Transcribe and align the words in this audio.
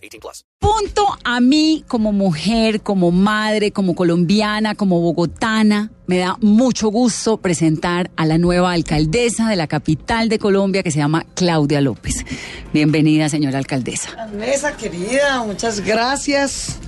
18 0.00 0.20
plus. 0.20 0.44
Punto 0.58 1.06
a 1.24 1.40
mí 1.40 1.84
como 1.88 2.12
mujer, 2.12 2.82
como 2.82 3.10
madre, 3.10 3.72
como 3.72 3.94
colombiana, 3.94 4.74
como 4.74 5.00
bogotana. 5.00 5.90
Me 6.06 6.18
da 6.18 6.36
mucho 6.40 6.88
gusto 6.88 7.36
presentar 7.38 8.10
a 8.16 8.26
la 8.26 8.36
nueva 8.38 8.72
alcaldesa 8.72 9.48
de 9.48 9.56
la 9.56 9.66
capital 9.66 10.28
de 10.28 10.38
Colombia 10.38 10.82
que 10.82 10.90
se 10.90 10.98
llama 10.98 11.24
Claudia 11.34 11.80
López. 11.80 12.24
Bienvenida, 12.72 13.28
señora 13.28 13.58
alcaldesa. 13.58 14.28
Mesa 14.34 14.76
querida, 14.76 15.42
muchas 15.44 15.80
gracias. 15.80 16.78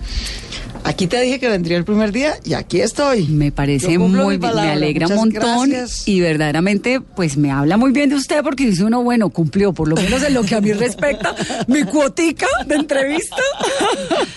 Aquí 0.84 1.06
te 1.06 1.20
dije 1.20 1.38
que 1.38 1.48
vendría 1.48 1.76
el 1.76 1.84
primer 1.84 2.12
día 2.12 2.34
y 2.44 2.54
aquí 2.54 2.80
estoy. 2.80 3.26
Me 3.28 3.52
parece 3.52 3.98
muy 3.98 4.36
bien, 4.36 4.54
me 4.54 4.70
alegra 4.70 5.06
un 5.06 5.14
montón 5.14 5.70
gracias. 5.70 6.08
y 6.08 6.20
verdaderamente 6.20 7.00
pues 7.00 7.36
me 7.36 7.50
habla 7.50 7.76
muy 7.76 7.92
bien 7.92 8.10
de 8.10 8.16
usted 8.16 8.42
porque 8.42 8.66
dice 8.66 8.84
uno, 8.84 9.02
bueno, 9.02 9.30
cumplió 9.30 9.72
por 9.72 9.88
lo 9.88 9.96
menos 9.96 10.22
en 10.22 10.34
lo 10.34 10.42
que 10.42 10.56
a 10.56 10.60
mí 10.60 10.72
respecta 10.72 11.34
mi 11.68 11.84
cuotica 11.84 12.46
de 12.66 12.74
entrevista. 12.74 13.36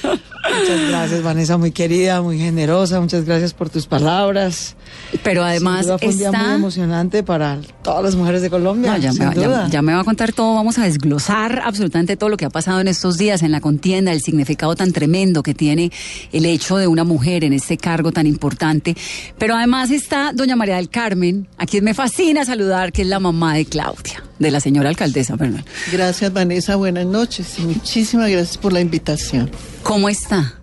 Muchas 0.47 0.89
gracias, 0.89 1.23
Vanessa, 1.23 1.57
muy 1.57 1.71
querida, 1.71 2.21
muy 2.21 2.37
generosa. 2.37 2.99
Muchas 3.01 3.25
gracias 3.25 3.53
por 3.53 3.69
tus 3.69 3.87
palabras. 3.87 4.75
Pero 5.23 5.43
además 5.43 5.79
Sin 5.79 5.85
duda 5.87 5.97
fue 5.99 6.07
un 6.09 6.17
día 6.17 6.31
muy 6.31 6.39
está... 6.41 6.53
emocionante 6.55 7.23
para 7.23 7.59
todas 7.83 8.03
las 8.03 8.15
mujeres 8.15 8.41
de 8.41 8.49
Colombia. 8.49 8.91
No, 8.91 8.97
ya, 8.97 9.11
sin 9.11 9.27
me, 9.27 9.35
ya- 9.35 9.47
duda. 9.47 9.67
ya 9.69 9.81
me 9.81 9.93
va 9.93 10.01
a 10.01 10.03
contar 10.03 10.33
todo, 10.33 10.55
vamos 10.55 10.77
a 10.77 10.83
desglosar 10.83 11.61
absolutamente 11.65 12.15
todo 12.17 12.29
lo 12.29 12.37
que 12.37 12.45
ha 12.45 12.49
pasado 12.49 12.79
en 12.79 12.87
estos 12.87 13.17
días 13.17 13.41
en 13.43 13.51
la 13.51 13.59
contienda, 13.61 14.11
el 14.11 14.21
significado 14.21 14.75
tan 14.75 14.91
tremendo 14.91 15.43
que 15.43 15.53
tiene 15.53 15.91
el 16.31 16.45
hecho 16.45 16.77
de 16.77 16.87
una 16.87 17.03
mujer 17.03 17.43
en 17.43 17.53
este 17.53 17.77
cargo 17.77 18.11
tan 18.11 18.27
importante. 18.27 18.95
Pero 19.37 19.55
además 19.55 19.91
está 19.91 20.31
doña 20.33 20.55
María 20.55 20.75
del 20.77 20.89
Carmen, 20.89 21.47
a 21.57 21.65
quien 21.65 21.83
me 21.83 21.93
fascina 21.93 22.45
saludar, 22.45 22.91
que 22.91 23.01
es 23.01 23.07
la 23.07 23.19
mamá 23.19 23.55
de 23.55 23.65
Claudia, 23.65 24.23
de 24.39 24.51
la 24.51 24.59
señora 24.59 24.89
alcaldesa, 24.89 25.37
perdón. 25.37 25.65
Gracias 25.91 26.31
Vanessa, 26.31 26.75
buenas 26.75 27.05
noches 27.05 27.57
y 27.59 27.63
muchísimas 27.63 28.29
gracias 28.29 28.57
por 28.57 28.73
la 28.73 28.81
invitación. 28.81 29.49
¿Cómo 29.85 30.09
está? 30.09 30.55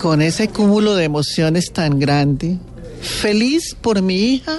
Con 0.00 0.20
ese 0.20 0.48
cúmulo 0.48 0.96
de 0.96 1.04
emociones 1.04 1.72
tan 1.72 2.00
grande, 2.00 2.58
feliz 3.00 3.76
por 3.80 4.02
mi 4.02 4.16
hija, 4.34 4.58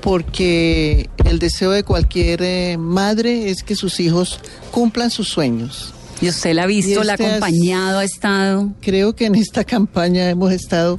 porque 0.00 1.08
el 1.24 1.38
deseo 1.38 1.70
de 1.70 1.84
cualquier 1.84 2.42
eh, 2.42 2.76
madre 2.76 3.50
es 3.50 3.62
que 3.62 3.76
sus 3.76 4.00
hijos 4.00 4.40
cumplan 4.72 5.12
sus 5.12 5.28
sueños. 5.28 5.94
Y 6.20 6.28
usted 6.28 6.54
la 6.54 6.64
ha 6.64 6.66
visto, 6.66 7.04
la 7.04 7.12
ha 7.12 7.14
este 7.14 7.24
es- 7.26 7.30
acompañado, 7.34 7.98
ha 8.00 8.04
estado... 8.04 8.72
Creo 8.80 9.14
que 9.14 9.26
en 9.26 9.36
esta 9.36 9.62
campaña 9.76 10.28
hemos 10.28 10.50
estado 10.52 10.98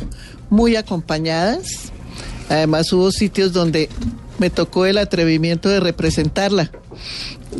muy 0.50 0.78
acompañadas. 0.78 1.92
Además 2.48 2.94
hubo 2.94 3.12
sitios 3.12 3.52
donde 3.52 3.90
me 4.38 4.50
tocó 4.50 4.86
el 4.86 4.98
atrevimiento 4.98 5.68
de 5.68 5.82
representarla 5.82 6.72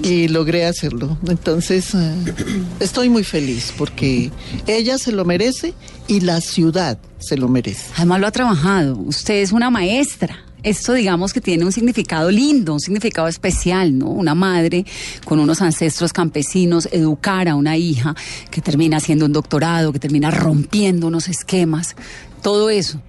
y 0.04 0.28
logré 0.28 0.66
hacerlo. 0.66 1.18
Entonces 1.28 1.94
eh, 1.96 2.16
estoy 2.80 3.10
muy 3.10 3.24
feliz 3.24 3.74
porque 3.78 4.32
ella 4.68 4.98
se 4.98 5.12
lo 5.12 5.26
merece 5.26 5.74
y 6.08 6.22
la 6.22 6.42
ciudad 6.42 7.00
se 7.20 7.38
lo 7.38 7.48
merece. 7.48 7.86
Además 7.96 8.22
lo 8.22 8.28
ha 8.28 8.32
trabajado. 8.32 8.98
Usted 8.98 9.36
es 9.36 9.52
una 9.52 9.70
maestra. 9.70 10.40
Esto 10.62 10.92
digamos 10.92 11.32
que 11.32 11.40
tiene 11.40 11.64
un 11.64 11.72
significado 11.72 12.30
lindo, 12.30 12.74
un 12.74 12.82
significado 12.82 13.30
especial, 13.30 13.98
¿no? 13.98 14.10
Una 14.10 14.36
madre 14.36 14.86
con 15.24 15.40
unos 15.40 15.62
ancestros 15.62 16.12
campesinos, 16.12 16.90
educar 16.92 17.48
a 17.48 17.56
una 17.56 17.78
hija 17.78 18.14
que 18.52 18.62
termina 18.62 18.98
haciendo 18.98 19.26
un 19.26 19.32
doctorado, 19.32 19.94
que 19.94 20.00
termina 20.00 20.32
rompiendo 20.32 21.08
unos 21.08 21.30
esquemas. 21.30 21.96
Todo 22.42 22.70
eso 22.70 23.02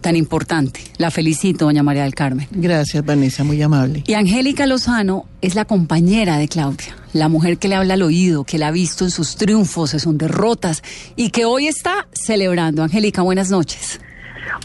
tan 0.00 0.16
importante. 0.16 0.80
La 0.98 1.10
felicito, 1.10 1.66
doña 1.66 1.82
María 1.82 2.04
del 2.04 2.14
Carmen. 2.14 2.46
Gracias 2.50 3.04
Vanessa, 3.04 3.44
muy 3.44 3.60
amable. 3.62 4.02
Y 4.06 4.14
Angélica 4.14 4.66
Lozano 4.66 5.26
es 5.42 5.54
la 5.54 5.64
compañera 5.64 6.38
de 6.38 6.48
Claudia, 6.48 6.96
la 7.12 7.28
mujer 7.28 7.58
que 7.58 7.68
le 7.68 7.74
habla 7.74 7.94
al 7.94 8.02
oído, 8.02 8.44
que 8.44 8.58
la 8.58 8.68
ha 8.68 8.70
visto 8.70 9.04
en 9.04 9.10
sus 9.10 9.36
triunfos, 9.36 9.92
en 9.94 10.00
sus 10.00 10.16
derrotas 10.16 10.82
y 11.16 11.30
que 11.30 11.44
hoy 11.44 11.66
está 11.68 12.06
celebrando. 12.12 12.82
Angélica, 12.82 13.22
buenas 13.22 13.50
noches. 13.50 14.00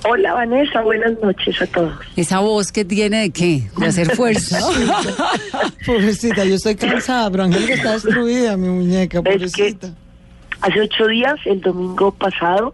Hola 0.07 0.33
Vanessa, 0.33 0.81
buenas 0.81 1.13
noches 1.21 1.61
a 1.61 1.67
todos. 1.67 1.93
Esa 2.15 2.39
voz 2.39 2.71
que 2.71 2.85
tiene 2.85 3.21
de 3.21 3.29
qué? 3.31 3.63
De 3.77 3.85
hacer 3.87 4.15
fuerza. 4.15 4.59
Pobrecita, 5.85 6.45
yo 6.45 6.55
estoy 6.55 6.75
cansada, 6.75 7.29
pero 7.31 7.43
Angélica 7.43 7.73
está 7.73 7.93
destruida, 7.93 8.57
mi 8.57 8.67
muñeca, 8.69 9.19
Es 9.19 9.23
que- 9.23 9.31
pobrecita. 9.31 9.89
Hace 10.61 10.81
ocho 10.81 11.07
días, 11.07 11.35
el 11.45 11.61
domingo 11.61 12.11
pasado, 12.13 12.73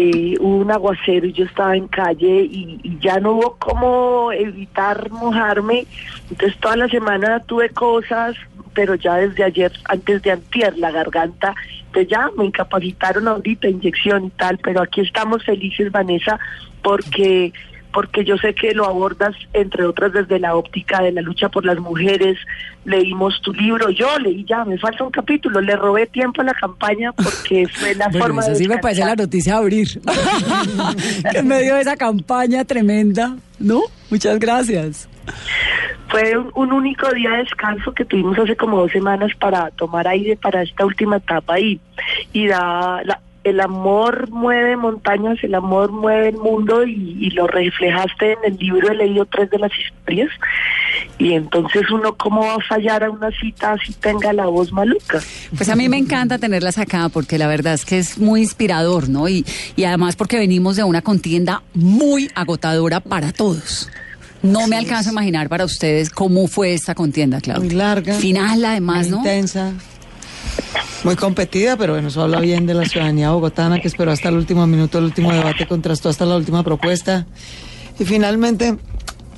eh, 0.00 0.36
hubo 0.38 0.58
un 0.58 0.70
aguacero 0.70 1.26
y 1.26 1.32
yo 1.32 1.44
estaba 1.44 1.76
en 1.76 1.88
calle 1.88 2.42
y, 2.48 2.98
ya 3.00 3.18
no 3.18 3.32
hubo 3.32 3.56
cómo 3.58 4.30
evitar 4.30 5.10
mojarme. 5.10 5.86
Entonces 6.30 6.56
toda 6.60 6.76
la 6.76 6.88
semana 6.88 7.40
tuve 7.40 7.70
cosas, 7.70 8.36
pero 8.74 8.94
ya 8.94 9.16
desde 9.16 9.42
ayer, 9.42 9.72
antes 9.86 10.22
de 10.22 10.30
antier, 10.30 10.78
la 10.78 10.92
garganta, 10.92 11.52
pues 11.92 12.06
ya 12.06 12.30
me 12.36 12.44
incapacitaron 12.44 13.26
ahorita, 13.26 13.68
inyección 13.68 14.26
y 14.26 14.30
tal, 14.30 14.58
pero 14.58 14.82
aquí 14.82 15.00
estamos 15.00 15.44
felices, 15.44 15.90
Vanessa, 15.90 16.38
porque 16.80 17.52
porque 17.92 18.24
yo 18.24 18.36
sé 18.36 18.54
que 18.54 18.72
lo 18.74 18.84
abordas, 18.86 19.34
entre 19.52 19.84
otras, 19.86 20.12
desde 20.12 20.38
la 20.38 20.54
óptica 20.54 21.02
de 21.02 21.12
la 21.12 21.22
lucha 21.22 21.48
por 21.48 21.64
las 21.64 21.78
mujeres. 21.78 22.38
Leímos 22.84 23.40
tu 23.42 23.52
libro, 23.52 23.90
yo 23.90 24.18
leí 24.18 24.44
ya, 24.48 24.64
me 24.64 24.78
falta 24.78 25.04
un 25.04 25.10
capítulo, 25.10 25.60
le 25.60 25.76
robé 25.76 26.06
tiempo 26.06 26.40
a 26.40 26.44
la 26.44 26.54
campaña 26.54 27.12
porque 27.12 27.66
fue 27.74 27.94
la 27.94 28.06
Bueno, 28.08 28.24
forma 28.24 28.42
eso 28.42 28.50
de 28.50 28.56
sí 28.56 28.68
me 28.68 28.78
parece 28.78 29.04
la 29.04 29.14
noticia 29.16 29.56
abrir. 29.56 29.88
que 31.32 31.38
en 31.38 31.48
medio 31.48 31.74
de 31.74 31.80
esa 31.82 31.96
campaña 31.96 32.64
tremenda, 32.64 33.36
¿no? 33.58 33.82
Muchas 34.10 34.38
gracias. 34.38 35.08
Fue 36.08 36.38
un, 36.38 36.50
un 36.54 36.72
único 36.72 37.10
día 37.12 37.30
de 37.32 37.36
descanso 37.38 37.92
que 37.92 38.04
tuvimos 38.06 38.38
hace 38.38 38.56
como 38.56 38.78
dos 38.80 38.90
semanas 38.92 39.30
para 39.38 39.70
tomar 39.72 40.08
aire 40.08 40.36
para 40.36 40.62
esta 40.62 40.86
última 40.86 41.16
etapa 41.18 41.60
y, 41.60 41.78
y 42.32 42.46
da, 42.46 43.02
la- 43.04 43.20
el 43.44 43.60
amor 43.60 44.30
mueve 44.30 44.76
montañas, 44.76 45.38
el 45.42 45.54
amor 45.54 45.92
mueve 45.92 46.28
el 46.28 46.36
mundo 46.36 46.84
y, 46.84 47.16
y 47.20 47.30
lo 47.30 47.46
reflejaste 47.46 48.32
en 48.32 48.38
el 48.52 48.58
libro, 48.58 48.90
he 48.90 48.94
leído 48.94 49.24
tres 49.26 49.50
de 49.50 49.58
las 49.58 49.72
historias 49.78 50.30
y 51.18 51.32
entonces 51.32 51.90
uno 51.90 52.14
cómo 52.16 52.42
va 52.42 52.54
a 52.54 52.60
fallar 52.60 53.04
a 53.04 53.10
una 53.10 53.30
cita 53.30 53.72
así 53.72 53.92
tenga 53.94 54.32
la 54.32 54.46
voz 54.46 54.72
maluca. 54.72 55.20
Pues 55.56 55.68
a 55.68 55.76
mí 55.76 55.88
me 55.88 55.98
encanta 55.98 56.38
tenerlas 56.38 56.78
acá 56.78 57.08
porque 57.08 57.38
la 57.38 57.46
verdad 57.46 57.74
es 57.74 57.84
que 57.84 57.98
es 57.98 58.18
muy 58.18 58.42
inspirador, 58.42 59.08
¿no? 59.08 59.28
Y, 59.28 59.44
y 59.76 59.84
además 59.84 60.16
porque 60.16 60.38
venimos 60.38 60.76
de 60.76 60.84
una 60.84 61.02
contienda 61.02 61.62
muy 61.74 62.30
agotadora 62.34 63.00
para 63.00 63.32
todos. 63.32 63.90
No 64.42 64.68
me 64.68 64.76
alcanzo 64.76 65.10
a 65.10 65.12
imaginar 65.12 65.48
para 65.48 65.64
ustedes 65.64 66.10
cómo 66.10 66.46
fue 66.46 66.72
esta 66.72 66.94
contienda, 66.94 67.40
Claudia. 67.40 67.64
Muy 67.64 67.74
larga. 67.74 68.14
Final, 68.14 68.64
además, 68.64 69.08
muy 69.08 69.10
¿no? 69.10 69.18
intensa, 69.18 69.72
muy 71.04 71.16
competida, 71.16 71.76
pero 71.76 71.92
bueno, 71.92 72.08
eso 72.08 72.22
habla 72.22 72.40
bien 72.40 72.66
de 72.66 72.74
la 72.74 72.84
ciudadanía 72.84 73.30
bogotana 73.30 73.80
que 73.80 73.88
esperó 73.88 74.12
hasta 74.12 74.28
el 74.28 74.36
último 74.36 74.66
minuto, 74.66 74.98
el 74.98 75.04
último 75.04 75.32
debate, 75.32 75.66
contrastó 75.66 76.08
hasta 76.08 76.24
la 76.24 76.36
última 76.36 76.62
propuesta. 76.62 77.26
Y 77.98 78.04
finalmente, 78.04 78.76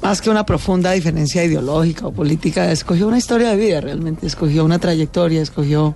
más 0.03 0.21
que 0.21 0.31
una 0.31 0.45
profunda 0.45 0.93
diferencia 0.93 1.45
ideológica 1.45 2.07
o 2.07 2.13
política, 2.13 2.71
escogió 2.73 3.09
una 3.09 3.19
historia 3.19 3.51
de 3.51 3.57
vida 3.57 3.81
realmente, 3.81 4.27
escogió 4.27 4.65
una 4.65 4.79
trayectoria, 4.79 5.43
escogió 5.43 5.95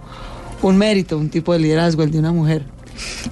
un 0.63 0.77
mérito, 0.77 1.19
un 1.19 1.31
tipo 1.31 1.53
de 1.53 1.59
liderazgo, 1.59 2.03
el 2.03 2.11
de 2.11 2.19
una 2.19 2.33
mujer. 2.33 2.65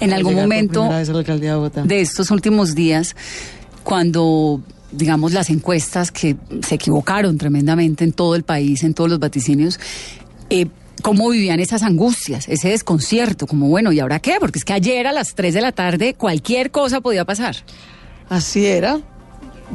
En 0.01 0.11
Al 0.13 0.19
algún 0.19 0.35
momento 0.35 0.83
a 0.83 0.99
de 0.99 1.83
de 1.85 2.01
estos 2.01 2.31
últimos 2.31 2.75
días, 2.75 3.15
cuando 3.85 4.61
digamos 4.91 5.33
las 5.33 5.49
encuestas 5.51 6.11
que 6.11 6.37
se 6.63 6.75
equivocaron 6.75 7.39
tremendamente 7.39 8.05
en 8.05 8.13
todo 8.13 8.35
el 8.35 8.43
país, 8.43 8.83
en 8.83 8.95
todos 8.95 9.09
los 9.09 9.19
vaticinios, 9.19 9.79
eh, 10.51 10.67
cómo 11.01 11.31
vivían 11.31 11.61
esas 11.61 11.83
angustias, 11.83 12.49
ese 12.49 12.69
desconcierto, 12.69 13.47
como 13.47 13.69
bueno, 13.69 13.93
¿y 13.93 14.01
ahora 14.01 14.19
qué? 14.21 14.37
Porque 14.39 14.59
es 14.59 14.65
que 14.65 14.73
ayer 14.73 15.07
a 15.07 15.13
las 15.13 15.35
3 15.35 15.55
de 15.55 15.61
la 15.61 15.73
tarde 15.73 16.15
cualquier 16.15 16.71
cosa 16.71 17.01
podía 17.01 17.25
pasar. 17.25 17.57
Así 18.29 18.67
era. 18.67 19.01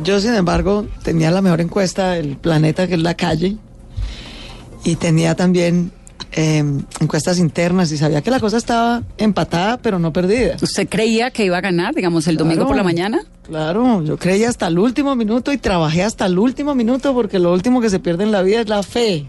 Yo, 0.04 0.20
sin 0.20 0.36
embargo, 0.36 0.88
tenía 1.04 1.32
la 1.32 1.42
mejor 1.42 1.62
encuesta 1.62 2.12
del 2.12 2.38
planeta, 2.38 2.88
que 2.88 2.94
es 2.94 3.02
la 3.02 3.16
calle, 3.16 3.58
y 4.84 4.96
tenía 4.96 5.36
también 5.36 5.92
eh, 6.34 6.64
encuestas 7.00 7.40
internas 7.40 7.92
y 7.92 7.98
sabía 7.98 8.22
que 8.22 8.30
la 8.30 8.40
cosa 8.40 8.58
estaba 8.58 9.04
empatada, 9.18 9.78
pero 9.78 9.98
no 9.98 10.14
perdida. 10.14 10.58
¿Usted 10.62 10.88
creía 10.88 11.32
que 11.32 11.46
iba 11.46 11.58
a 11.58 11.62
ganar, 11.62 11.96
digamos, 11.96 12.28
el 12.28 12.38
domingo 12.38 12.68
por 12.68 12.76
la 12.76 12.84
mañana? 12.84 13.22
Claro, 13.44 14.04
yo 14.04 14.18
creía 14.18 14.50
hasta 14.50 14.68
el 14.68 14.78
último 14.78 15.16
minuto 15.16 15.52
y 15.52 15.58
trabajé 15.58 16.04
hasta 16.04 16.26
el 16.26 16.38
último 16.38 16.76
minuto 16.76 17.14
porque 17.14 17.40
lo 17.40 17.54
último 17.54 17.82
que 17.82 17.90
se 17.90 18.00
pierde 18.00 18.24
en 18.24 18.32
la 18.32 18.44
vida 18.44 18.62
es 18.62 18.68
la 18.68 18.84
fe. 18.84 19.28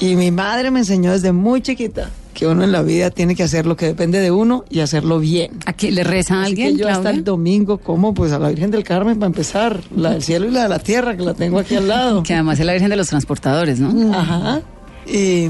Y 0.00 0.16
mi 0.16 0.30
madre 0.30 0.70
me 0.70 0.80
enseñó 0.80 1.12
desde 1.12 1.30
muy 1.30 1.60
chiquita 1.60 2.10
que 2.32 2.46
uno 2.46 2.64
en 2.64 2.72
la 2.72 2.80
vida 2.80 3.10
tiene 3.10 3.34
que 3.34 3.42
hacer 3.42 3.66
lo 3.66 3.76
que 3.76 3.84
depende 3.84 4.18
de 4.18 4.30
uno 4.30 4.64
y 4.70 4.80
hacerlo 4.80 5.18
bien. 5.18 5.58
¿A 5.66 5.74
quién 5.74 5.94
le 5.94 6.04
reza 6.04 6.36
a 6.36 6.42
Así 6.42 6.52
alguien, 6.52 6.76
que 6.76 6.82
yo 6.82 6.88
hasta 6.88 7.10
el 7.10 7.22
domingo 7.22 7.76
como 7.76 8.14
pues 8.14 8.32
a 8.32 8.38
la 8.38 8.48
Virgen 8.48 8.70
del 8.70 8.82
Carmen 8.82 9.18
para 9.18 9.26
empezar, 9.26 9.80
la 9.94 10.12
del 10.12 10.22
cielo 10.22 10.46
y 10.46 10.50
la 10.50 10.62
de 10.62 10.68
la 10.70 10.78
tierra 10.78 11.16
que 11.16 11.22
la 11.22 11.34
tengo 11.34 11.58
aquí 11.58 11.76
al 11.76 11.88
lado. 11.88 12.22
Que 12.30 12.32
además 12.32 12.58
es 12.58 12.64
la 12.64 12.72
Virgen 12.72 12.88
de 12.88 12.96
los 12.96 13.08
Transportadores, 13.08 13.78
¿no? 13.78 14.14
Ajá. 14.14 14.62
Y 15.06 15.48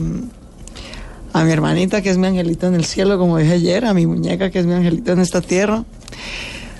a 1.32 1.44
mi 1.44 1.53
hermanita, 1.53 2.03
que 2.03 2.11
es 2.11 2.19
mi 2.19 2.26
angelito 2.26 2.67
en 2.67 2.75
el 2.75 2.85
cielo, 2.85 3.19
como 3.19 3.38
dije 3.38 3.53
ayer, 3.53 3.85
a 3.85 3.94
mi 3.94 4.06
muñeca, 4.08 4.50
que 4.50 4.58
es 4.58 4.67
mi 4.67 4.75
angelito 4.75 5.12
en 5.12 5.20
esta 5.20 5.41
tierra. 5.41 5.85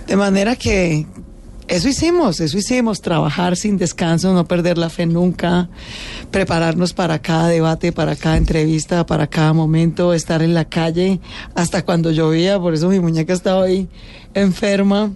De 0.08 0.16
manera 0.16 0.56
que 0.56 1.06
eso 1.70 1.88
hicimos, 1.88 2.40
eso 2.40 2.58
hicimos, 2.58 3.00
trabajar 3.00 3.56
sin 3.56 3.78
descanso, 3.78 4.34
no 4.34 4.44
perder 4.44 4.76
la 4.76 4.90
fe 4.90 5.06
nunca, 5.06 5.69
prepararnos 6.32 6.93
para 6.93 7.20
cada 7.20 7.46
debate, 7.46 7.93
para 7.93 8.17
cada 8.17 8.37
entrevista, 8.37 9.06
para 9.06 9.28
cada 9.28 9.52
momento, 9.52 10.12
estar 10.12 10.43
en 10.43 10.52
la 10.52 10.64
calle 10.64 11.20
hasta 11.55 11.84
cuando 11.84 12.11
llovía, 12.11 12.58
por 12.58 12.75
eso 12.75 12.88
mi 12.88 12.99
muñeca 12.99 13.32
estaba 13.32 13.64
ahí 13.64 13.88
enferma. 14.34 15.12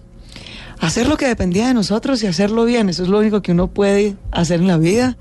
Hacer 0.80 1.08
lo 1.08 1.16
que 1.16 1.26
dependía 1.26 1.68
de 1.68 1.74
nosotros 1.74 2.22
y 2.22 2.26
hacerlo 2.26 2.64
bien, 2.64 2.88
eso 2.88 3.02
es 3.02 3.08
lo 3.08 3.18
único 3.18 3.42
que 3.42 3.52
uno 3.52 3.68
puede 3.68 4.16
hacer 4.32 4.60
en 4.60 4.66
la 4.66 4.78
vida. 4.78 5.16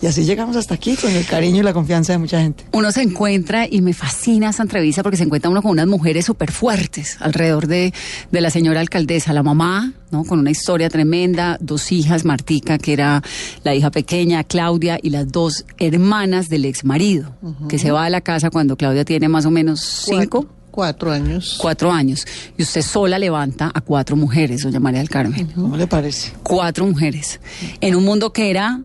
Y 0.00 0.06
así 0.06 0.24
llegamos 0.24 0.54
hasta 0.54 0.74
aquí 0.74 0.94
con 0.94 1.10
el 1.10 1.26
cariño 1.26 1.58
y 1.58 1.62
la 1.64 1.72
confianza 1.72 2.12
de 2.12 2.18
mucha 2.18 2.40
gente. 2.40 2.64
Uno 2.70 2.92
se 2.92 3.02
encuentra, 3.02 3.66
y 3.68 3.80
me 3.80 3.92
fascina 3.94 4.50
esa 4.50 4.62
entrevista 4.62 5.02
porque 5.02 5.16
se 5.16 5.24
encuentra 5.24 5.50
uno 5.50 5.60
con 5.60 5.72
unas 5.72 5.88
mujeres 5.88 6.24
súper 6.24 6.52
fuertes 6.52 7.16
alrededor 7.20 7.66
de, 7.66 7.92
de 8.30 8.40
la 8.40 8.50
señora 8.50 8.80
alcaldesa, 8.80 9.32
la 9.32 9.42
mamá, 9.42 9.92
¿no? 10.12 10.24
Con 10.24 10.38
una 10.38 10.52
historia 10.52 10.88
tremenda, 10.88 11.58
dos 11.60 11.90
hijas, 11.90 12.24
Martica, 12.24 12.78
que 12.78 12.92
era 12.92 13.24
la 13.64 13.74
hija 13.74 13.90
pequeña, 13.90 14.44
Claudia, 14.44 15.00
y 15.02 15.10
las 15.10 15.32
dos 15.32 15.64
hermanas 15.78 16.48
del 16.48 16.64
ex 16.64 16.84
marido, 16.84 17.34
que 17.68 17.78
se 17.78 17.90
va 17.90 18.04
a 18.04 18.10
la 18.10 18.20
casa 18.20 18.50
cuando 18.50 18.76
Claudia 18.76 19.04
tiene 19.04 19.28
más 19.28 19.46
o 19.46 19.50
menos 19.50 19.80
cinco, 19.80 20.46
Cuatro, 20.78 21.10
años. 21.10 21.58
cuatro 21.60 21.90
años. 21.90 22.24
Y 22.56 22.62
usted 22.62 22.82
sola 22.82 23.18
levanta 23.18 23.68
a 23.74 23.80
cuatro 23.80 24.14
mujeres, 24.14 24.62
doña 24.62 24.78
María 24.78 25.00
del 25.00 25.08
Carmen. 25.08 25.48
¿Cómo 25.52 25.76
le 25.76 25.88
parece? 25.88 26.30
Cuatro 26.44 26.86
mujeres. 26.86 27.40
En 27.80 27.96
un 27.96 28.04
mundo 28.04 28.32
que 28.32 28.48
era 28.48 28.80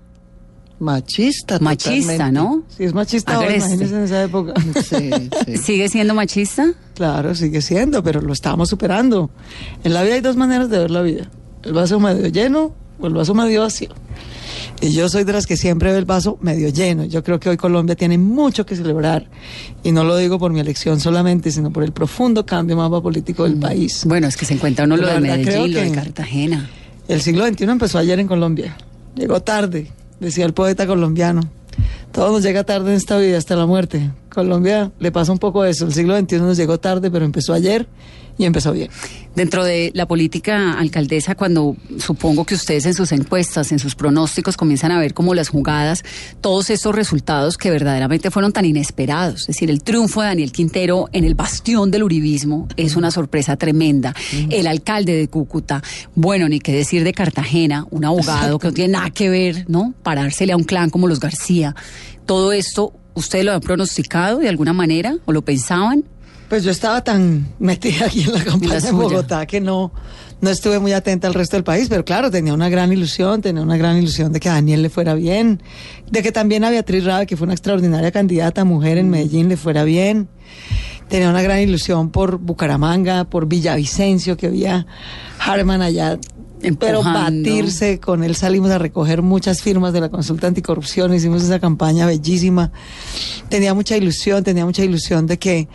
Machista. 0.79 1.59
machista, 1.59 2.13
totalmente. 2.13 2.31
¿no? 2.31 2.63
Si 2.75 2.85
es 2.85 2.95
machista 2.95 3.35
ahora, 3.35 3.45
Agreste. 3.49 3.75
imagínese 3.75 3.95
en 3.95 4.03
esa 4.05 4.23
época. 4.23 4.53
Sí, 4.89 5.11
sí. 5.45 5.57
¿Sigue 5.63 5.87
siendo 5.87 6.15
machista? 6.15 6.73
Claro, 6.95 7.35
sigue 7.35 7.61
siendo, 7.61 8.01
pero 8.01 8.21
lo 8.21 8.33
estamos 8.33 8.69
superando. 8.69 9.29
En 9.83 9.93
la 9.93 10.01
vida 10.01 10.15
hay 10.15 10.21
dos 10.21 10.35
maneras 10.35 10.71
de 10.71 10.79
ver 10.79 10.89
la 10.89 11.03
vida. 11.03 11.29
El 11.61 11.73
vaso 11.73 11.99
medio 11.99 12.25
lleno 12.25 12.73
o 13.03 13.07
el 13.07 13.13
vaso 13.13 13.33
medio 13.33 13.61
vacío. 13.61 13.89
Y 14.81 14.91
yo 14.91 15.07
soy 15.07 15.23
de 15.23 15.33
las 15.33 15.45
que 15.45 15.55
siempre 15.55 15.91
ve 15.91 15.97
el 15.97 16.05
vaso 16.05 16.37
medio 16.41 16.69
lleno. 16.69 17.05
Yo 17.05 17.23
creo 17.23 17.39
que 17.39 17.49
hoy 17.49 17.57
Colombia 17.57 17.95
tiene 17.95 18.17
mucho 18.17 18.65
que 18.65 18.75
celebrar. 18.75 19.27
Y 19.83 19.91
no 19.91 20.03
lo 20.03 20.17
digo 20.17 20.39
por 20.39 20.51
mi 20.51 20.59
elección 20.59 20.99
solamente, 20.99 21.51
sino 21.51 21.71
por 21.71 21.83
el 21.83 21.91
profundo 21.91 22.45
cambio 22.45 22.75
mapa 22.75 23.01
político 23.01 23.43
del 23.43 23.57
país. 23.57 24.03
Bueno, 24.05 24.27
es 24.27 24.35
que 24.35 24.45
se 24.45 24.55
encuentra 24.55 24.85
uno 24.85 24.97
lo 24.97 25.07
de 25.07 25.19
Medellín, 25.19 25.73
lo 25.73 25.81
de 25.81 25.91
Cartagena. 25.91 26.69
El 27.07 27.21
siglo 27.21 27.47
XXI 27.47 27.63
empezó 27.65 27.97
ayer 27.97 28.19
en 28.19 28.27
Colombia. 28.27 28.75
Llegó 29.15 29.41
tarde, 29.41 29.91
decía 30.19 30.45
el 30.45 30.53
poeta 30.53 30.87
colombiano. 30.87 31.41
Todo 32.11 32.31
nos 32.31 32.43
llega 32.43 32.63
tarde 32.63 32.91
en 32.91 32.97
esta 32.97 33.17
vida 33.17 33.37
hasta 33.37 33.55
la 33.55 33.65
muerte. 33.65 34.11
Colombia 34.29 34.91
le 34.99 35.11
pasa 35.11 35.31
un 35.31 35.39
poco 35.39 35.65
eso. 35.65 35.85
El 35.85 35.93
siglo 35.93 36.17
XXI 36.17 36.39
nos 36.39 36.57
llegó 36.57 36.79
tarde, 36.79 37.09
pero 37.09 37.25
empezó 37.25 37.53
ayer 37.53 37.87
y 38.37 38.45
empezó 38.45 38.71
bien. 38.71 38.89
Dentro 39.35 39.63
de 39.63 39.91
la 39.95 40.07
política 40.07 40.73
alcaldesa, 40.73 41.33
cuando 41.33 41.75
supongo 41.97 42.45
que 42.45 42.53
ustedes 42.53 42.85
en 42.85 42.93
sus 42.93 43.11
encuestas, 43.11 43.71
en 43.71 43.79
sus 43.79 43.95
pronósticos, 43.95 44.57
comienzan 44.57 44.91
a 44.91 44.99
ver 44.99 45.15
como 45.15 45.33
las 45.33 45.49
jugadas, 45.49 46.03
todos 46.39 46.69
estos 46.69 46.93
resultados 46.93 47.57
que 47.57 47.71
verdaderamente 47.71 48.29
fueron 48.29 48.53
tan 48.53 48.65
inesperados. 48.65 49.41
Es 49.41 49.47
decir, 49.47 49.71
el 49.71 49.81
triunfo 49.81 50.21
de 50.21 50.27
Daniel 50.27 50.51
Quintero 50.51 51.09
en 51.13 51.23
el 51.23 51.33
bastión 51.33 51.89
del 51.89 52.03
uribismo 52.03 52.67
es 52.77 52.95
una 52.95 53.09
sorpresa 53.09 53.57
tremenda. 53.57 54.13
El 54.49 54.67
alcalde 54.67 55.15
de 55.15 55.27
Cúcuta, 55.27 55.81
bueno, 56.13 56.47
ni 56.47 56.59
qué 56.59 56.71
decir 56.73 57.03
de 57.03 57.13
Cartagena, 57.13 57.87
un 57.89 58.05
abogado 58.05 58.59
que 58.59 58.67
no 58.67 58.73
tiene 58.73 58.93
nada 58.93 59.09
que 59.09 59.29
ver, 59.29 59.65
¿no? 59.67 59.93
Parársele 60.03 60.53
a 60.53 60.57
un 60.57 60.63
clan 60.63 60.91
como 60.91 61.07
los 61.07 61.19
García. 61.19 61.75
Todo 62.27 62.53
esto, 62.53 62.93
¿ustedes 63.15 63.45
lo 63.45 63.53
han 63.53 63.61
pronosticado 63.61 64.39
de 64.39 64.49
alguna 64.49 64.73
manera 64.73 65.17
o 65.25 65.31
lo 65.31 65.41
pensaban? 65.41 66.03
Pues 66.53 66.63
yo 66.63 66.69
estaba 66.69 67.03
tan 67.03 67.47
metida 67.57 68.05
aquí 68.05 68.21
en 68.21 68.31
la 68.31 68.43
campaña 68.43 68.77
en 68.87 68.95
Bogotá 68.95 69.47
que 69.47 69.59
no, 69.59 69.91
no 70.39 70.51
estuve 70.51 70.77
muy 70.77 70.93
atenta 70.93 71.27
al 71.27 71.33
resto 71.33 71.57
del 71.57 71.63
país, 71.63 71.87
pero 71.89 72.05
claro, 72.05 72.29
tenía 72.29 72.53
una 72.53 72.69
gran 72.69 72.93
ilusión, 72.93 73.41
tenía 73.41 73.63
una 73.63 73.75
gran 73.75 73.97
ilusión 73.97 74.31
de 74.31 74.39
que 74.39 74.49
a 74.49 74.53
Daniel 74.53 74.83
le 74.83 74.91
fuera 74.91 75.15
bien, 75.15 75.63
de 76.11 76.21
que 76.21 76.31
también 76.31 76.63
a 76.63 76.69
Beatriz 76.69 77.05
Rabe, 77.05 77.25
que 77.25 77.37
fue 77.37 77.45
una 77.45 77.55
extraordinaria 77.55 78.11
candidata 78.11 78.65
mujer 78.65 78.99
en 78.99 79.09
Medellín, 79.09 79.49
le 79.49 79.57
fuera 79.57 79.83
bien. 79.83 80.29
Tenía 81.09 81.27
una 81.31 81.41
gran 81.41 81.59
ilusión 81.59 82.11
por 82.11 82.37
Bucaramanga, 82.37 83.23
por 83.23 83.47
Villavicencio, 83.47 84.37
que 84.37 84.45
había 84.45 84.85
Harman 85.39 85.81
allá. 85.81 86.19
Pero 86.79 87.03
batirse 87.03 87.99
con 87.99 88.23
él 88.23 88.35
salimos 88.35 88.71
a 88.71 88.77
recoger 88.77 89.21
muchas 89.21 89.61
firmas 89.61 89.93
de 89.93 90.01
la 90.01 90.09
consulta 90.09 90.47
anticorrupción, 90.47 91.13
hicimos 91.13 91.43
esa 91.43 91.59
campaña 91.59 92.05
bellísima. 92.05 92.71
Tenía 93.49 93.73
mucha 93.73 93.97
ilusión, 93.97 94.43
tenía 94.43 94.65
mucha 94.65 94.83
ilusión 94.83 95.27
de 95.27 95.37
que 95.37 95.67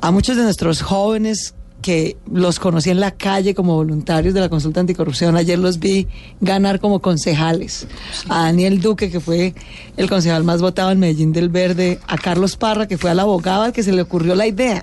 a 0.00 0.10
muchos 0.10 0.36
de 0.36 0.42
nuestros 0.42 0.82
jóvenes 0.82 1.54
que 1.84 2.16
los 2.32 2.60
conocí 2.60 2.88
en 2.88 2.98
la 2.98 3.10
calle 3.10 3.54
como 3.54 3.74
voluntarios 3.74 4.32
de 4.32 4.40
la 4.40 4.48
consulta 4.48 4.80
anticorrupción, 4.80 5.36
ayer 5.36 5.58
los 5.58 5.78
vi 5.78 6.08
ganar 6.40 6.80
como 6.80 7.00
concejales. 7.00 7.86
A 8.30 8.44
Daniel 8.44 8.80
Duque, 8.80 9.10
que 9.10 9.20
fue 9.20 9.54
el 9.98 10.08
concejal 10.08 10.44
más 10.44 10.62
votado 10.62 10.92
en 10.92 10.98
Medellín 10.98 11.34
del 11.34 11.50
Verde, 11.50 12.00
a 12.06 12.16
Carlos 12.16 12.56
Parra, 12.56 12.88
que 12.88 12.96
fue 12.96 13.10
al 13.10 13.20
abogado 13.20 13.64
al 13.64 13.74
que 13.74 13.82
se 13.82 13.92
le 13.92 14.00
ocurrió 14.00 14.34
la 14.34 14.46
idea. 14.46 14.82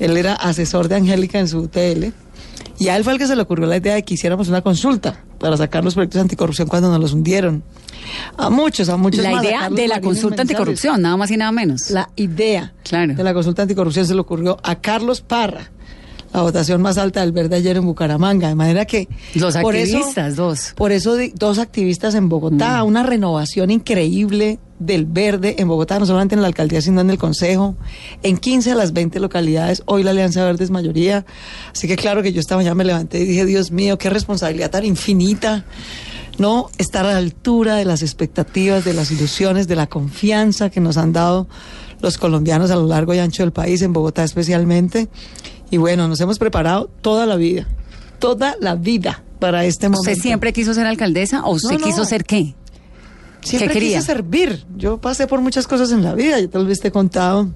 Él 0.00 0.16
era 0.16 0.34
asesor 0.34 0.88
de 0.88 0.96
Angélica 0.96 1.38
en 1.38 1.46
su 1.46 1.58
UTL. 1.58 2.06
Y 2.78 2.88
a 2.88 2.96
él 2.96 3.04
fue 3.04 3.12
el 3.12 3.18
que 3.18 3.26
se 3.26 3.34
le 3.34 3.42
ocurrió 3.42 3.66
la 3.66 3.76
idea 3.76 3.94
de 3.94 4.04
que 4.04 4.14
hiciéramos 4.14 4.48
una 4.48 4.62
consulta 4.62 5.24
para 5.38 5.56
sacar 5.56 5.84
los 5.84 5.94
proyectos 5.94 6.20
anticorrupción 6.20 6.68
cuando 6.68 6.88
nos 6.90 7.00
los 7.00 7.12
hundieron. 7.12 7.62
A 8.36 8.50
muchos, 8.50 8.88
a 8.88 8.96
muchos 8.96 9.22
La 9.24 9.32
más, 9.32 9.44
idea 9.44 9.68
de 9.68 9.88
la 9.88 10.00
consulta 10.00 10.42
anticorrupción, 10.42 11.02
nada 11.02 11.16
más 11.16 11.30
y 11.30 11.36
nada 11.36 11.50
menos. 11.52 11.90
La 11.90 12.08
idea 12.16 12.72
Claro. 12.84 13.14
de 13.14 13.24
la 13.24 13.34
consulta 13.34 13.62
anticorrupción 13.62 14.06
se 14.06 14.14
le 14.14 14.20
ocurrió 14.20 14.56
a 14.62 14.76
Carlos 14.76 15.20
Parra, 15.20 15.70
la 16.32 16.42
votación 16.42 16.80
más 16.80 16.98
alta 16.98 17.20
del 17.20 17.32
verde 17.32 17.56
ayer 17.56 17.76
en 17.76 17.84
Bucaramanga. 17.84 18.48
De 18.48 18.54
manera 18.54 18.84
que. 18.84 19.08
Los 19.34 19.56
por 19.56 19.74
eso- 19.74 19.96
activistas, 19.96 20.36
dos. 20.36 20.72
Por 20.76 20.92
eso 20.92 21.16
dos 21.34 21.58
activistas 21.58 22.14
en 22.14 22.28
Bogotá, 22.28 22.82
una 22.84 23.02
renovación 23.02 23.70
increíble 23.70 24.58
del 24.78 25.06
verde 25.06 25.56
en 25.58 25.68
Bogotá, 25.68 25.98
no 25.98 26.06
solamente 26.06 26.34
en 26.34 26.40
la 26.40 26.46
alcaldía, 26.46 26.80
sino 26.80 27.00
en 27.00 27.10
el 27.10 27.18
consejo, 27.18 27.74
en 28.22 28.36
15 28.38 28.70
de 28.70 28.76
las 28.76 28.92
20 28.92 29.18
localidades, 29.20 29.82
hoy 29.86 30.02
la 30.02 30.10
Alianza 30.12 30.44
Verde 30.44 30.64
es 30.64 30.70
mayoría, 30.70 31.24
así 31.72 31.88
que 31.88 31.96
claro 31.96 32.22
que 32.22 32.32
yo 32.32 32.40
esta 32.40 32.56
mañana 32.56 32.74
me 32.74 32.84
levanté 32.84 33.20
y 33.20 33.24
dije, 33.24 33.44
Dios 33.44 33.70
mío, 33.72 33.98
qué 33.98 34.08
responsabilidad 34.10 34.70
tan 34.70 34.84
infinita, 34.84 35.64
no 36.38 36.70
estar 36.78 37.04
a 37.06 37.12
la 37.12 37.18
altura 37.18 37.74
de 37.76 37.84
las 37.84 38.02
expectativas, 38.02 38.84
de 38.84 38.94
las 38.94 39.10
ilusiones, 39.10 39.66
de 39.66 39.74
la 39.76 39.88
confianza 39.88 40.70
que 40.70 40.80
nos 40.80 40.96
han 40.96 41.12
dado 41.12 41.48
los 42.00 42.16
colombianos 42.16 42.70
a 42.70 42.76
lo 42.76 42.86
largo 42.86 43.12
y 43.14 43.18
ancho 43.18 43.42
del 43.42 43.50
país, 43.52 43.82
en 43.82 43.92
Bogotá 43.92 44.22
especialmente, 44.22 45.08
y 45.70 45.76
bueno, 45.78 46.06
nos 46.06 46.20
hemos 46.20 46.38
preparado 46.38 46.88
toda 47.02 47.26
la 47.26 47.34
vida, 47.36 47.66
toda 48.20 48.54
la 48.60 48.76
vida 48.76 49.24
para 49.40 49.64
este 49.64 49.88
momento. 49.88 50.10
¿Usted 50.10 50.22
siempre 50.22 50.52
quiso 50.52 50.74
ser 50.74 50.86
alcaldesa 50.86 51.44
o 51.44 51.52
usted 51.54 51.78
No, 51.78 51.84
quiso 51.84 51.98
no. 51.98 52.04
ser 52.04 52.24
qué? 52.24 52.54
Siempre 53.42 53.68
¿Qué 53.68 53.74
quería? 53.74 53.98
quise 53.98 54.06
servir. 54.12 54.64
Yo 54.76 54.98
pasé 55.00 55.26
por 55.26 55.40
muchas 55.40 55.66
cosas 55.66 55.90
en 55.92 56.02
la 56.02 56.14
vida. 56.14 56.38
Yo 56.40 56.48
tal 56.50 56.66
vez 56.66 56.80
te 56.80 56.88
he 56.88 56.90
contado. 56.90 57.48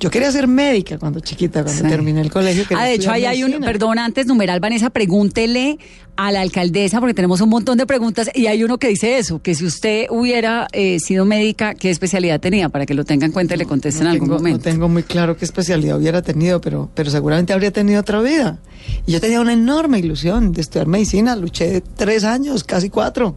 Yo 0.00 0.10
quería 0.10 0.32
ser 0.32 0.48
médica 0.48 0.98
cuando 0.98 1.20
chiquita, 1.20 1.62
cuando 1.62 1.84
Sí. 1.84 1.88
terminé 1.88 2.22
el 2.22 2.30
colegio. 2.32 2.64
Ah, 2.76 2.86
de 2.86 2.94
hecho, 2.94 3.12
ahí 3.12 3.24
hay 3.24 3.44
un, 3.44 3.60
perdón, 3.60 4.00
antes, 4.00 4.26
numeral 4.26 4.58
Vanessa, 4.58 4.90
pregúntele 4.90 5.78
a 6.16 6.32
la 6.32 6.40
alcaldesa, 6.40 6.98
porque 6.98 7.14
tenemos 7.14 7.40
un 7.40 7.48
montón 7.50 7.78
de 7.78 7.86
preguntas, 7.86 8.28
y 8.34 8.46
hay 8.46 8.64
uno 8.64 8.78
que 8.78 8.88
dice 8.88 9.18
eso, 9.18 9.40
que 9.40 9.54
si 9.54 9.64
usted 9.64 10.06
hubiera 10.10 10.66
eh, 10.72 10.98
sido 10.98 11.24
médica, 11.24 11.74
¿qué 11.74 11.88
especialidad 11.88 12.40
tenía? 12.40 12.68
Para 12.68 12.84
que 12.84 12.94
lo 12.94 13.04
tenga 13.04 13.26
en 13.26 13.32
cuenta 13.32 13.54
y 13.54 13.58
le 13.58 13.64
conteste 13.66 14.02
no 14.02 14.08
en 14.10 14.14
algún 14.14 14.26
tengo, 14.28 14.38
momento. 14.40 14.58
No 14.58 14.64
tengo 14.64 14.88
muy 14.88 15.04
claro 15.04 15.36
qué 15.36 15.44
especialidad 15.44 15.96
hubiera 15.98 16.20
tenido, 16.20 16.60
pero, 16.60 16.90
pero 16.96 17.08
seguramente 17.08 17.52
habría 17.52 17.70
tenido 17.70 18.00
otra 18.00 18.20
vida. 18.22 18.58
Y 19.06 19.12
yo 19.12 19.20
tenía 19.20 19.40
una 19.40 19.52
enorme 19.52 20.00
ilusión 20.00 20.50
de 20.50 20.62
estudiar 20.62 20.88
medicina. 20.88 21.36
Luché 21.36 21.80
tres 21.96 22.24
años, 22.24 22.64
casi 22.64 22.90
cuatro, 22.90 23.36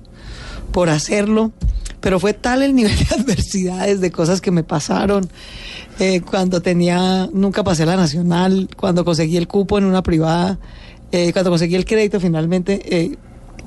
por 0.76 0.90
hacerlo. 0.90 1.54
Pero 2.02 2.20
fue 2.20 2.34
tal 2.34 2.62
el 2.62 2.76
nivel 2.76 2.92
de 2.98 3.16
adversidades, 3.16 4.02
de 4.02 4.12
cosas 4.12 4.42
que 4.42 4.52
me 4.52 4.64
pasaron. 4.64 5.28
eh, 6.00 6.20
cuando 6.20 6.62
tenía, 6.62 7.30
nunca 7.32 7.64
pasé 7.64 7.86
la 7.86 7.96
nacional, 7.96 8.68
cuando 8.76 9.06
conseguí 9.06 9.38
el 9.38 9.48
cupo 9.48 9.78
en 9.78 9.86
una 9.86 10.04
privada, 10.04 10.60
eh, 11.14 11.32
cuando 11.32 11.50
conseguí 11.50 11.76
el 11.76 11.86
crédito 11.86 12.20
finalmente. 12.20 12.82
eh, 12.86 13.16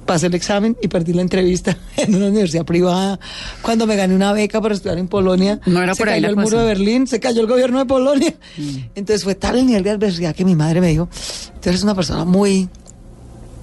pasé 0.05 0.27
el 0.29 0.35
examen 0.35 0.75
y 0.83 0.89
perdí 0.89 1.13
la 1.13 1.21
entrevista 1.23 1.77
en 1.97 2.15
una 2.15 2.27
universidad 2.29 2.65
privada. 2.67 3.19
Cuando 3.63 3.87
me 3.87 3.95
gané 3.97 4.15
una 4.15 4.33
beca 4.33 4.61
para 4.61 4.75
estudiar 4.75 4.99
en 4.99 5.09
Polonia, 5.09 5.61
No 5.67 5.83
era 5.83 5.95
se 5.95 5.99
por 5.99 6.09
ahí 6.11 6.17
cayó 6.21 6.29
el 6.31 6.35
cosa. 6.35 6.45
muro 6.47 6.59
de 6.61 6.67
Berlín, 6.67 7.07
se 7.07 7.21
cayó 7.21 7.41
el 7.41 7.47
gobierno 7.47 7.79
de 7.79 7.87
Polonia. 7.87 8.35
Entonces 8.95 9.25
fue 9.25 9.35
tal 9.35 9.57
el 9.59 9.67
nivel 9.67 9.83
de 9.85 9.91
adversidad 9.91 10.35
que 10.35 10.45
mi 10.45 10.55
madre 10.57 10.81
me 10.83 10.89
dijo, 10.89 11.09
tú 11.61 11.69
eres 11.71 11.83
una 11.83 11.95
persona 11.95 12.25
muy 12.25 12.69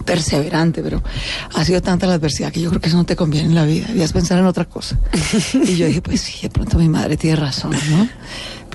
perseverante, 0.06 0.82
pero 0.82 1.02
ha 1.54 1.66
sido 1.66 1.82
tanta 1.82 2.08
la 2.08 2.14
adversidad 2.14 2.52
que 2.52 2.62
yo 2.62 2.70
creo 2.70 2.82
que 2.82 2.88
eso 2.88 2.98
no 2.98 3.06
te 3.06 3.16
conviene 3.16 3.50
en 3.50 3.56
la 3.56 3.66
vida, 3.66 3.88
debías 3.88 4.14
pensar 4.14 4.40
en 4.40 4.46
otra 4.46 4.66
cosa. 4.66 5.00
y 5.54 5.76
yo 5.76 5.88
dije, 5.88 6.02
pues 6.02 6.22
sí, 6.22 6.40
de 6.44 6.50
pronto 6.50 6.78
mi 6.78 6.88
madre 6.88 7.18
tiene 7.18 7.36
razón, 7.36 7.72
¿no? 7.90 8.08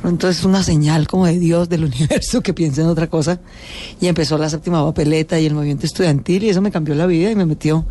pronto 0.01 0.29
es 0.29 0.45
una 0.45 0.63
señal 0.63 1.07
como 1.07 1.27
de 1.27 1.39
Dios, 1.39 1.69
del 1.69 1.85
universo, 1.85 2.41
que 2.41 2.55
piensa 2.55 2.81
en 2.83 2.89
otra 2.89 3.09
cosa. 3.09 3.41
Y 4.01 4.07
empezó 4.07 4.39
la 4.39 4.49
séptima 4.49 4.85
papeleta 4.85 5.39
y 5.39 5.47
el 5.47 5.55
movimiento 5.55 5.87
estudiantil 5.87 6.45
y 6.45 6.49
eso 6.49 6.61
me 6.61 6.71
cambió 6.71 6.95
la 6.95 7.07
vida 7.07 7.31
y 7.31 7.37
me 7.37 7.47
metió 7.47 7.85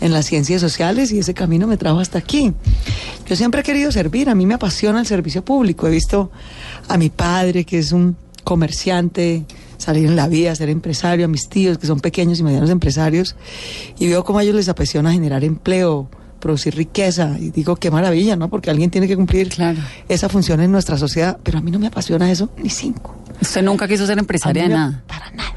en 0.00 0.12
las 0.12 0.26
ciencias 0.26 0.60
sociales 0.60 1.12
y 1.12 1.18
ese 1.18 1.34
camino 1.34 1.66
me 1.66 1.76
trajo 1.76 2.00
hasta 2.00 2.18
aquí. 2.18 2.54
Yo 3.26 3.36
siempre 3.36 3.60
he 3.60 3.64
querido 3.64 3.90
servir, 3.92 4.28
a 4.28 4.34
mí 4.34 4.46
me 4.46 4.54
apasiona 4.54 5.00
el 5.00 5.06
servicio 5.06 5.44
público. 5.44 5.86
He 5.88 5.90
visto 5.90 6.30
a 6.88 6.96
mi 6.96 7.10
padre, 7.10 7.64
que 7.64 7.78
es 7.78 7.92
un 7.92 8.16
comerciante, 8.44 9.44
salir 9.78 10.04
en 10.06 10.16
la 10.16 10.28
vida, 10.28 10.54
ser 10.54 10.68
empresario, 10.68 11.24
a 11.24 11.28
mis 11.28 11.48
tíos, 11.48 11.78
que 11.78 11.86
son 11.86 12.00
pequeños 12.00 12.38
y 12.40 12.42
medianos 12.42 12.68
empresarios, 12.70 13.34
y 13.98 14.08
veo 14.08 14.24
cómo 14.24 14.38
a 14.40 14.42
ellos 14.42 14.54
les 14.56 14.68
apasiona 14.68 15.12
generar 15.12 15.42
empleo, 15.44 16.10
producir 16.40 16.74
riqueza 16.76 17.36
y 17.40 17.50
digo 17.50 17.74
qué 17.76 17.90
maravilla, 17.90 18.36
¿no? 18.36 18.48
Porque 18.48 18.70
alguien 18.70 18.90
tiene 18.90 19.08
que 19.08 19.16
cumplir 19.16 19.48
Claro. 19.48 19.78
esa 20.08 20.28
función 20.28 20.60
en 20.60 20.70
nuestra 20.70 20.96
sociedad, 20.98 21.38
pero 21.42 21.58
a 21.58 21.60
mí 21.60 21.70
no 21.70 21.78
me 21.78 21.86
apasiona 21.88 22.30
eso 22.30 22.50
ni 22.62 22.70
cinco. 22.70 23.16
Usted 23.40 23.62
nunca 23.62 23.88
quiso 23.88 24.06
ser 24.06 24.18
empresaria 24.18 24.64
de 24.64 24.68
nada. 24.68 25.02
Para 25.06 25.30
nada. 25.30 25.50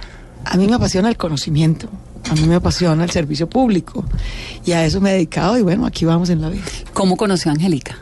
A 0.45 0.57
mí 0.57 0.65
me 0.67 0.73
apasiona 0.73 1.09
el 1.09 1.17
conocimiento, 1.17 1.87
a 2.29 2.33
mí 2.35 2.41
me 2.47 2.55
apasiona 2.55 3.03
el 3.03 3.11
servicio 3.11 3.47
público 3.47 4.03
y 4.65 4.71
a 4.71 4.83
eso 4.85 4.99
me 5.01 5.11
he 5.11 5.13
dedicado 5.13 5.57
y 5.57 5.61
bueno, 5.61 5.85
aquí 5.85 6.05
vamos 6.05 6.29
en 6.31 6.41
la 6.41 6.49
vida. 6.49 6.63
¿Cómo 6.93 7.15
conoció 7.15 7.51
a 7.51 7.53
Angélica? 7.55 7.97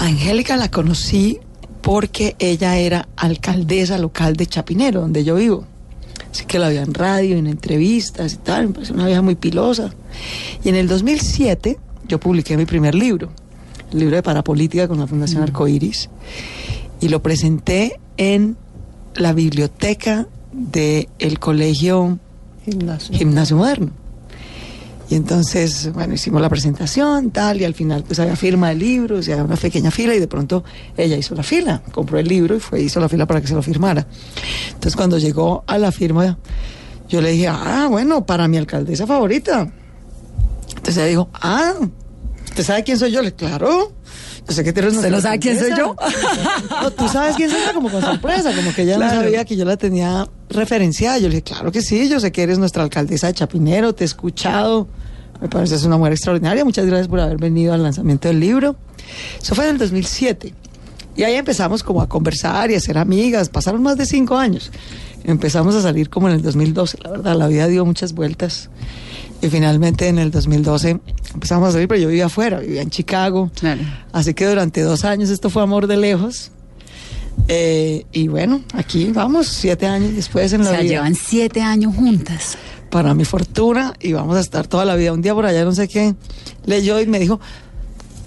Angélica 0.00 0.56
la 0.56 0.70
conocí 0.70 1.38
porque 1.82 2.36
ella 2.38 2.78
era 2.78 3.08
alcaldesa 3.16 3.98
local 3.98 4.36
de 4.36 4.46
Chapinero, 4.46 5.00
donde 5.00 5.24
yo 5.24 5.34
vivo. 5.34 5.66
Así 6.30 6.46
que 6.46 6.58
la 6.58 6.68
veía 6.68 6.82
en 6.82 6.94
radio, 6.94 7.36
en 7.36 7.46
entrevistas 7.46 8.34
y 8.34 8.36
tal, 8.36 8.68
me 8.68 8.74
pareció 8.74 8.94
una 8.94 9.06
vieja 9.06 9.20
muy 9.20 9.34
pilosa. 9.34 9.92
Y 10.64 10.68
en 10.70 10.76
el 10.76 10.88
2007 10.88 11.78
yo 12.08 12.18
publiqué 12.18 12.56
mi 12.56 12.64
primer 12.64 12.94
libro, 12.94 13.32
el 13.92 13.98
libro 13.98 14.16
de 14.16 14.22
Parapolítica 14.22 14.88
con 14.88 14.98
la 14.98 15.06
Fundación 15.06 15.42
Arcoiris, 15.42 16.08
y 17.00 17.08
lo 17.08 17.22
presenté 17.22 18.00
en 18.16 18.56
la 19.14 19.32
biblioteca 19.32 20.26
del 20.52 21.38
colegio 21.38 22.18
Gimnasio. 22.64 23.14
Gimnasio 23.14 23.56
Moderno. 23.56 24.01
Y 25.08 25.14
entonces, 25.14 25.92
bueno, 25.92 26.14
hicimos 26.14 26.40
la 26.40 26.48
presentación, 26.48 27.30
tal, 27.30 27.60
y 27.60 27.64
al 27.64 27.74
final 27.74 28.04
pues 28.04 28.18
había 28.18 28.36
firma 28.36 28.70
del 28.70 28.78
libro, 28.78 29.18
o 29.18 29.22
sea, 29.22 29.34
había 29.34 29.44
una 29.44 29.56
pequeña 29.56 29.90
fila 29.90 30.14
y 30.14 30.20
de 30.20 30.28
pronto 30.28 30.64
ella 30.96 31.16
hizo 31.16 31.34
la 31.34 31.42
fila, 31.42 31.82
compró 31.92 32.18
el 32.18 32.26
libro 32.26 32.56
y 32.56 32.60
fue, 32.60 32.80
hizo 32.80 32.98
la 32.98 33.08
fila 33.08 33.26
para 33.26 33.40
que 33.40 33.46
se 33.46 33.54
lo 33.54 33.62
firmara. 33.62 34.06
Entonces 34.68 34.96
cuando 34.96 35.18
llegó 35.18 35.64
a 35.66 35.76
la 35.76 35.92
firma, 35.92 36.38
yo 37.08 37.20
le 37.20 37.32
dije, 37.32 37.48
ah, 37.48 37.88
bueno, 37.90 38.24
para 38.24 38.48
mi 38.48 38.56
alcaldesa 38.56 39.06
favorita. 39.06 39.70
Entonces 40.68 40.96
ella 40.96 41.06
dijo, 41.06 41.28
ah, 41.34 41.74
¿usted 42.44 42.64
sabe 42.64 42.84
quién 42.84 42.98
soy 42.98 43.10
yo? 43.10 43.20
Le 43.22 43.32
claro. 43.34 43.92
Yo 44.48 44.54
sé 44.54 44.64
que 44.64 44.72
tú 44.72 44.80
eres 44.80 44.94
¿Usted 44.96 45.10
nuestra 45.10 45.16
no 45.16 45.22
sabe 45.22 45.38
quién 45.38 45.58
soy 45.58 45.70
yo? 45.76 45.94
alcaldesa". 45.98 46.82
No, 46.82 46.90
tú 46.90 47.08
sabes 47.08 47.36
quién 47.36 47.48
soy 47.50 47.60
yo, 47.66 47.74
como 47.74 47.90
con 47.90 48.00
sorpresa, 48.02 48.54
como 48.54 48.74
que 48.74 48.82
ella 48.82 48.96
Claro. 48.96 49.14
no 49.16 49.22
sabía 49.22 49.44
que 49.44 49.56
yo 49.56 49.64
la 49.64 49.76
tenía 49.76 50.26
referenciada. 50.50 51.18
Yo 51.18 51.24
le 51.28 51.36
dije, 51.36 51.42
claro 51.42 51.70
que 51.72 51.80
sí, 51.82 52.08
yo 52.08 52.18
sé 52.20 52.32
que 52.32 52.42
eres 52.42 52.58
nuestra 52.58 52.82
alcaldesa 52.82 53.28
de 53.28 53.34
Chapinero, 53.34 53.94
te 53.94 54.04
he 54.04 54.06
escuchado. 54.06 54.88
Me 55.40 55.48
parece 55.48 55.74
es 55.76 55.84
una 55.84 55.96
mujer 55.96 56.12
extraordinaria. 56.12 56.64
Muchas 56.64 56.86
gracias 56.86 57.08
por 57.08 57.20
haber 57.20 57.36
venido 57.38 57.72
al 57.72 57.82
lanzamiento 57.82 58.28
del 58.28 58.40
libro. 58.40 58.76
Eso 59.40 59.54
fue 59.54 59.64
en 59.64 59.70
el 59.72 59.78
2007. 59.78 60.54
Y 61.16 61.22
ahí 61.24 61.34
empezamos 61.34 61.82
como 61.82 62.00
a 62.00 62.08
conversar 62.08 62.70
y 62.70 62.74
a 62.74 62.80
ser 62.80 62.96
amigas. 62.98 63.48
Pasaron 63.48 63.82
más 63.82 63.96
de 63.96 64.06
cinco 64.06 64.36
años. 64.38 64.70
Empezamos 65.24 65.74
a 65.74 65.82
salir 65.82 66.10
como 66.10 66.28
en 66.28 66.34
el 66.36 66.42
2012. 66.42 66.98
La 67.02 67.10
verdad, 67.10 67.36
la 67.36 67.46
vida 67.48 67.66
dio 67.68 67.84
muchas 67.84 68.12
vueltas. 68.12 68.70
Y 69.42 69.48
finalmente 69.50 70.06
en 70.08 70.18
el 70.18 70.30
2012 70.30 71.00
empezamos 71.34 71.68
a 71.68 71.72
salir, 71.72 71.88
pero 71.88 72.00
yo 72.00 72.08
vivía 72.08 72.26
afuera, 72.26 72.60
vivía 72.60 72.80
en 72.80 72.90
Chicago. 72.90 73.50
Claro. 73.58 73.80
Así 74.12 74.34
que 74.34 74.46
durante 74.46 74.80
dos 74.82 75.04
años 75.04 75.28
esto 75.30 75.50
fue 75.50 75.62
amor 75.62 75.88
de 75.88 75.96
lejos. 75.96 76.52
Eh, 77.48 78.06
y 78.12 78.28
bueno, 78.28 78.62
aquí 78.72 79.10
vamos, 79.12 79.48
siete 79.48 79.86
años 79.86 80.14
después 80.14 80.52
en 80.52 80.60
O 80.60 80.64
la 80.64 80.70
sea, 80.70 80.80
vida. 80.80 80.90
llevan 80.90 81.14
siete 81.16 81.60
años 81.60 81.94
juntas. 81.96 82.56
Para 82.88 83.14
mi 83.14 83.24
fortuna, 83.24 83.94
y 84.00 84.12
vamos 84.12 84.36
a 84.36 84.40
estar 84.40 84.66
toda 84.68 84.84
la 84.84 84.94
vida. 84.96 85.12
Un 85.12 85.22
día 85.22 85.34
por 85.34 85.46
allá, 85.46 85.64
no 85.64 85.72
sé 85.72 85.88
qué, 85.88 86.14
leyó 86.66 87.00
y 87.00 87.06
me 87.06 87.18
dijo, 87.18 87.40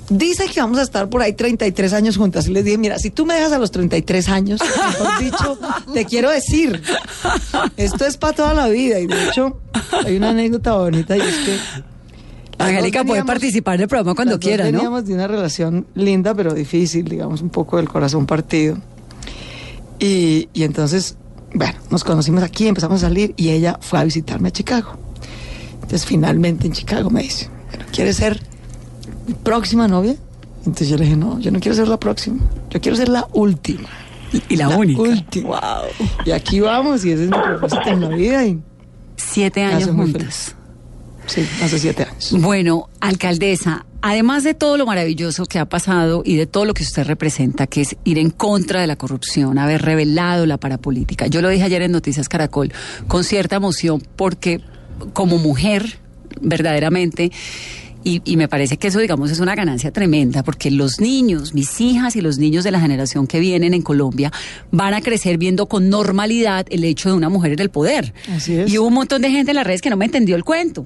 dice 0.09 0.47
que 0.47 0.61
vamos 0.61 0.77
a 0.79 0.83
estar 0.83 1.09
por 1.09 1.21
ahí 1.21 1.33
33 1.33 1.93
años 1.93 2.17
juntas. 2.17 2.47
Y 2.47 2.51
les 2.51 2.65
dije, 2.65 2.77
mira, 2.77 2.99
si 2.99 3.09
tú 3.09 3.25
me 3.25 3.33
dejas 3.33 3.51
a 3.51 3.59
los 3.59 3.71
33 3.71 4.29
años, 4.29 4.61
mejor 4.61 5.19
dicho, 5.19 5.59
te 5.93 6.05
quiero 6.05 6.29
decir, 6.29 6.81
esto 7.77 8.05
es 8.05 8.17
para 8.17 8.33
toda 8.33 8.53
la 8.53 8.67
vida. 8.67 8.99
Y 8.99 9.07
de 9.07 9.25
hecho, 9.25 9.59
hay 10.05 10.17
una 10.17 10.29
anécdota 10.29 10.73
bonita 10.73 11.17
y 11.17 11.21
es 11.21 11.35
que... 11.37 11.59
Angélica 12.57 13.03
puede 13.03 13.25
participar 13.25 13.77
del 13.77 13.89
programa 13.89 14.15
cuando 14.15 14.39
quiera, 14.39 14.63
¿no? 14.65 14.77
Veníamos 14.77 15.05
de 15.05 15.13
una 15.13 15.27
relación 15.27 15.87
linda, 15.93 16.33
pero 16.33 16.53
difícil, 16.53 17.03
digamos, 17.03 17.41
un 17.41 17.49
poco 17.49 17.77
del 17.77 17.89
corazón 17.89 18.25
partido. 18.25 18.77
Y, 19.99 20.47
y 20.53 20.63
entonces, 20.63 21.17
bueno, 21.53 21.77
nos 21.89 22.05
conocimos 22.05 22.43
aquí, 22.43 22.67
empezamos 22.67 23.03
a 23.03 23.07
salir 23.07 23.33
y 23.35 23.49
ella 23.49 23.77
fue 23.81 23.99
a 23.99 24.05
visitarme 24.05 24.47
a 24.47 24.51
Chicago. 24.51 24.93
Entonces, 25.73 26.05
finalmente 26.05 26.65
en 26.65 26.71
Chicago 26.71 27.09
me 27.09 27.23
dice, 27.23 27.49
bueno, 27.69 27.85
¿quieres 27.91 28.15
ser 28.15 28.41
próxima 29.43 29.87
novia? 29.87 30.15
Entonces 30.59 30.89
yo 30.89 30.97
le 30.97 31.05
dije, 31.05 31.15
no, 31.15 31.39
yo 31.39 31.51
no 31.51 31.59
quiero 31.59 31.75
ser 31.75 31.87
la 31.87 31.99
próxima, 31.99 32.39
yo 32.69 32.81
quiero 32.81 32.97
ser 32.97 33.09
la 33.09 33.27
última. 33.33 33.89
Y 34.49 34.55
la, 34.57 34.69
única. 34.69 35.01
última. 35.01 35.81
Y 36.25 36.31
aquí 36.31 36.59
vamos 36.59 37.05
y 37.05 37.11
ese 37.11 37.25
es 37.25 37.29
mi 37.29 37.37
propósito 37.37 37.87
en 37.87 38.01
la 38.01 38.09
vida 38.09 38.45
y 38.45 38.59
Siete 39.15 39.63
años 39.63 39.89
juntas. 39.89 40.55
sí, 41.25 41.47
hace 41.63 41.79
siete 41.79 42.03
años. 42.03 42.35
Bueno, 42.39 42.89
alcaldesa, 42.99 43.85
además 44.01 44.43
de 44.43 44.53
todo 44.53 44.77
lo 44.77 44.85
maravilloso 44.85 45.45
que 45.45 45.57
ha 45.59 45.65
pasado 45.65 46.21
y 46.25 46.35
de 46.35 46.47
todo 46.47 46.65
lo 46.65 46.73
que 46.73 46.83
usted 46.83 47.05
representa, 47.05 47.67
que 47.67 47.81
es 47.81 47.95
ir 48.03 48.17
en 48.17 48.29
contra 48.29 48.81
de 48.81 48.87
la 48.87 48.97
corrupción, 48.97 49.57
haber 49.57 49.81
revelado 49.83 50.45
la 50.45 50.57
parapolítica, 50.57 51.27
yo 51.27 51.41
lo 51.41 51.49
dije 51.49 51.63
ayer 51.63 51.81
en 51.81 51.91
Noticias 51.91 52.27
Caracol 52.27 52.73
con 53.07 53.23
cierta 53.23 53.55
emoción 53.55 54.03
porque 54.15 54.61
como 55.13 55.37
mujer, 55.37 55.99
verdaderamente, 56.41 57.31
y, 58.05 58.21
y 58.23 58.37
me 58.37 58.47
parece 58.47 58.77
que 58.77 58.87
eso, 58.87 58.99
digamos, 58.99 59.31
es 59.31 59.39
una 59.39 59.55
ganancia 59.55 59.91
tremenda, 59.91 60.43
porque 60.43 60.71
los 60.71 61.01
niños, 61.01 61.53
mis 61.53 61.81
hijas 61.81 62.15
y 62.15 62.21
los 62.21 62.37
niños 62.37 62.63
de 62.63 62.71
la 62.71 62.79
generación 62.79 63.27
que 63.27 63.39
vienen 63.39 63.73
en 63.73 63.81
Colombia 63.81 64.31
van 64.71 64.93
a 64.93 65.01
crecer 65.01 65.37
viendo 65.37 65.65
con 65.65 65.89
normalidad 65.89 66.67
el 66.69 66.83
hecho 66.83 67.09
de 67.09 67.15
una 67.15 67.29
mujer 67.29 67.53
en 67.53 67.59
el 67.59 67.69
poder. 67.69 68.13
Así 68.31 68.55
es. 68.55 68.71
Y 68.71 68.77
hubo 68.77 68.87
un 68.87 68.93
montón 68.93 69.21
de 69.23 69.31
gente 69.31 69.51
en 69.51 69.55
las 69.55 69.65
redes 69.65 69.81
que 69.81 69.89
no 69.89 69.97
me 69.97 70.05
entendió 70.05 70.35
el 70.35 70.43
cuento. 70.43 70.85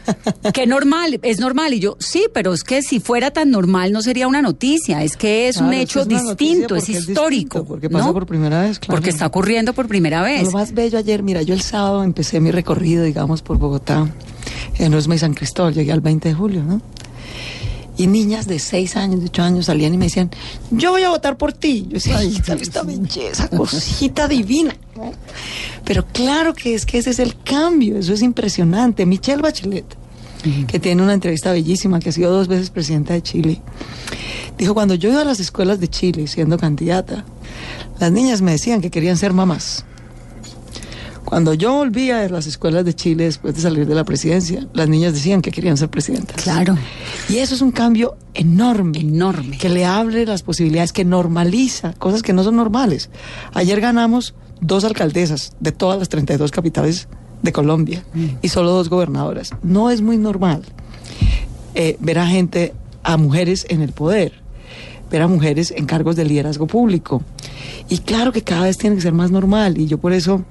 que 0.52 0.66
normal, 0.66 1.18
es 1.22 1.40
normal. 1.40 1.72
Y 1.72 1.80
yo, 1.80 1.96
sí, 1.98 2.26
pero 2.32 2.52
es 2.52 2.64
que 2.64 2.82
si 2.82 3.00
fuera 3.00 3.30
tan 3.30 3.50
normal 3.50 3.90
no 3.92 4.02
sería 4.02 4.28
una 4.28 4.42
noticia. 4.42 5.02
Es 5.02 5.16
que 5.16 5.48
es 5.48 5.56
un 5.56 5.72
hecho 5.72 6.02
es 6.02 6.08
distinto, 6.08 6.76
es 6.76 6.88
histórico. 6.88 7.30
distinto, 7.30 7.64
porque 7.64 7.88
pasa 7.88 8.06
¿no? 8.06 8.12
por 8.12 8.26
primera 8.26 8.62
vez, 8.62 8.78
claro. 8.78 8.96
Porque 8.96 9.10
está 9.10 9.26
ocurriendo 9.26 9.72
por 9.72 9.88
primera 9.88 10.22
vez. 10.22 10.44
Lo 10.44 10.50
más 10.50 10.74
bello 10.74 10.98
ayer, 10.98 11.22
mira, 11.22 11.42
yo 11.42 11.54
el 11.54 11.62
sábado 11.62 12.04
empecé 12.04 12.40
mi 12.40 12.50
recorrido, 12.50 13.04
digamos, 13.04 13.42
por 13.42 13.58
Bogotá, 13.58 14.06
en 14.78 14.94
Osma 14.94 15.16
y 15.16 15.18
San 15.18 15.34
Cristóbal, 15.34 15.74
llegué 15.74 15.92
al 15.92 16.00
20 16.00 16.28
de 16.28 16.34
julio, 16.34 16.62
¿no? 16.62 16.80
Y 17.96 18.06
niñas 18.06 18.46
de 18.46 18.60
6 18.60 18.96
años, 18.96 19.20
de 19.20 19.26
8 19.26 19.42
años 19.42 19.66
salían 19.66 19.92
y 19.92 19.98
me 19.98 20.04
decían, 20.04 20.30
yo 20.70 20.92
voy 20.92 21.02
a 21.02 21.10
votar 21.10 21.36
por 21.36 21.52
ti. 21.52 21.84
Yo 21.88 21.94
decía, 21.94 22.18
ay, 22.18 22.36
esta, 22.36 22.54
esta 22.54 22.82
belleza, 22.84 23.48
cosita 23.48 24.28
divina. 24.28 24.76
Pero 25.84 26.06
claro 26.06 26.54
que 26.54 26.74
es 26.74 26.86
que 26.86 26.98
ese 26.98 27.10
es 27.10 27.18
el 27.18 27.34
cambio, 27.42 27.98
eso 27.98 28.12
es 28.12 28.22
impresionante. 28.22 29.04
Michelle 29.04 29.42
Bachelet, 29.42 29.84
que 30.68 30.78
tiene 30.78 31.02
una 31.02 31.12
entrevista 31.12 31.50
bellísima, 31.50 31.98
que 31.98 32.10
ha 32.10 32.12
sido 32.12 32.30
dos 32.30 32.46
veces 32.46 32.70
presidenta 32.70 33.14
de 33.14 33.22
Chile, 33.22 33.60
dijo, 34.56 34.74
cuando 34.74 34.94
yo 34.94 35.10
iba 35.10 35.22
a 35.22 35.24
las 35.24 35.40
escuelas 35.40 35.80
de 35.80 35.88
Chile 35.88 36.28
siendo 36.28 36.56
candidata, 36.56 37.24
las 37.98 38.12
niñas 38.12 38.42
me 38.42 38.52
decían 38.52 38.80
que 38.80 38.90
querían 38.90 39.16
ser 39.16 39.32
mamás. 39.32 39.84
Cuando 41.28 41.52
yo 41.52 41.74
volvía 41.74 42.20
de 42.20 42.30
las 42.30 42.46
escuelas 42.46 42.86
de 42.86 42.94
Chile 42.94 43.24
después 43.24 43.54
de 43.54 43.60
salir 43.60 43.86
de 43.86 43.94
la 43.94 44.04
presidencia, 44.04 44.66
las 44.72 44.88
niñas 44.88 45.12
decían 45.12 45.42
que 45.42 45.50
querían 45.50 45.76
ser 45.76 45.90
presidentas. 45.90 46.42
Claro. 46.42 46.74
Y 47.28 47.36
eso 47.36 47.54
es 47.54 47.60
un 47.60 47.70
cambio 47.70 48.16
enorme. 48.32 49.00
Enorme. 49.00 49.58
Que 49.58 49.68
le 49.68 49.84
abre 49.84 50.24
las 50.24 50.42
posibilidades, 50.42 50.94
que 50.94 51.04
normaliza 51.04 51.92
cosas 51.92 52.22
que 52.22 52.32
no 52.32 52.44
son 52.44 52.56
normales. 52.56 53.10
Ayer 53.52 53.78
ganamos 53.78 54.34
dos 54.62 54.84
alcaldesas 54.84 55.52
de 55.60 55.70
todas 55.70 55.98
las 55.98 56.08
32 56.08 56.50
capitales 56.50 57.08
de 57.42 57.52
Colombia 57.52 58.02
y 58.40 58.48
solo 58.48 58.70
dos 58.70 58.88
gobernadoras. 58.88 59.50
No 59.62 59.90
es 59.90 60.00
muy 60.00 60.16
normal 60.16 60.62
eh, 61.74 61.98
ver 62.00 62.20
a 62.20 62.26
gente, 62.26 62.72
a 63.02 63.18
mujeres 63.18 63.66
en 63.68 63.82
el 63.82 63.92
poder, 63.92 64.32
ver 65.10 65.20
a 65.20 65.28
mujeres 65.28 65.74
en 65.76 65.84
cargos 65.84 66.16
de 66.16 66.24
liderazgo 66.24 66.66
público. 66.66 67.22
Y 67.90 67.98
claro 67.98 68.32
que 68.32 68.40
cada 68.40 68.62
vez 68.62 68.78
tiene 68.78 68.96
que 68.96 69.02
ser 69.02 69.12
más 69.12 69.30
normal 69.30 69.76
y 69.76 69.86
yo 69.86 69.98
por 69.98 70.14
eso 70.14 70.42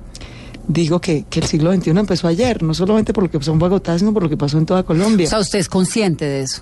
digo 0.67 0.99
que, 0.99 1.25
que 1.29 1.39
el 1.39 1.45
siglo 1.47 1.73
XXI 1.73 1.91
empezó 1.91 2.27
ayer, 2.27 2.61
no 2.63 2.73
solamente 2.73 3.13
por 3.13 3.23
lo 3.23 3.31
que 3.31 3.39
pasó 3.39 3.51
en 3.53 3.59
Bogotá, 3.59 3.97
sino 3.97 4.13
por 4.13 4.23
lo 4.23 4.29
que 4.29 4.37
pasó 4.37 4.57
en 4.57 4.65
toda 4.65 4.83
Colombia. 4.83 5.27
O 5.27 5.29
sea, 5.29 5.39
usted 5.39 5.59
es 5.59 5.69
consciente 5.69 6.25
de 6.25 6.41
eso. 6.41 6.61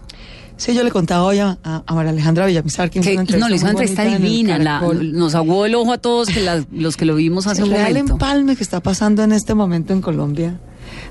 Sí, 0.57 0.74
yo 0.74 0.83
le 0.85 0.91
contaba 0.91 1.24
hoy 1.25 1.39
a, 1.39 1.57
a- 1.65 1.83
a 1.85 1.93
María 1.95 2.12
Alejandra 2.12 2.45
Villamizar 2.45 2.89
que, 2.89 3.01
Que 3.01 3.15
no, 3.38 3.50
le 3.50 3.55
hizo 3.57 3.65
una 3.65 3.71
entrevista 3.71 4.03
bonita 4.03 4.15
en 4.15 4.21
divina. 4.24 4.57
la- 4.57 4.79
nos 4.81 5.35
aguó 5.35 5.65
el 5.65 5.75
ojo 5.75 5.91
a 5.91 5.97
todos 5.97 6.29
que 6.29 6.39
la- 6.41 6.63
los 6.71 6.95
que 6.95 7.03
lo 7.03 7.15
vimos 7.15 7.45
hace 7.47 7.62
el 7.63 7.67
un 7.67 7.74
real 7.74 7.89
momento. 7.89 8.13
empalme 8.13 8.55
que 8.55 8.63
está 8.63 8.79
pasando 8.79 9.21
en 9.24 9.33
este 9.33 9.53
momento 9.53 9.91
en 9.91 10.00
Colombia 10.01 10.57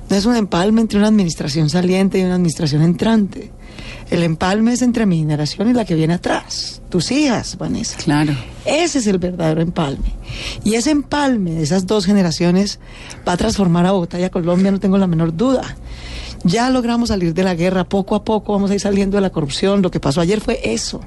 no 0.09 0.17
es 0.17 0.27
un 0.27 0.37
empalme 0.37 0.81
entre 0.81 0.99
una 0.99 1.09
administración 1.09 1.71
saliente 1.71 2.19
y 2.19 2.23
una 2.23 2.35
administración 2.35 2.83
entrante. 2.83 3.51
El 4.11 4.23
empalme 4.23 4.73
es 4.73 4.83
entre 4.83 5.07
mi 5.07 5.19
generación 5.19 5.69
y 5.69 5.73
la 5.73 5.85
que 5.85 5.95
viene 5.95 6.15
atrás, 6.15 6.83
tus 6.91 7.11
hijas, 7.11 7.57
Vanessa. 7.57 7.97
Claro. 7.97 8.35
Ese 8.65 8.99
es 8.99 9.07
el 9.07 9.19
verdadero 9.19 9.63
empalme. 9.63 10.13
Y 10.63 10.75
ese 10.75 10.91
empalme 10.91 11.53
de 11.53 11.63
esas 11.63 11.87
dos 11.87 12.05
generaciones 12.05 12.81
va 13.27 13.33
a 13.33 13.37
transformar 13.37 13.87
a 13.87 13.93
Bogotá 13.93 14.21
y 14.21 14.25
a 14.25 14.31
Colombia, 14.31 14.71
no 14.71 14.79
tengo 14.79 14.99
la 14.99 15.07
menor 15.07 15.35
duda. 15.35 15.77
Ya 16.45 16.69
logramos 16.69 17.09
salir 17.09 17.33
de 17.33 17.43
la 17.43 17.55
guerra, 17.55 17.85
poco 17.85 18.15
a 18.15 18.25
poco 18.25 18.53
vamos 18.53 18.71
a 18.71 18.75
ir 18.75 18.81
saliendo 18.81 19.17
de 19.17 19.23
la 19.23 19.31
corrupción. 19.31 19.81
Lo 19.81 19.91
que 19.91 20.01
pasó 20.01 20.21
ayer 20.21 20.41
fue 20.41 20.61
eso. 20.63 21.01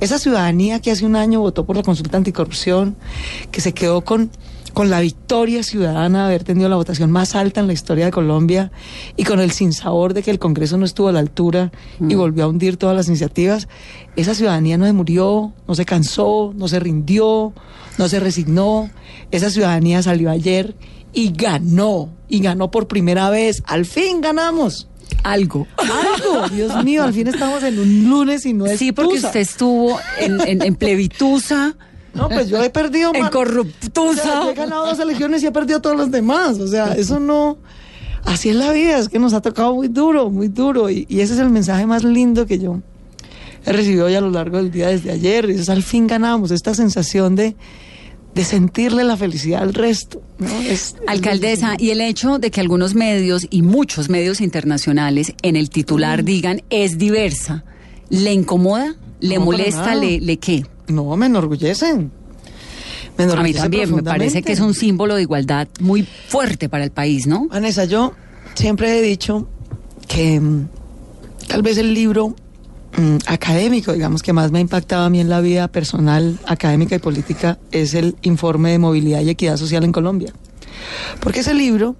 Esa 0.00 0.18
ciudadanía 0.18 0.80
que 0.80 0.90
hace 0.90 1.06
un 1.06 1.14
año 1.14 1.40
votó 1.40 1.64
por 1.64 1.76
la 1.76 1.82
consulta 1.82 2.16
anticorrupción, 2.16 2.96
que 3.52 3.60
se 3.60 3.72
quedó 3.72 4.02
con, 4.04 4.30
con 4.74 4.90
la 4.90 5.00
victoria 5.00 5.62
ciudadana 5.62 6.20
de 6.20 6.24
haber 6.26 6.44
tenido 6.44 6.68
la 6.68 6.76
votación 6.76 7.10
más 7.10 7.34
alta 7.34 7.60
en 7.60 7.66
la 7.68 7.72
historia 7.72 8.04
de 8.06 8.10
Colombia 8.10 8.70
y 9.16 9.24
con 9.24 9.40
el 9.40 9.52
sinsabor 9.52 10.12
de 10.14 10.22
que 10.22 10.30
el 10.30 10.38
Congreso 10.38 10.76
no 10.76 10.84
estuvo 10.84 11.08
a 11.08 11.12
la 11.12 11.20
altura 11.20 11.70
y 12.06 12.14
volvió 12.16 12.44
a 12.44 12.48
hundir 12.48 12.76
todas 12.76 12.94
las 12.96 13.08
iniciativas, 13.08 13.68
esa 14.16 14.34
ciudadanía 14.34 14.76
no 14.76 14.84
se 14.86 14.92
murió, 14.92 15.52
no 15.66 15.74
se 15.74 15.84
cansó, 15.84 16.52
no 16.56 16.68
se 16.68 16.80
rindió, 16.80 17.52
no 17.98 18.08
se 18.08 18.20
resignó. 18.20 18.90
Esa 19.30 19.48
ciudadanía 19.50 20.02
salió 20.02 20.30
ayer 20.30 20.74
y 21.12 21.32
ganó, 21.32 22.10
y 22.28 22.40
ganó 22.40 22.70
por 22.70 22.88
primera 22.88 23.30
vez. 23.30 23.62
Al 23.66 23.84
fin 23.86 24.20
ganamos. 24.20 24.88
Algo. 25.22 25.66
Algo, 25.76 26.48
Dios 26.52 26.82
mío, 26.84 27.04
al 27.04 27.12
fin 27.14 27.28
estamos 27.28 27.62
en 27.62 27.78
un 27.78 28.08
lunes 28.10 28.44
y 28.46 28.52
no 28.52 28.66
es 28.66 28.78
Sí, 28.78 28.90
porque 28.92 29.14
tusa. 29.16 29.28
usted 29.28 29.40
estuvo 29.40 29.98
en, 30.18 30.40
en, 30.40 30.62
en 30.62 30.74
plebitusa, 30.74 31.76
No, 32.14 32.28
pues 32.28 32.48
yo 32.48 32.62
he 32.62 32.70
perdido 32.70 33.12
en. 33.14 33.22
O 33.96 34.14
sea, 34.14 34.24
yo 34.44 34.50
he 34.50 34.54
ganado 34.54 34.86
dos 34.86 34.98
elecciones 34.98 35.42
y 35.42 35.46
he 35.46 35.52
perdido 35.52 35.80
todos 35.80 35.96
los 35.96 36.10
demás. 36.10 36.58
O 36.58 36.68
sea, 36.68 36.94
eso 36.94 37.18
no. 37.20 37.58
Así 38.24 38.48
es 38.50 38.56
la 38.56 38.72
vida, 38.72 38.98
es 38.98 39.08
que 39.10 39.18
nos 39.18 39.34
ha 39.34 39.42
tocado 39.42 39.74
muy 39.74 39.88
duro, 39.88 40.30
muy 40.30 40.48
duro. 40.48 40.88
Y, 40.88 41.06
y 41.10 41.20
ese 41.20 41.34
es 41.34 41.40
el 41.40 41.50
mensaje 41.50 41.84
más 41.86 42.04
lindo 42.04 42.46
que 42.46 42.58
yo 42.58 42.80
he 43.66 43.72
recibido 43.72 44.06
hoy 44.06 44.14
a 44.14 44.20
lo 44.20 44.30
largo 44.30 44.56
del 44.58 44.70
día 44.70 44.88
desde 44.88 45.10
ayer. 45.10 45.48
Y 45.50 45.54
es 45.54 45.68
al 45.68 45.82
fin 45.82 46.06
ganamos, 46.06 46.50
esta 46.50 46.74
sensación 46.74 47.34
de, 47.36 47.54
de 48.34 48.44
sentirle 48.44 49.04
la 49.04 49.16
felicidad 49.16 49.62
al 49.62 49.74
resto. 49.74 50.22
¿no? 50.38 50.48
Es- 50.60 50.70
es 50.70 50.96
Alcaldesa, 51.06 51.74
y 51.78 51.90
el 51.90 52.00
hecho 52.00 52.38
de 52.38 52.50
que 52.50 52.60
algunos 52.60 52.94
medios 52.94 53.46
y 53.50 53.62
muchos 53.62 54.08
medios 54.08 54.40
internacionales 54.40 55.32
en 55.42 55.56
el 55.56 55.68
titular 55.70 56.24
digan 56.24 56.62
es 56.70 56.96
diversa, 56.98 57.64
¿le 58.08 58.32
incomoda? 58.32 58.94
¿Le 59.20 59.38
molesta? 59.38 59.94
¿Le, 59.94 60.20
¿Le 60.20 60.36
qué? 60.38 60.64
No, 60.88 61.16
me 61.16 61.26
enorgullecen. 61.26 62.10
Me 63.16 63.24
A 63.24 63.42
mí 63.42 63.54
también 63.54 63.94
me 63.94 64.02
parece 64.02 64.42
que 64.42 64.52
es 64.52 64.60
un 64.60 64.74
símbolo 64.74 65.14
de 65.14 65.22
igualdad 65.22 65.68
muy 65.80 66.02
fuerte 66.02 66.68
para 66.68 66.82
el 66.82 66.90
país, 66.90 67.26
¿no? 67.26 67.46
Vanessa, 67.46 67.84
yo 67.84 68.12
siempre 68.54 68.98
he 68.98 69.02
dicho 69.02 69.48
que 70.08 70.40
mm, 70.40 70.68
tal 71.46 71.62
vez 71.62 71.78
el 71.78 71.94
libro 71.94 72.34
mm, 72.96 73.18
académico, 73.26 73.92
digamos, 73.92 74.22
que 74.22 74.32
más 74.32 74.50
me 74.50 74.58
ha 74.58 74.60
impactado 74.62 75.04
a 75.04 75.10
mí 75.10 75.20
en 75.20 75.28
la 75.28 75.40
vida 75.40 75.68
personal, 75.68 76.40
académica 76.46 76.96
y 76.96 76.98
política, 76.98 77.58
es 77.70 77.94
el 77.94 78.16
informe 78.22 78.72
de 78.72 78.78
movilidad 78.80 79.20
y 79.20 79.30
equidad 79.30 79.56
social 79.58 79.84
en 79.84 79.92
Colombia. 79.92 80.32
Porque 81.20 81.40
ese 81.40 81.54
libro 81.54 81.94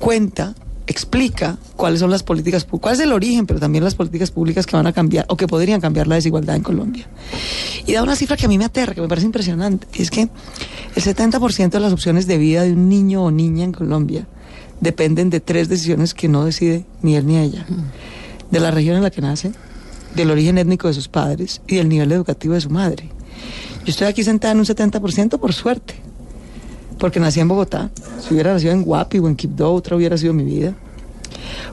cuenta, 0.00 0.54
explica 0.88 1.58
cuáles 1.76 2.00
son 2.00 2.10
las 2.10 2.22
políticas, 2.22 2.64
cuál 2.64 2.94
es 2.94 3.00
el 3.00 3.12
origen, 3.12 3.46
pero 3.46 3.60
también 3.60 3.84
las 3.84 3.94
políticas 3.94 4.30
públicas 4.30 4.66
que 4.66 4.74
van 4.74 4.86
a 4.86 4.92
cambiar 4.92 5.26
o 5.28 5.36
que 5.36 5.46
podrían 5.46 5.80
cambiar 5.80 6.06
la 6.06 6.16
desigualdad 6.16 6.56
en 6.56 6.62
Colombia. 6.62 7.06
Y 7.86 7.92
da 7.92 8.02
una 8.02 8.16
cifra 8.16 8.36
que 8.36 8.46
a 8.46 8.48
mí 8.48 8.58
me 8.58 8.64
aterra, 8.64 8.94
que 8.94 9.02
me 9.02 9.08
parece 9.08 9.26
impresionante, 9.26 9.86
y 9.92 10.02
es 10.02 10.10
que 10.10 10.22
el 10.22 11.02
70% 11.02 11.70
de 11.70 11.80
las 11.80 11.92
opciones 11.92 12.26
de 12.26 12.38
vida 12.38 12.62
de 12.62 12.72
un 12.72 12.88
niño 12.88 13.22
o 13.22 13.30
niña 13.30 13.64
en 13.64 13.72
Colombia 13.72 14.26
dependen 14.80 15.28
de 15.28 15.40
tres 15.40 15.68
decisiones 15.68 16.14
que 16.14 16.28
no 16.28 16.44
decide 16.44 16.86
ni 17.02 17.16
él 17.16 17.26
ni 17.26 17.36
ella. 17.36 17.66
De 18.50 18.58
la 18.58 18.70
región 18.70 18.96
en 18.96 19.02
la 19.02 19.10
que 19.10 19.20
nace, 19.20 19.52
del 20.14 20.30
origen 20.30 20.56
étnico 20.56 20.88
de 20.88 20.94
sus 20.94 21.08
padres 21.08 21.60
y 21.66 21.76
del 21.76 21.88
nivel 21.88 22.10
educativo 22.12 22.54
de 22.54 22.62
su 22.62 22.70
madre. 22.70 23.10
Yo 23.84 23.90
estoy 23.90 24.06
aquí 24.06 24.24
sentada 24.24 24.52
en 24.52 24.58
un 24.58 24.64
70% 24.64 25.38
por 25.38 25.52
suerte, 25.52 25.94
porque 26.98 27.20
nací 27.20 27.40
en 27.40 27.48
Bogotá. 27.48 27.90
Si 28.20 28.32
hubiera 28.32 28.52
nacido 28.54 28.72
en 28.72 28.82
Guapi 28.82 29.18
o 29.18 29.28
en 29.28 29.36
Quibdó, 29.36 29.72
otra 29.72 29.96
hubiera 29.96 30.16
sido 30.16 30.32
mi 30.32 30.44
vida. 30.44 30.74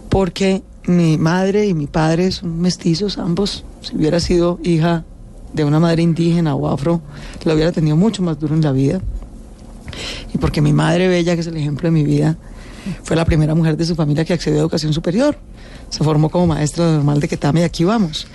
Porque 0.09 0.63
mi 0.85 1.17
madre 1.17 1.67
y 1.67 1.73
mi 1.73 1.87
padre 1.87 2.31
son 2.31 2.59
mestizos, 2.59 3.17
ambos. 3.17 3.63
Si 3.81 3.95
hubiera 3.95 4.19
sido 4.19 4.59
hija 4.63 5.03
de 5.53 5.63
una 5.63 5.79
madre 5.79 6.03
indígena 6.03 6.55
o 6.55 6.67
afro, 6.67 7.01
la 7.43 7.53
hubiera 7.53 7.71
tenido 7.71 7.95
mucho 7.95 8.21
más 8.21 8.39
duro 8.39 8.53
en 8.53 8.61
la 8.61 8.71
vida. 8.71 9.01
Y 10.33 10.37
porque 10.37 10.61
mi 10.61 10.73
madre 10.73 11.07
bella, 11.07 11.35
que 11.35 11.41
es 11.41 11.47
el 11.47 11.57
ejemplo 11.57 11.87
de 11.87 11.91
mi 11.91 12.03
vida, 12.03 12.37
fue 13.03 13.15
la 13.15 13.25
primera 13.25 13.55
mujer 13.55 13.77
de 13.77 13.85
su 13.85 13.95
familia 13.95 14.25
que 14.25 14.33
accedió 14.33 14.59
a 14.59 14.61
educación 14.61 14.93
superior. 14.93 15.37
Se 15.89 16.03
formó 16.03 16.29
como 16.29 16.47
maestra 16.47 16.91
normal 16.91 17.19
de 17.19 17.27
Ketame 17.27 17.61
y 17.61 17.63
aquí 17.63 17.83
vamos. 17.83 18.27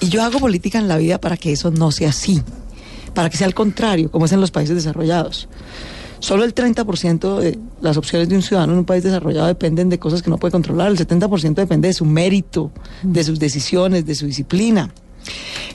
Y 0.00 0.08
yo 0.08 0.22
hago 0.22 0.38
política 0.38 0.78
en 0.78 0.88
la 0.88 0.96
vida 0.96 1.18
para 1.20 1.36
que 1.36 1.52
eso 1.52 1.70
no 1.70 1.90
sea 1.90 2.10
así, 2.10 2.42
para 3.14 3.30
que 3.30 3.36
sea 3.36 3.46
al 3.46 3.54
contrario, 3.54 4.10
como 4.10 4.26
es 4.26 4.32
en 4.32 4.40
los 4.40 4.50
países 4.50 4.76
desarrollados. 4.76 5.48
Solo 6.20 6.44
el 6.44 6.54
30% 6.54 7.38
de 7.38 7.58
las 7.80 7.96
opciones 7.96 8.28
de 8.28 8.36
un 8.36 8.42
ciudadano 8.42 8.72
en 8.72 8.80
un 8.80 8.84
país 8.84 9.04
desarrollado 9.04 9.46
dependen 9.46 9.88
de 9.88 9.98
cosas 9.98 10.22
que 10.22 10.30
no 10.30 10.38
puede 10.38 10.52
controlar. 10.52 10.90
El 10.90 10.98
70% 10.98 11.54
depende 11.54 11.88
de 11.88 11.94
su 11.94 12.04
mérito, 12.04 12.72
de 13.02 13.22
sus 13.22 13.38
decisiones, 13.38 14.04
de 14.04 14.14
su 14.14 14.26
disciplina. 14.26 14.90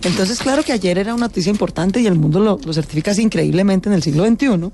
Entonces, 0.04 0.40
claro 0.40 0.64
que 0.64 0.74
ayer 0.74 0.98
era 0.98 1.14
una 1.14 1.28
noticia 1.28 1.50
importante 1.50 2.02
y 2.02 2.08
el 2.08 2.16
mundo 2.16 2.40
lo, 2.40 2.60
lo 2.64 2.74
certifica 2.74 3.12
así 3.12 3.22
increíblemente 3.22 3.88
en 3.88 3.96
el 3.96 4.04
siglo 4.04 4.26
XXI, 4.26 4.72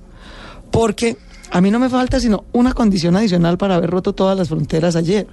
porque 0.72 1.18
a 1.52 1.62
mí 1.62 1.72
no 1.72 1.80
me 1.80 1.90
falta 1.90 2.20
sino 2.20 2.46
una 2.52 2.74
condición 2.74 3.16
adicional 3.16 3.58
para 3.58 3.76
haber 3.76 3.90
roto 3.90 4.14
todas 4.14 4.38
las 4.38 4.50
fronteras 4.50 4.96
ayer. 4.96 5.28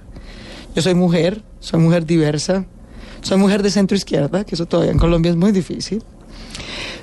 Yo 0.75 0.81
soy 0.81 0.93
mujer, 0.93 1.41
soy 1.59 1.79
mujer 1.79 2.05
diversa, 2.05 2.65
soy 3.21 3.37
mujer 3.37 3.63
de 3.63 3.71
centro 3.71 3.97
izquierda, 3.97 4.43
que 4.43 4.55
eso 4.55 4.65
todavía 4.65 4.91
en 4.91 4.99
Colombia 4.99 5.31
es 5.31 5.37
muy 5.37 5.51
difícil. 5.51 6.03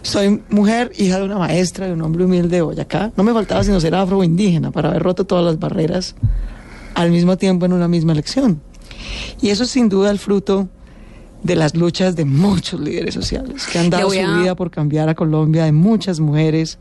Soy 0.04 0.42
mujer, 0.50 0.92
hija 0.98 1.18
de 1.18 1.24
una 1.24 1.38
maestra, 1.38 1.86
de 1.86 1.94
un 1.94 2.02
hombre 2.02 2.26
humilde 2.26 2.56
de 2.56 2.62
Boyacá. 2.62 3.10
No 3.16 3.24
me 3.24 3.32
faltaba 3.32 3.64
sino 3.64 3.80
ser 3.80 3.94
afro 3.94 4.18
o 4.18 4.24
indígena 4.24 4.70
para 4.70 4.90
haber 4.90 5.02
roto 5.02 5.24
todas 5.24 5.44
las 5.44 5.58
barreras 5.58 6.14
al 6.94 7.10
mismo 7.10 7.38
tiempo 7.38 7.64
en 7.64 7.72
una 7.72 7.88
misma 7.88 8.12
elección. 8.12 8.60
Y 9.40 9.48
eso 9.48 9.64
es 9.64 9.70
sin 9.70 9.88
duda 9.88 10.10
el 10.10 10.18
fruto 10.18 10.68
de 11.42 11.56
las 11.56 11.74
luchas 11.74 12.16
de 12.16 12.26
muchos 12.26 12.80
líderes 12.80 13.14
sociales 13.14 13.66
que 13.66 13.78
han 13.78 13.88
dado 13.88 14.10
su 14.10 14.16
vida 14.16 14.54
por 14.54 14.70
cambiar 14.70 15.08
a 15.08 15.14
Colombia, 15.14 15.64
de 15.64 15.72
muchas 15.72 16.20
mujeres 16.20 16.78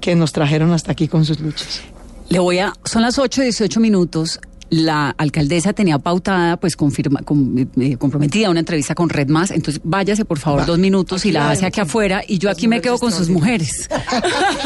que 0.00 0.14
nos 0.14 0.32
trajeron 0.32 0.72
hasta 0.72 0.92
aquí 0.92 1.06
con 1.06 1.26
sus 1.26 1.40
luchas. 1.40 1.82
Le 2.30 2.38
voy 2.38 2.58
a, 2.60 2.72
son 2.84 3.02
las 3.02 3.18
8 3.18 3.42
y 3.42 3.44
18 3.44 3.78
minutos. 3.80 4.40
La 4.76 5.10
alcaldesa 5.18 5.72
tenía 5.72 5.98
pautada, 5.98 6.56
pues 6.56 6.74
confirma, 6.76 7.20
com- 7.22 7.56
eh, 7.80 7.96
comprometida 7.96 8.50
una 8.50 8.60
entrevista 8.60 8.94
con 8.94 9.08
Red 9.08 9.28
Más. 9.28 9.50
Entonces 9.52 9.80
váyase 9.84 10.24
por 10.24 10.38
favor 10.38 10.60
Va, 10.60 10.64
dos 10.64 10.78
minutos 10.78 11.24
y 11.24 11.28
aquí 11.28 11.32
la 11.32 11.40
la 11.44 11.50
hace 11.50 11.66
aquí 11.66 11.80
con 11.80 11.88
afuera 11.88 12.22
y 12.26 12.38
yo 12.38 12.50
aquí 12.50 12.66
me 12.66 12.80
quedo 12.80 12.98
con 12.98 13.12
sus 13.12 13.28
mujeres. 13.28 13.88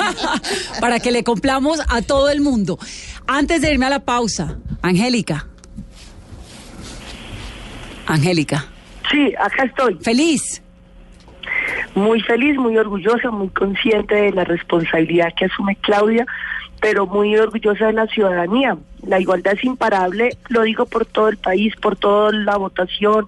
Para 0.80 0.98
que 1.00 1.10
le 1.10 1.24
complamos 1.24 1.80
a 1.88 2.00
todo 2.02 2.30
el 2.30 2.40
mundo. 2.40 2.78
Antes 3.26 3.60
de 3.60 3.70
irme 3.72 3.86
a 3.86 3.90
la 3.90 4.00
pausa, 4.04 4.56
Angélica. 4.82 5.46
Angélica, 8.06 8.66
Sí, 9.10 9.34
acá 9.38 9.64
estoy. 9.64 9.98
feliz. 10.02 10.62
Muy 11.94 12.20
feliz, 12.22 12.56
muy 12.56 12.76
orgullosa, 12.76 13.30
muy 13.30 13.48
consciente 13.48 14.14
de 14.14 14.32
la 14.32 14.44
responsabilidad 14.44 15.28
que 15.36 15.46
asume 15.46 15.76
Claudia, 15.82 16.26
pero 16.80 17.06
muy 17.06 17.36
orgullosa 17.36 17.86
de 17.86 17.92
la 17.94 18.06
ciudadanía. 18.06 18.76
La 19.06 19.20
igualdad 19.20 19.54
es 19.54 19.64
imparable, 19.64 20.36
lo 20.48 20.62
digo 20.62 20.86
por 20.86 21.04
todo 21.06 21.28
el 21.28 21.36
país, 21.36 21.74
por 21.76 21.96
toda 21.96 22.32
la 22.32 22.56
votación 22.56 23.26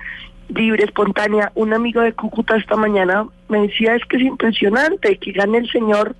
libre, 0.48 0.84
espontánea. 0.84 1.52
Un 1.54 1.72
amigo 1.72 2.00
de 2.00 2.12
Cúcuta 2.12 2.56
esta 2.56 2.76
mañana 2.76 3.26
me 3.48 3.62
decía, 3.68 3.94
es 3.94 4.04
que 4.06 4.16
es 4.16 4.22
impresionante 4.24 5.16
que 5.18 5.32
gane 5.32 5.58
el 5.58 5.70
señor 5.70 6.14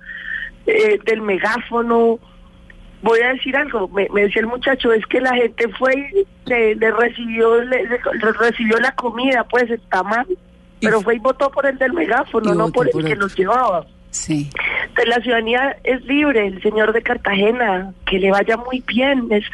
eh, 0.67 0.99
del 1.05 1.21
megáfono. 1.21 2.19
Voy 3.01 3.19
a 3.21 3.33
decir 3.33 3.57
algo, 3.57 3.87
me, 3.87 4.07
me 4.13 4.21
decía 4.23 4.41
el 4.41 4.47
muchacho, 4.47 4.91
es 4.93 5.05
que 5.07 5.19
la 5.21 5.33
gente 5.33 5.67
fue 5.69 5.95
y 5.95 6.49
le, 6.49 6.75
le 6.75 6.91
recibió 6.91 7.59
le, 7.61 7.83
le- 7.87 7.99
recibió 8.39 8.77
la 8.79 8.93
comida, 8.93 9.43
pues 9.49 9.69
el 9.71 9.81
tamal, 9.89 10.27
pero 10.79 11.01
fue 11.01 11.15
y 11.15 11.19
votó 11.19 11.49
por 11.49 11.65
el 11.65 11.77
del 11.79 11.93
megáfono, 11.93 12.53
no 12.53 12.71
por 12.71 12.85
el 12.85 12.91
por 12.91 13.03
que 13.03 13.15
los 13.15 13.35
llevaba. 13.35 13.85
Sí. 14.11 14.49
Entonces, 14.81 15.07
la 15.07 15.21
ciudadanía 15.23 15.77
es 15.83 16.03
libre, 16.03 16.45
el 16.47 16.61
señor 16.61 16.93
de 16.93 17.01
Cartagena, 17.01 17.93
que 18.05 18.19
le 18.19 18.31
vaya 18.31 18.57
muy 18.57 18.83
bien, 18.85 19.27
es 19.31 19.45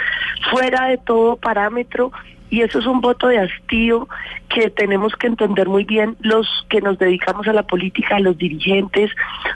fuera 0.51 0.87
de 0.87 0.97
todo 0.97 1.37
parámetro 1.37 2.11
y 2.49 2.61
eso 2.61 2.79
es 2.79 2.85
un 2.85 3.01
voto 3.01 3.27
de 3.27 3.39
hastío 3.39 4.07
que 4.49 4.69
tenemos 4.69 5.13
que 5.15 5.27
entender 5.27 5.67
muy 5.67 5.83
bien 5.83 6.15
los 6.21 6.47
que 6.69 6.81
nos 6.81 6.97
dedicamos 6.97 7.47
a 7.47 7.53
la 7.53 7.63
política, 7.63 8.19
los 8.19 8.37
dirigentes, 8.37 9.11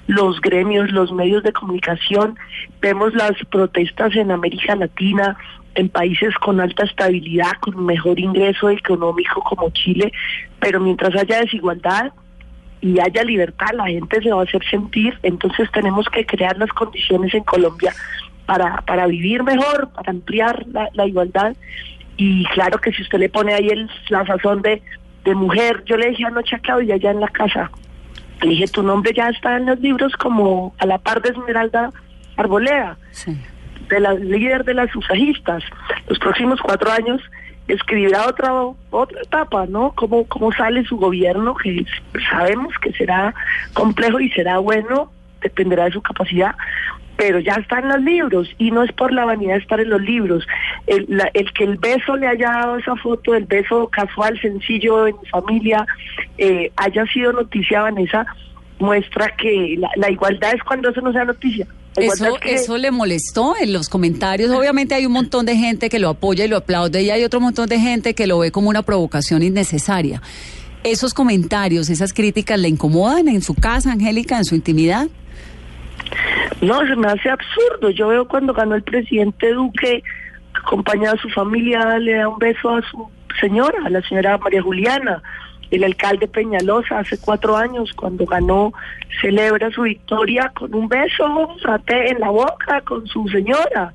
los 0.08 0.42
gremios, 0.42 0.92
los 0.92 1.12
medios 1.12 1.44
de 1.44 1.54
comunicación. 1.54 2.38
Vemos 2.82 3.14
las 3.14 3.34
protestas 3.50 4.16
en 4.16 4.32
América 4.32 4.76
Latina, 4.76 5.38
en 5.76 5.88
países 5.88 6.36
con 6.36 6.60
alta 6.60 6.84
estabilidad, 6.84 7.54
con 7.62 7.86
mejor 7.86 8.20
ingreso 8.20 8.70
económico 8.70 9.42
como 9.42 9.70
Chile, 9.70 10.12
pero 10.60 10.82
mientras 10.82 11.16
haya 11.16 11.40
desigualdad, 11.40 12.12
y 12.82 13.00
haya 13.00 13.24
libertad, 13.24 13.68
la 13.76 13.86
gente 13.86 14.22
se 14.22 14.32
va 14.32 14.42
a 14.42 14.44
hacer 14.44 14.64
sentir, 14.70 15.18
entonces 15.24 15.70
tenemos 15.72 16.08
que 16.10 16.26
crear 16.26 16.58
las 16.58 16.70
condiciones 16.72 17.34
en 17.34 17.44
Colombia 17.44 17.94
para, 18.46 18.82
para 18.82 19.06
vivir 19.08 19.44
mejor, 19.44 19.90
para 19.94 20.12
ampliar 20.12 20.66
la, 20.68 20.90
la 20.94 21.06
igualdad. 21.06 21.56
Y 22.18 22.44
claro 22.48 22.80
que 22.80 22.92
si 22.92 23.04
usted 23.04 23.20
le 23.20 23.30
pone 23.30 23.54
ahí 23.54 23.70
el, 23.70 23.90
la 24.10 24.26
sazón 24.26 24.62
de, 24.62 24.82
de 25.24 25.36
mujer, 25.36 25.84
yo 25.86 25.96
le 25.96 26.10
dije 26.10 26.26
anoche 26.26 26.56
a 26.56 26.60
Claudia 26.60 26.96
allá 26.96 27.12
en 27.12 27.22
la 27.22 27.28
casa, 27.30 27.72
le 28.42 28.50
dije, 28.50 28.68
tu 28.68 28.82
nombre 28.84 29.14
ya 29.16 29.30
está 29.30 29.58
en 29.58 29.68
los 29.68 29.80
libros 29.80 30.14
como 30.18 30.74
a 30.80 30.86
la 30.88 30.98
par 30.98 31.22
de 31.22 31.30
Esmeralda 31.30 31.92
Arboleda, 32.38 32.98
Sí. 33.12 33.38
de 33.90 34.00
la 34.00 34.14
líder 34.16 34.64
de 34.66 34.74
las 34.74 34.90
sufragistas. 34.92 35.64
Los 36.08 36.18
próximos 36.18 36.60
cuatro 36.62 36.92
años 36.92 37.22
escribirá 37.72 38.28
otra 38.28 38.54
otra 38.90 39.22
etapa, 39.22 39.66
¿no? 39.66 39.94
Cómo, 39.96 40.52
sale 40.52 40.84
su 40.86 40.98
gobierno, 40.98 41.56
que 41.56 41.86
sabemos 42.30 42.74
que 42.82 42.92
será 42.94 43.34
complejo 43.74 44.20
y 44.20 44.30
será 44.32 44.58
bueno, 44.60 45.12
dependerá 45.42 45.86
de 45.86 45.92
su 45.92 46.02
capacidad, 46.02 46.56
pero 47.16 47.40
ya 47.40 47.54
está 47.54 47.80
en 47.80 47.90
los 47.90 48.02
libros 48.02 48.50
y 48.58 48.72
no 48.72 48.84
es 48.84 48.92
por 48.92 49.14
la 49.14 49.26
vanidad 49.26 49.54
de 49.54 49.62
estar 49.62 49.80
en 49.80 49.90
los 49.90 50.02
libros. 50.02 50.46
El 50.88 51.08
que 51.54 51.64
el 51.64 51.78
beso 51.78 52.18
le 52.18 52.28
haya 52.28 52.52
dado 52.52 52.78
esa 52.78 52.96
foto, 52.98 53.36
el 53.36 53.46
beso 53.46 53.88
casual, 53.88 54.40
sencillo, 54.42 55.08
en 55.08 55.16
familia, 55.30 55.86
eh, 56.38 56.72
haya 56.76 57.06
sido 57.08 57.32
noticia, 57.32 57.84
Vanessa, 57.84 58.26
muestra 58.82 59.34
que 59.38 59.76
la, 59.78 59.90
la 59.96 60.10
igualdad 60.12 60.54
es 60.54 60.64
cuando 60.64 60.90
eso 60.90 61.02
no 61.02 61.12
sea 61.14 61.24
noticia. 61.26 61.68
Eso, 61.98 62.36
que- 62.42 62.54
eso 62.54 62.78
le 62.78 62.90
molestó 62.92 63.54
en 63.60 63.74
los 63.74 63.90
comentarios. 63.90 64.50
Obviamente 64.52 64.96
hay 64.96 65.06
un 65.06 65.12
montón 65.12 65.46
de 65.46 65.56
gente 65.58 65.90
que 65.90 66.00
lo 66.00 66.10
apoya 66.10 66.46
y 66.46 66.48
lo 66.48 66.58
aplaude 66.58 67.02
y 67.04 67.10
hay 67.10 67.24
otro 67.24 67.40
montón 67.42 67.68
de 67.68 67.80
gente 67.80 68.14
que 68.16 68.28
lo 68.28 68.40
ve 68.40 68.52
como 68.52 68.70
una 68.70 68.82
provocación 68.82 69.44
innecesaria. 69.44 70.22
¿Esos 70.84 71.14
comentarios, 71.14 71.90
esas 71.90 72.12
críticas 72.14 72.60
le 72.60 72.68
incomodan 72.70 73.28
en 73.28 73.42
su 73.42 73.54
casa, 73.54 73.92
Angélica, 73.92 74.38
en 74.38 74.46
su 74.46 74.56
intimidad? 74.56 75.08
No, 76.62 76.80
se 76.88 76.96
me 76.96 77.08
hace 77.08 77.30
absurdo. 77.30 77.90
Yo 77.92 78.08
veo 78.08 78.28
cuando 78.28 78.54
ganó 78.54 78.76
el 78.76 78.84
presidente 78.84 79.52
Duque, 79.54 80.04
acompañado 80.54 81.16
a 81.16 81.22
su 81.22 81.30
familia, 81.30 81.98
le 82.00 82.14
da 82.16 82.30
un 82.30 82.38
beso 82.40 82.70
a 82.70 82.82
su 82.90 83.08
señora, 83.40 83.78
a 83.86 83.90
la 83.90 84.02
señora 84.08 84.38
María 84.38 84.62
Juliana. 84.62 85.22
El 85.72 85.86
alcalde 85.86 86.28
Peñalosa 86.28 87.00
hace 87.00 87.18
cuatro 87.18 87.56
años, 87.56 87.94
cuando 87.94 88.26
ganó, 88.26 88.74
celebra 89.22 89.72
su 89.72 89.84
victoria 89.84 90.52
con 90.54 90.76
un 90.76 90.88
beso 90.90 91.56
en 91.88 92.20
la 92.20 92.30
boca 92.30 92.82
con 92.82 93.08
su 93.08 93.28
señora. 93.30 93.94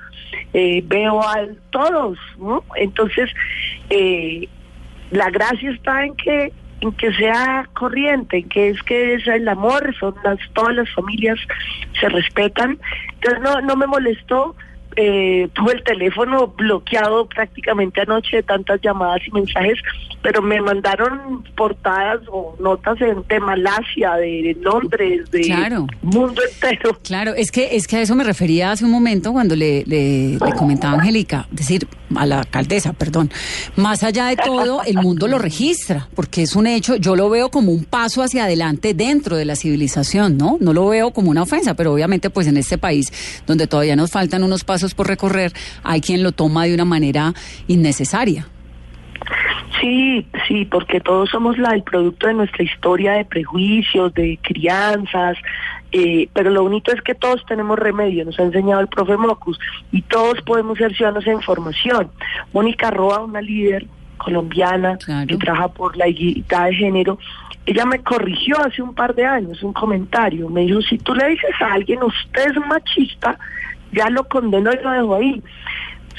Eh, 0.55 0.83
veo 0.87 1.21
a 1.21 1.47
todos. 1.71 2.19
Entonces, 2.77 3.31
eh, 3.91 4.49
la 5.11 5.31
gracia 5.31 5.71
está 5.71 6.05
en 6.05 6.17
que 6.17 6.53
en 6.83 6.93
que 6.93 7.11
sea 7.15 7.67
corriente, 7.73 8.39
en 8.39 8.49
que 8.51 8.69
es 8.69 8.83
que 8.83 9.15
es 9.15 9.27
el 9.27 9.49
amor, 9.49 9.95
son 9.99 10.15
las 10.25 10.39
todas 10.53 10.75
las 10.75 10.91
familias 10.93 11.39
se 11.99 12.09
respetan. 12.09 12.79
Entonces 13.15 13.41
no 13.41 13.61
no 13.61 13.77
me 13.77 13.87
molestó. 13.87 14.55
Eh, 14.97 15.49
tuve 15.55 15.75
el 15.75 15.85
teléfono 15.85 16.49
bloqueado 16.57 17.27
prácticamente 17.27 18.01
anoche 18.01 18.37
de 18.39 18.43
tantas 18.43 18.81
llamadas 18.81 19.21
y 19.27 19.31
mensajes, 19.31 19.79
pero 20.23 20.41
me 20.41 20.61
mandaron 20.61 21.45
portadas 21.55 22.21
o 22.31 22.57
notas 22.59 22.99
en, 23.03 23.23
de 23.29 23.39
Malasia, 23.41 24.15
de, 24.15 24.27
de 24.43 24.57
Londres, 24.61 25.31
de 25.31 25.43
Claro. 25.43 25.87
mundo 26.03 26.41
entero. 26.51 26.99
Claro, 27.03 27.35
es 27.35 27.51
que, 27.53 27.77
es 27.77 27.87
que 27.87 27.97
a 27.97 28.01
eso 28.01 28.15
me 28.15 28.25
refería 28.25 28.73
hace 28.73 28.85
un 28.87 28.91
momento 28.91 29.33
cuando 29.33 29.55
le, 29.55 29.85
le, 29.87 30.39
le 30.43 30.53
comentaba 30.57 30.95
a 30.95 31.01
Angélica, 31.01 31.47
decir, 31.51 31.87
a 32.15 32.25
la 32.25 32.39
alcaldesa, 32.41 32.93
perdón. 32.95 33.31
Más 33.77 34.03
allá 34.03 34.27
de 34.27 34.37
todo, 34.37 34.83
el 34.85 34.95
mundo 34.97 35.29
lo 35.29 35.39
registra, 35.39 36.09
porque 36.15 36.43
es 36.43 36.57
un 36.57 36.67
hecho, 36.67 36.97
yo 36.97 37.17
lo 37.17 37.29
veo 37.29 37.51
como 37.51 37.73
un 37.73 37.85
paso 37.85 38.23
hacia 38.23 38.45
adelante 38.45 38.95
dentro 38.95 39.37
de 39.37 39.45
la 39.45 39.57
civilización, 39.57 40.39
¿no? 40.39 40.57
No 40.61 40.73
lo 40.73 40.87
veo 40.89 41.11
como 41.11 41.31
una 41.31 41.43
ofensa, 41.43 41.75
pero 41.75 41.93
obviamente 41.93 42.31
pues 42.31 42.47
en 42.47 42.57
este 42.57 42.79
país, 42.79 43.13
donde 43.47 43.67
todavía 43.67 43.95
nos 43.97 44.11
faltan 44.11 44.43
unos 44.43 44.65
pasos 44.65 44.86
por 44.95 45.09
recorrer, 45.09 45.53
hay 45.83 46.01
quien 46.01 46.23
lo 46.23 46.33
toma 46.33 46.65
de 46.65 46.75
una 46.75 46.85
manera 46.85 47.33
innecesaria. 47.67 48.47
Sí, 49.81 50.27
sí, 50.49 50.65
porque 50.65 51.01
todos 51.01 51.29
somos 51.31 51.59
la, 51.59 51.71
el 51.71 51.83
producto 51.83 52.27
de 52.29 52.35
nuestra 52.35 52.65
historia 52.65 53.13
de 53.13 53.25
prejuicios, 53.25 54.15
de 54.15 54.39
crianzas, 54.43 55.37
eh, 55.93 56.29
pero 56.33 56.51
lo 56.51 56.63
bonito 56.63 56.93
es 56.93 57.03
que 57.03 57.15
todos 57.15 57.45
tenemos 57.47 57.79
remedio, 57.79 58.25
nos 58.25 58.39
ha 58.39 58.45
enseñado 58.45 58.81
el 58.81 58.89
profe 58.89 59.17
Mocus, 59.17 59.59
y 59.93 60.03
todos 60.03 60.41
podemos 60.43 60.79
ser 60.79 60.95
ciudadanos 60.95 61.25
de 61.25 61.33
información. 61.33 62.11
Mónica 62.53 62.91
Roa, 62.91 63.21
una 63.23 63.41
líder 63.43 63.87
colombiana 64.17 64.97
Claro. 64.97 65.27
que 65.27 65.37
trabaja 65.37 65.69
por 65.69 65.97
la 65.97 66.09
igualdad 66.09 66.67
de 66.67 66.75
género, 66.75 67.19
ella 67.67 67.85
me 67.85 67.99
corrigió 67.99 68.59
hace 68.61 68.81
un 68.81 68.95
par 68.95 69.15
de 69.15 69.27
años 69.27 69.63
un 69.63 69.73
comentario, 69.73 70.49
me 70.49 70.63
dijo, 70.63 70.81
si 70.83 70.97
tú 70.99 71.15
le 71.15 71.29
dices 71.29 71.51
a 71.61 71.75
alguien, 71.75 72.03
usted 72.03 72.51
es 72.51 72.57
machista, 72.67 73.39
ya 73.93 74.09
lo 74.11 74.25
condenó 74.29 74.71
y 74.73 74.83
lo 74.83 74.91
dejó 74.91 75.15
ahí. 75.17 75.43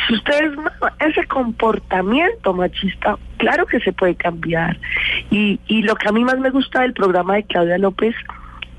Si 0.08 0.14
ustedes 0.14 0.52
ese 1.00 1.26
comportamiento 1.28 2.54
machista, 2.54 3.18
claro 3.38 3.66
que 3.66 3.80
se 3.80 3.92
puede 3.94 4.16
cambiar. 4.16 4.78
Y, 5.32 5.60
y 5.68 5.82
lo 5.82 5.96
que 5.96 6.08
a 6.08 6.12
mí 6.12 6.24
más 6.24 6.38
me 6.40 6.50
gusta 6.52 6.82
del 6.82 6.94
programa 6.94 7.36
de 7.36 7.44
Claudia 7.44 7.78
López 7.78 8.16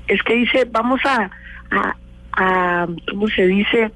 es 0.07 0.23
que 0.23 0.33
dice, 0.33 0.65
vamos 0.71 1.01
a, 1.05 1.29
a, 1.71 1.95
a 2.33 2.87
¿cómo 3.09 3.27
se 3.27 3.47
dice? 3.47 3.91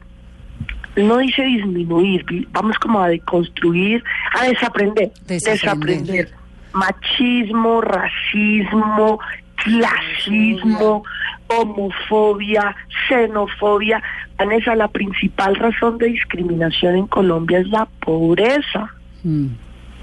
No 0.95 1.17
dice 1.17 1.41
disminuir, 1.43 2.23
vamos 2.51 2.77
como 2.77 3.01
a 3.01 3.07
deconstruir, 3.07 4.03
a 4.39 4.45
desaprender, 4.45 5.11
Desaprender. 5.25 6.01
desaprender. 6.03 6.29
Machismo, 6.73 7.81
racismo, 7.81 9.19
clasismo, 9.55 11.03
homofobia, 11.47 12.75
xenofobia. 13.07 14.01
Vanessa, 14.37 14.75
la 14.75 14.87
principal 14.87 15.55
razón 15.55 15.97
de 15.97 16.07
discriminación 16.07 16.95
en 16.95 17.07
Colombia 17.07 17.59
es 17.59 17.67
la 17.67 17.85
pobreza 17.99 18.91
Mm. 19.23 19.47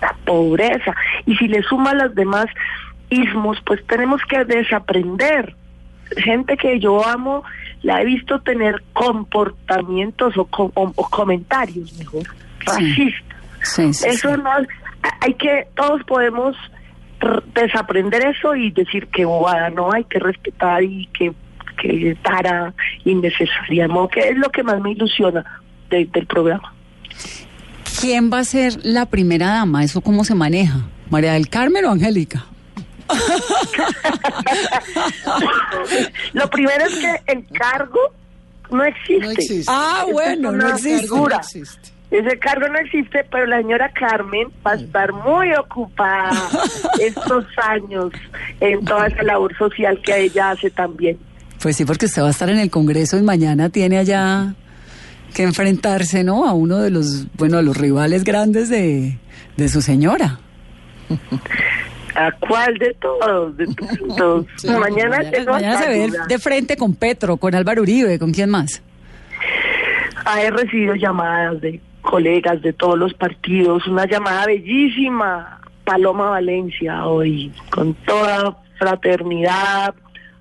la 0.00 0.16
pobreza. 0.24 0.94
Y 1.26 1.36
si 1.36 1.46
le 1.46 1.62
suma 1.62 1.92
las 1.92 2.14
demás 2.14 2.46
ismos, 3.10 3.58
pues 3.66 3.84
tenemos 3.86 4.22
que 4.30 4.44
desaprender. 4.46 5.54
Gente 6.16 6.56
que 6.56 6.80
yo 6.80 7.06
amo, 7.06 7.44
la 7.82 8.00
he 8.00 8.06
visto 8.06 8.40
tener 8.40 8.82
comportamientos 8.94 10.38
o, 10.38 10.46
co- 10.46 10.72
o- 10.74 10.92
o 10.96 11.10
comentarios, 11.10 11.92
mejor, 11.98 12.22
racistas. 12.60 13.36
Sí, 13.62 13.92
sí, 13.92 14.08
Eso 14.08 14.36
no, 14.38 14.50
hay 15.20 15.34
que, 15.34 15.66
todos 15.76 16.02
podemos 16.04 16.56
desaprender 17.54 18.24
eso 18.26 18.54
y 18.54 18.70
decir 18.70 19.06
que 19.08 19.24
bobada, 19.24 19.70
no 19.70 19.92
hay 19.92 20.04
que 20.04 20.18
respetar 20.18 20.82
y 20.82 21.06
que, 21.12 21.32
que 21.80 22.16
tara 22.22 22.72
innecesaria, 23.04 23.88
¿no? 23.88 24.08
que 24.08 24.20
es 24.20 24.36
lo 24.36 24.50
que 24.50 24.62
más 24.62 24.80
me 24.80 24.92
ilusiona 24.92 25.44
de- 25.90 26.06
del 26.06 26.26
programa. 26.26 26.72
¿Quién 28.00 28.30
va 28.32 28.38
a 28.38 28.44
ser 28.44 28.74
la 28.82 29.06
primera 29.06 29.48
dama? 29.48 29.84
¿Eso 29.84 30.00
cómo 30.00 30.24
se 30.24 30.34
maneja? 30.34 30.80
¿María 31.10 31.32
del 31.34 31.48
Carmen 31.48 31.84
o 31.84 31.90
Angélica? 31.90 32.46
Lo 36.32 36.48
primero 36.50 36.84
es 36.86 36.94
que 36.98 37.32
el 37.32 37.46
cargo 37.48 37.98
no 38.70 38.84
existe. 38.84 39.24
No 39.24 39.30
existe. 39.30 39.72
Ah, 39.72 40.04
bueno, 40.10 40.50
es 40.50 40.56
no 40.56 40.68
existe. 40.68 41.06
No 41.16 41.28
existe. 41.28 41.90
Ese 42.10 42.38
cargo 42.38 42.66
no 42.68 42.78
existe, 42.78 43.24
pero 43.30 43.46
la 43.46 43.58
señora 43.58 43.90
Carmen 43.92 44.48
va 44.66 44.72
a 44.72 44.74
estar 44.74 45.12
muy 45.12 45.52
ocupada 45.54 46.30
estos 47.00 47.44
años 47.68 48.10
en 48.60 48.84
toda 48.84 49.06
esa 49.06 49.22
labor 49.22 49.56
social 49.56 50.00
que 50.02 50.24
ella 50.24 50.50
hace 50.50 50.70
también. 50.70 51.18
Pues 51.62 51.76
sí, 51.76 51.84
porque 51.84 52.06
usted 52.06 52.22
va 52.22 52.28
a 52.28 52.30
estar 52.30 52.48
en 52.50 52.58
el 52.58 52.70
Congreso 52.70 53.16
y 53.16 53.22
mañana 53.22 53.68
tiene 53.68 53.98
allá 53.98 54.54
que 55.34 55.44
enfrentarse, 55.44 56.24
¿no? 56.24 56.48
A 56.48 56.52
uno 56.52 56.78
de 56.78 56.90
los, 56.90 57.26
bueno, 57.36 57.58
a 57.58 57.62
los 57.62 57.76
rivales 57.76 58.24
grandes 58.24 58.68
de, 58.68 59.16
de 59.56 59.68
su 59.68 59.80
señora. 59.80 60.40
¿A 62.16 62.32
cuál 62.40 62.74
de 62.78 62.92
todos? 62.94 63.56
De 63.56 63.66
todos. 64.16 64.46
Sí, 64.56 64.68
mañana 64.68 65.18
Mañana, 65.18 65.30
tengo 65.30 65.52
mañana 65.52 65.78
se 65.78 65.88
ve 65.88 66.10
de 66.28 66.38
frente 66.38 66.76
con 66.76 66.94
Petro, 66.94 67.36
con 67.36 67.54
Álvaro 67.54 67.82
Uribe, 67.82 68.18
¿con 68.18 68.32
quién 68.32 68.50
más? 68.50 68.82
Ah, 70.24 70.42
He 70.42 70.50
recibido 70.50 70.94
llamadas 70.96 71.60
de 71.60 71.80
colegas 72.00 72.62
de 72.62 72.72
todos 72.72 72.98
los 72.98 73.14
partidos, 73.14 73.86
una 73.86 74.06
llamada 74.06 74.46
bellísima, 74.46 75.60
Paloma 75.84 76.30
Valencia 76.30 77.06
hoy, 77.06 77.52
con 77.70 77.94
toda 77.94 78.56
fraternidad, 78.78 79.94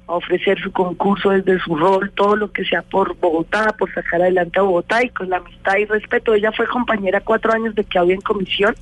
a 0.09 0.15
ofrecer 0.15 0.59
su 0.59 0.71
concurso 0.71 1.29
desde 1.29 1.59
su 1.59 1.75
rol, 1.75 2.11
todo 2.15 2.35
lo 2.35 2.51
que 2.51 2.65
sea 2.65 2.81
por 2.81 3.15
Bogotá, 3.17 3.75
por 3.77 3.93
sacar 3.93 4.21
adelante 4.21 4.59
a 4.59 4.63
Bogotá 4.63 5.03
y 5.03 5.09
con 5.09 5.29
la 5.29 5.37
amistad 5.37 5.77
y 5.77 5.85
respeto. 5.85 6.33
Ella 6.33 6.51
fue 6.51 6.65
compañera 6.67 7.21
cuatro 7.21 7.53
años 7.53 7.75
de 7.75 7.83
que 7.83 7.99
había 7.99 8.15
en 8.15 8.21
comisión 8.21 8.75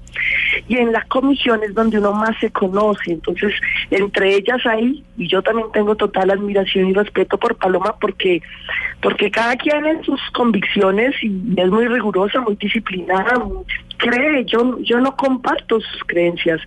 y 0.69 0.77
en 0.77 0.93
la 0.93 1.03
comisión 1.03 1.61
es 1.63 1.73
donde 1.73 1.99
uno 1.99 2.13
más 2.13 2.37
se 2.39 2.49
conoce. 2.49 3.11
Entonces, 3.11 3.53
entre 3.91 4.35
ellas 4.35 4.65
ahí, 4.65 5.03
y 5.17 5.27
yo 5.27 5.41
también 5.41 5.67
tengo 5.73 5.95
total 5.95 6.31
admiración 6.31 6.87
y 6.87 6.93
respeto 6.93 7.37
por 7.37 7.57
Paloma 7.57 7.95
porque, 7.99 8.41
porque 9.01 9.29
cada 9.29 9.57
quien 9.57 9.85
en 9.85 10.03
sus 10.03 10.21
convicciones 10.31 11.13
y 11.21 11.53
es 11.57 11.69
muy 11.69 11.87
rigurosa, 11.87 12.39
muy 12.39 12.55
disciplinada, 12.55 13.37
cree, 13.97 14.45
yo, 14.45 14.77
yo 14.79 14.99
no 14.99 15.15
comparto 15.15 15.81
sus 15.81 16.03
creencias, 16.05 16.61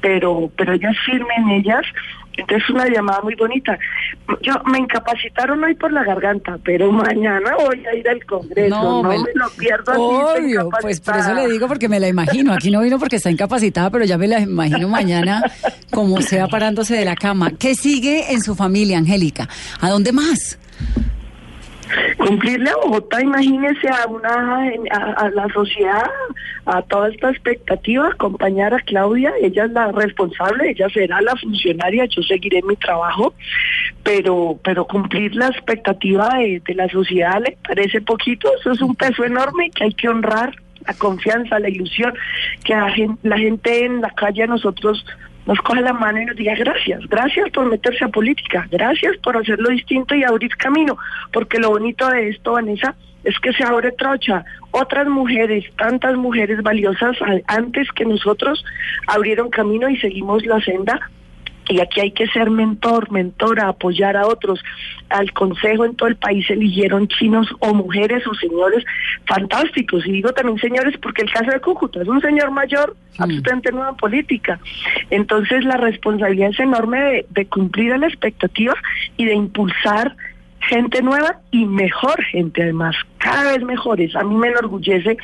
pero, 0.00 0.50
pero 0.56 0.72
ella 0.72 0.90
es 0.90 0.98
firme 1.00 1.34
en 1.36 1.50
ellas. 1.50 1.86
Entonces 2.40 2.68
una 2.70 2.88
llamada 2.88 3.20
muy 3.22 3.34
bonita. 3.34 3.78
Yo 4.42 4.54
me 4.66 4.78
incapacitaron 4.78 5.62
hoy 5.62 5.74
por 5.74 5.92
la 5.92 6.04
garganta, 6.04 6.58
pero 6.64 6.90
mañana 6.92 7.54
voy 7.56 7.84
a 7.86 7.94
ir 7.94 8.08
al 8.08 8.24
Congreso. 8.24 8.68
No, 8.68 9.02
me, 9.02 9.16
lo 9.34 9.48
pierdo. 9.58 9.92
así, 9.92 10.44
Obvio, 10.44 10.68
pues 10.80 11.00
por 11.00 11.16
eso 11.16 11.34
le 11.34 11.48
digo 11.48 11.68
porque 11.68 11.88
me 11.88 12.00
la 12.00 12.08
imagino. 12.08 12.52
Aquí 12.52 12.70
no 12.70 12.80
vino 12.80 12.98
porque 12.98 13.16
está 13.16 13.30
incapacitada, 13.30 13.90
pero 13.90 14.04
ya 14.04 14.18
me 14.18 14.28
la 14.28 14.40
imagino 14.40 14.88
mañana 14.88 15.42
como 15.90 16.20
sea 16.22 16.48
parándose 16.48 16.94
de 16.96 17.04
la 17.04 17.16
cama. 17.16 17.52
¿Qué 17.58 17.74
sigue 17.74 18.32
en 18.32 18.42
su 18.42 18.54
familia, 18.54 18.98
Angélica? 18.98 19.48
¿A 19.80 19.90
dónde 19.90 20.12
más? 20.12 20.58
Cumplirle 22.18 22.70
a 22.70 22.76
Bogotá, 22.76 23.20
imagínese 23.22 23.88
a 23.88 24.06
una 24.06 24.70
a, 24.90 25.28
la 25.30 25.48
sociedad, 25.52 26.10
a 26.66 26.82
toda 26.82 27.08
esta 27.08 27.30
expectativa, 27.30 28.08
acompañar 28.08 28.74
a 28.74 28.80
Claudia, 28.80 29.32
ella 29.40 29.64
es 29.64 29.72
la 29.72 29.92
responsable, 29.92 30.70
ella 30.70 30.88
será 30.90 31.20
la 31.20 31.36
funcionaria, 31.36 32.04
yo 32.06 32.22
seguiré 32.22 32.62
mi 32.62 32.76
trabajo, 32.76 33.34
pero 34.02 34.58
pero 34.62 34.84
cumplir 34.86 35.34
la 35.34 35.48
expectativa 35.48 36.28
de, 36.36 36.62
de 36.64 36.74
la 36.74 36.88
sociedad 36.88 37.40
le 37.44 37.56
parece 37.66 38.00
poquito, 38.00 38.50
eso 38.58 38.72
es 38.72 38.80
un 38.80 38.94
peso 38.94 39.24
enorme 39.24 39.70
que 39.70 39.84
hay 39.84 39.94
que 39.94 40.08
honrar 40.08 40.54
la 40.86 40.94
confianza, 40.94 41.58
la 41.58 41.68
ilusión, 41.68 42.14
que 42.64 42.74
la 42.74 42.90
gente, 42.90 43.28
la 43.28 43.38
gente 43.38 43.84
en 43.84 44.00
la 44.00 44.10
calle 44.10 44.44
a 44.44 44.46
nosotros 44.46 45.04
nos 45.50 45.58
coge 45.62 45.80
la 45.80 45.92
mano 45.92 46.22
y 46.22 46.26
nos 46.26 46.36
diga 46.36 46.54
gracias, 46.54 47.00
gracias 47.08 47.50
por 47.50 47.66
meterse 47.66 48.04
a 48.04 48.08
política, 48.08 48.68
gracias 48.70 49.16
por 49.16 49.36
hacerlo 49.36 49.70
distinto 49.70 50.14
y 50.14 50.22
abrir 50.22 50.56
camino, 50.56 50.96
porque 51.32 51.58
lo 51.58 51.70
bonito 51.70 52.08
de 52.08 52.28
esto, 52.28 52.52
Vanessa, 52.52 52.94
es 53.24 53.36
que 53.40 53.52
se 53.52 53.64
abre 53.64 53.90
trocha. 53.90 54.44
Otras 54.70 55.08
mujeres, 55.08 55.64
tantas 55.76 56.14
mujeres 56.16 56.62
valiosas 56.62 57.16
antes 57.48 57.90
que 57.90 58.04
nosotros, 58.04 58.64
abrieron 59.08 59.50
camino 59.50 59.88
y 59.88 59.96
seguimos 59.98 60.46
la 60.46 60.60
senda 60.60 61.10
y 61.68 61.80
aquí 61.80 62.00
hay 62.00 62.10
que 62.10 62.26
ser 62.28 62.50
mentor, 62.50 63.10
mentora, 63.12 63.68
apoyar 63.68 64.16
a 64.16 64.26
otros. 64.26 64.60
Al 65.08 65.32
consejo 65.32 65.84
en 65.84 65.94
todo 65.94 66.08
el 66.08 66.16
país 66.16 66.48
eligieron 66.50 67.06
chinos 67.08 67.48
o 67.60 67.74
mujeres 67.74 68.26
o 68.26 68.34
señores 68.34 68.84
fantásticos. 69.26 70.06
Y 70.06 70.12
digo 70.12 70.32
también 70.32 70.58
señores 70.58 70.96
porque 71.00 71.22
el 71.22 71.32
caso 71.32 71.50
de 71.50 71.60
Cúcuta 71.60 72.02
es 72.02 72.08
un 72.08 72.20
señor 72.20 72.50
mayor, 72.50 72.96
absolutamente 73.18 73.72
nueva 73.72 73.94
política. 73.94 74.58
Entonces 75.10 75.64
la 75.64 75.76
responsabilidad 75.76 76.50
es 76.50 76.60
enorme 76.60 77.00
de, 77.00 77.26
de 77.30 77.46
cumplir 77.46 77.96
la 77.98 78.08
expectativa 78.08 78.74
y 79.16 79.26
de 79.26 79.34
impulsar 79.34 80.16
gente 80.60 81.02
nueva 81.02 81.40
y 81.50 81.64
mejor 81.64 82.22
gente 82.24 82.62
además, 82.62 82.94
cada 83.18 83.52
vez 83.52 83.62
mejores. 83.62 84.14
A 84.14 84.22
mí 84.22 84.34
me 84.34 84.48
enorgullece 84.48 85.16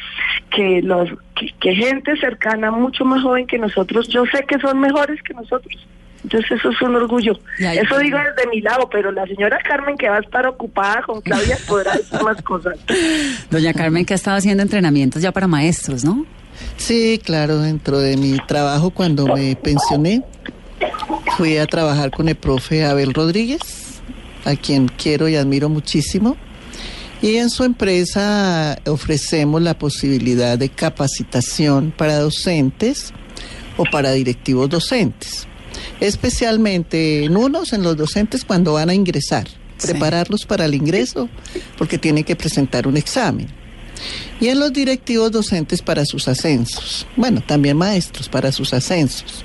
que 0.51 0.83
los 0.83 1.11
que, 1.35 1.53
que 1.61 1.75
gente 1.75 2.17
cercana, 2.17 2.71
mucho 2.71 3.05
más 3.05 3.23
joven 3.23 3.47
que 3.47 3.59
nosotros, 3.59 4.09
yo 4.09 4.25
sé 4.27 4.45
que 4.47 4.59
son 4.59 4.81
mejores 4.81 5.23
que 5.23 5.35
nosotros. 5.35 5.87
Entonces 6.25 6.51
eso 6.53 6.71
es 6.71 6.83
un 6.83 6.97
orgullo. 6.97 7.39
Eso 7.59 7.99
digo 7.99 8.19
desde 8.19 8.51
mi 8.51 8.61
lado, 8.61 8.89
pero 8.91 9.13
la 9.13 9.27
señora 9.27 9.59
Carmen 9.67 9.97
que 9.97 10.09
va 10.09 10.17
a 10.17 10.21
estar 10.21 10.47
ocupada 10.47 11.03
con 11.03 11.21
Claudia 11.21 11.57
podrá 11.69 11.97
decir 11.97 12.21
más 12.23 12.41
cosas. 12.43 12.77
Doña 13.51 13.73
Carmen 13.73 14.05
que 14.05 14.15
ha 14.15 14.17
estado 14.17 14.37
haciendo 14.37 14.63
entrenamientos 14.63 15.23
ya 15.23 15.33
para 15.33 15.47
maestros, 15.47 16.05
¿no? 16.05 16.27
Sí, 16.79 17.21
claro, 17.23 17.59
dentro 17.59 17.99
de 17.99 18.17
mi 18.17 18.39
trabajo 18.47 18.91
cuando 18.91 19.27
me 19.27 19.57
pensioné, 19.57 20.23
fui 21.37 21.59
a 21.59 21.67
trabajar 21.67 22.11
con 22.11 22.29
el 22.29 22.37
profe 22.37 22.85
Abel 22.85 23.13
Rodríguez, 23.13 24.01
a 24.45 24.57
quien 24.57 24.89
quiero 24.89 25.29
y 25.29 25.37
admiro 25.37 25.69
muchísimo. 25.69 26.37
Y 27.23 27.37
en 27.37 27.51
su 27.51 27.65
empresa 27.65 28.79
ofrecemos 28.87 29.63
la 29.63 29.79
posibilidad 29.79 30.59
de 30.59 30.71
capacitación 30.71 31.93
para 31.97 32.19
docentes 32.19 33.13
o 33.77 33.85
para 33.85 34.13
directivos 34.13 34.69
docentes 34.69 35.47
especialmente 36.01 37.25
en 37.25 37.37
unos, 37.37 37.73
en 37.73 37.83
los 37.83 37.97
docentes 37.97 38.45
cuando 38.45 38.75
van 38.75 38.91
a 38.91 38.95
ingresar, 38.95 39.47
prepararlos 39.81 40.47
para 40.47 40.65
el 40.65 40.75
ingreso, 40.75 41.29
porque 41.79 41.99
tienen 41.99 42.25
que 42.25 42.37
presentar 42.37 42.87
un 42.87 42.97
examen. 42.97 43.49
Y 44.41 44.49
en 44.49 44.61
los 44.61 44.73
directivos 44.73 45.33
docentes 45.33 45.81
para 45.81 46.05
sus 46.05 46.29
ascensos. 46.29 47.07
Bueno, 47.17 47.43
también 47.47 47.77
maestros 47.77 48.29
para 48.29 48.53
sus 48.53 48.75
ascensos. 48.75 49.45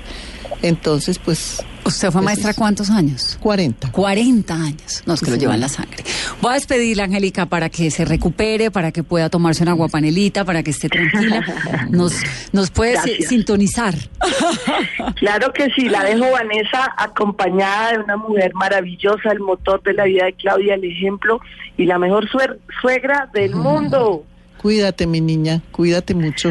Entonces, 0.62 1.18
pues 1.18 1.62
¿Usted 1.84 2.10
fue 2.12 2.22
maestra 2.22 2.54
cuántos 2.54 2.90
años? 2.90 3.36
40. 3.40 3.90
40 3.90 4.54
años. 4.54 5.02
No, 5.04 5.14
es 5.14 5.20
que 5.20 5.30
lo 5.30 5.36
llevan 5.36 5.60
la 5.60 5.68
sangre. 5.68 6.04
Voy 6.42 6.50
a 6.50 6.54
despedirla, 6.54 7.04
Angélica, 7.04 7.46
para 7.46 7.70
que 7.70 7.90
se 7.90 8.04
recupere, 8.04 8.70
para 8.70 8.90
que 8.92 9.02
pueda 9.04 9.30
tomarse 9.30 9.62
una 9.62 9.72
guapanelita, 9.72 10.44
para 10.44 10.62
que 10.62 10.72
esté 10.72 10.88
tranquila. 10.90 11.40
Nos, 11.90 12.14
nos 12.52 12.70
puede 12.70 12.98
si- 13.00 13.22
sintonizar. 13.22 13.94
Claro 15.16 15.52
que 15.52 15.68
sí, 15.76 15.88
la 15.88 16.02
dejo 16.04 16.30
Vanessa 16.32 16.92
acompañada 16.96 17.92
de 17.92 17.98
una 17.98 18.16
mujer 18.16 18.52
maravillosa, 18.54 19.30
el 19.30 19.38
motor 19.40 19.80
de 19.84 19.94
la 19.94 20.04
vida 20.04 20.24
de 20.24 20.32
Claudia, 20.34 20.74
el 20.74 20.84
ejemplo 20.84 21.40
y 21.76 21.84
la 21.86 21.98
mejor 21.98 22.28
suer- 22.28 22.58
suegra 22.80 23.28
del 23.32 23.54
mundo. 23.54 24.24
Cuídate, 24.60 25.06
mi 25.06 25.20
niña, 25.20 25.60
cuídate 25.70 26.14
mucho. 26.14 26.50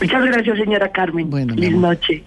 Muchas 0.00 0.24
gracias, 0.24 0.56
señora 0.56 0.90
Carmen. 0.92 1.28
Bueno, 1.28 1.54
mi 1.54 1.62
Feliz 1.62 1.76
amor. 1.76 1.90
noche. 1.96 2.22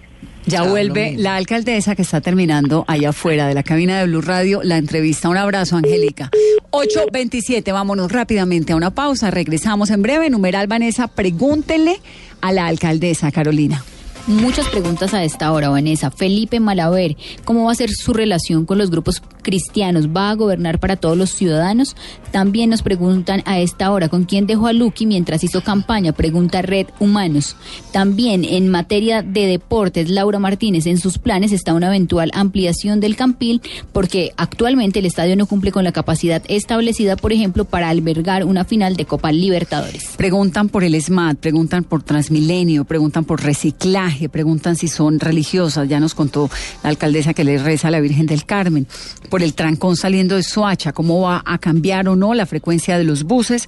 Ya 0.46 0.64
vuelve 0.64 1.16
la 1.18 1.38
alcaldesa 1.38 1.96
que 1.96 2.02
está 2.02 2.20
terminando 2.20 2.84
allá 2.90 3.10
afuera 3.10 3.48
de 3.48 3.54
la 3.54 3.64
cabina 3.64 4.00
de 4.00 4.08
Blue 4.08 4.20
Radio 4.22 4.62
la 4.64 4.78
entrevista. 4.78 5.30
Un 5.30 5.38
abrazo, 5.38 5.78
Angélica. 5.78 6.30
8.27, 6.74 7.72
vámonos 7.72 8.12
rápidamente 8.12 8.74
a 8.74 8.76
una 8.76 8.90
pausa. 8.90 9.30
Regresamos 9.30 9.92
en 9.92 10.02
breve. 10.02 10.32
Numeral 10.32 10.66
Vanessa, 10.66 11.08
pregúntele 11.08 12.02
a 12.42 12.52
la 12.52 12.66
alcaldesa 12.66 13.32
Carolina. 13.32 13.84
Muchas 14.26 14.70
preguntas 14.70 15.14
a 15.14 15.26
esta 15.26 15.52
hora, 15.52 15.68
Vanessa. 15.68 16.10
Felipe 16.10 16.62
Malaver, 16.62 17.18
¿cómo 17.44 17.66
va 17.66 17.74
a 17.74 17.76
ser 17.76 17.90
su 17.90 18.14
relación 18.14 18.66
con 18.66 18.78
los 18.78 18.90
grupos 18.90 19.22
cristianos? 19.42 20.16
¿Va 20.16 20.30
a 20.30 20.36
gobernar 20.36 20.80
para 20.80 20.96
todos 20.96 21.18
los 21.18 21.32
ciudadanos? 21.32 21.98
También 22.32 22.70
nos 22.70 22.84
preguntan 22.84 23.44
a 23.46 23.60
esta 23.60 23.92
hora, 23.92 24.08
¿con 24.08 24.24
quién 24.24 24.48
dejó 24.48 24.68
a 24.68 24.74
Lucky 24.74 25.06
mientras 25.06 25.44
hizo 25.44 25.62
campaña? 25.62 26.14
Pregunta 26.14 26.62
Red 26.62 26.88
Humanos. 27.02 27.58
También 27.92 28.46
en 28.46 28.70
materia 28.70 29.24
de 29.24 29.46
deportes, 29.46 30.10
Laura 30.10 30.40
Martínez, 30.40 30.86
en 30.86 31.00
sus 31.00 31.18
planes 31.18 31.52
está 31.52 31.74
una 31.74 31.88
eventual 31.88 32.32
ampliación 32.34 33.02
del 33.02 33.18
Campil 33.18 33.62
porque 33.92 34.32
actualmente 34.38 35.00
el 35.00 35.06
estadio 35.06 35.36
no 35.36 35.48
cumple 35.48 35.74
con 35.74 35.84
la 35.84 35.92
capacidad 35.92 36.42
establecida, 36.48 37.18
por 37.18 37.34
ejemplo, 37.34 37.66
para 37.66 37.90
albergar 37.90 38.46
una 38.46 38.64
final 38.64 38.96
de 38.96 39.04
Copa 39.04 39.34
Libertadores. 39.34 40.14
Preguntan 40.16 40.70
por 40.70 40.86
el 40.86 41.00
SMAT, 41.00 41.40
preguntan 41.40 41.84
por 41.84 42.04
Transmilenio, 42.04 42.86
preguntan 42.86 43.26
por 43.26 43.44
reciclaje, 43.44 44.13
preguntan 44.32 44.76
si 44.76 44.88
son 44.88 45.20
religiosas. 45.20 45.88
Ya 45.88 46.00
nos 46.00 46.16
contó 46.16 46.50
la 46.84 46.90
alcaldesa 46.90 47.34
que 47.34 47.44
le 47.44 47.58
reza 47.58 47.88
a 47.88 47.92
la 47.92 48.00
Virgen 48.00 48.26
del 48.26 48.46
Carmen. 48.46 48.88
Por 49.30 49.44
el 49.44 49.54
trancón 49.54 49.96
saliendo 49.96 50.36
de 50.36 50.44
Soacha, 50.44 50.94
cómo 50.94 51.22
va 51.22 51.44
a 51.46 51.58
cambiar 51.58 52.08
o 52.08 52.16
no 52.16 52.34
la 52.34 52.46
frecuencia 52.46 52.98
de 52.98 53.04
los 53.04 53.24
buses, 53.24 53.68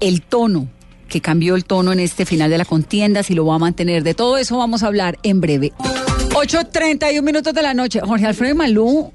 el 0.00 0.22
tono 0.22 0.68
que 1.08 1.20
cambió 1.20 1.54
el 1.54 1.64
tono 1.64 1.92
en 1.92 2.00
este 2.00 2.26
final 2.26 2.50
de 2.50 2.58
la 2.58 2.64
contienda, 2.64 3.22
si 3.22 3.34
lo 3.34 3.46
va 3.46 3.56
a 3.56 3.58
mantener. 3.58 4.02
De 4.02 4.14
todo 4.14 4.36
eso 4.36 4.58
vamos 4.58 4.82
a 4.82 4.86
hablar 4.86 5.18
en 5.22 5.40
breve. 5.40 5.72
8.31 6.30 7.22
minutos 7.22 7.54
de 7.54 7.62
la 7.62 7.74
noche. 7.74 8.00
Jorge 8.00 8.26
Alfredo 8.26 8.54
Malú. 8.54 9.12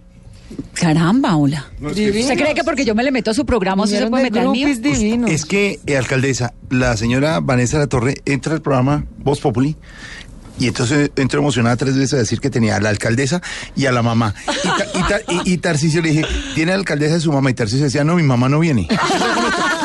Caramba, 0.73 1.35
hola. 1.35 1.67
¿Usted 1.81 2.37
cree 2.37 2.53
que 2.55 2.63
porque 2.63 2.85
yo 2.85 2.95
me 2.95 3.03
le 3.03 3.11
meto 3.11 3.31
a 3.31 3.33
su 3.33 3.45
programa, 3.45 3.83
usted 3.83 3.99
se 3.99 4.07
puede 4.07 4.23
de 4.23 4.31
meter 4.31 4.47
al 4.47 4.51
mío? 4.51 4.67
groupies 4.67 4.99
divinos. 4.99 5.29
Es 5.29 5.45
que, 5.45 5.79
eh, 5.85 5.97
alcaldesa, 5.97 6.53
la 6.69 6.95
señora 6.97 7.39
Vanessa 7.39 7.77
La 7.77 7.87
Torre 7.87 8.15
entra 8.25 8.53
al 8.53 8.61
programa 8.61 9.05
Voz 9.17 9.41
Populi 9.41 9.75
y 10.59 10.67
entonces 10.67 11.11
entró 11.15 11.39
emocionada 11.39 11.75
tres 11.77 11.95
veces 11.95 12.13
a 12.13 12.17
decir 12.17 12.39
que 12.39 12.49
tenía 12.49 12.75
a 12.75 12.79
la 12.81 12.89
alcaldesa 12.89 13.41
y 13.75 13.85
a 13.85 13.91
la 13.91 14.01
mamá. 14.03 14.35
Y, 14.47 14.67
Ta- 14.67 15.19
le 16.01 16.09
dije, 16.09 16.25
¿tiene 16.55 16.71
la 16.73 16.77
alcaldesa 16.77 17.15
de 17.15 17.19
su 17.21 17.31
mamá? 17.31 17.49
Y 17.49 17.53
Tarcisio 17.53 17.85
decía, 17.85 18.03
no, 18.03 18.15
mi 18.15 18.23
mamá 18.23 18.49
no 18.49 18.59
viene. 18.59 18.87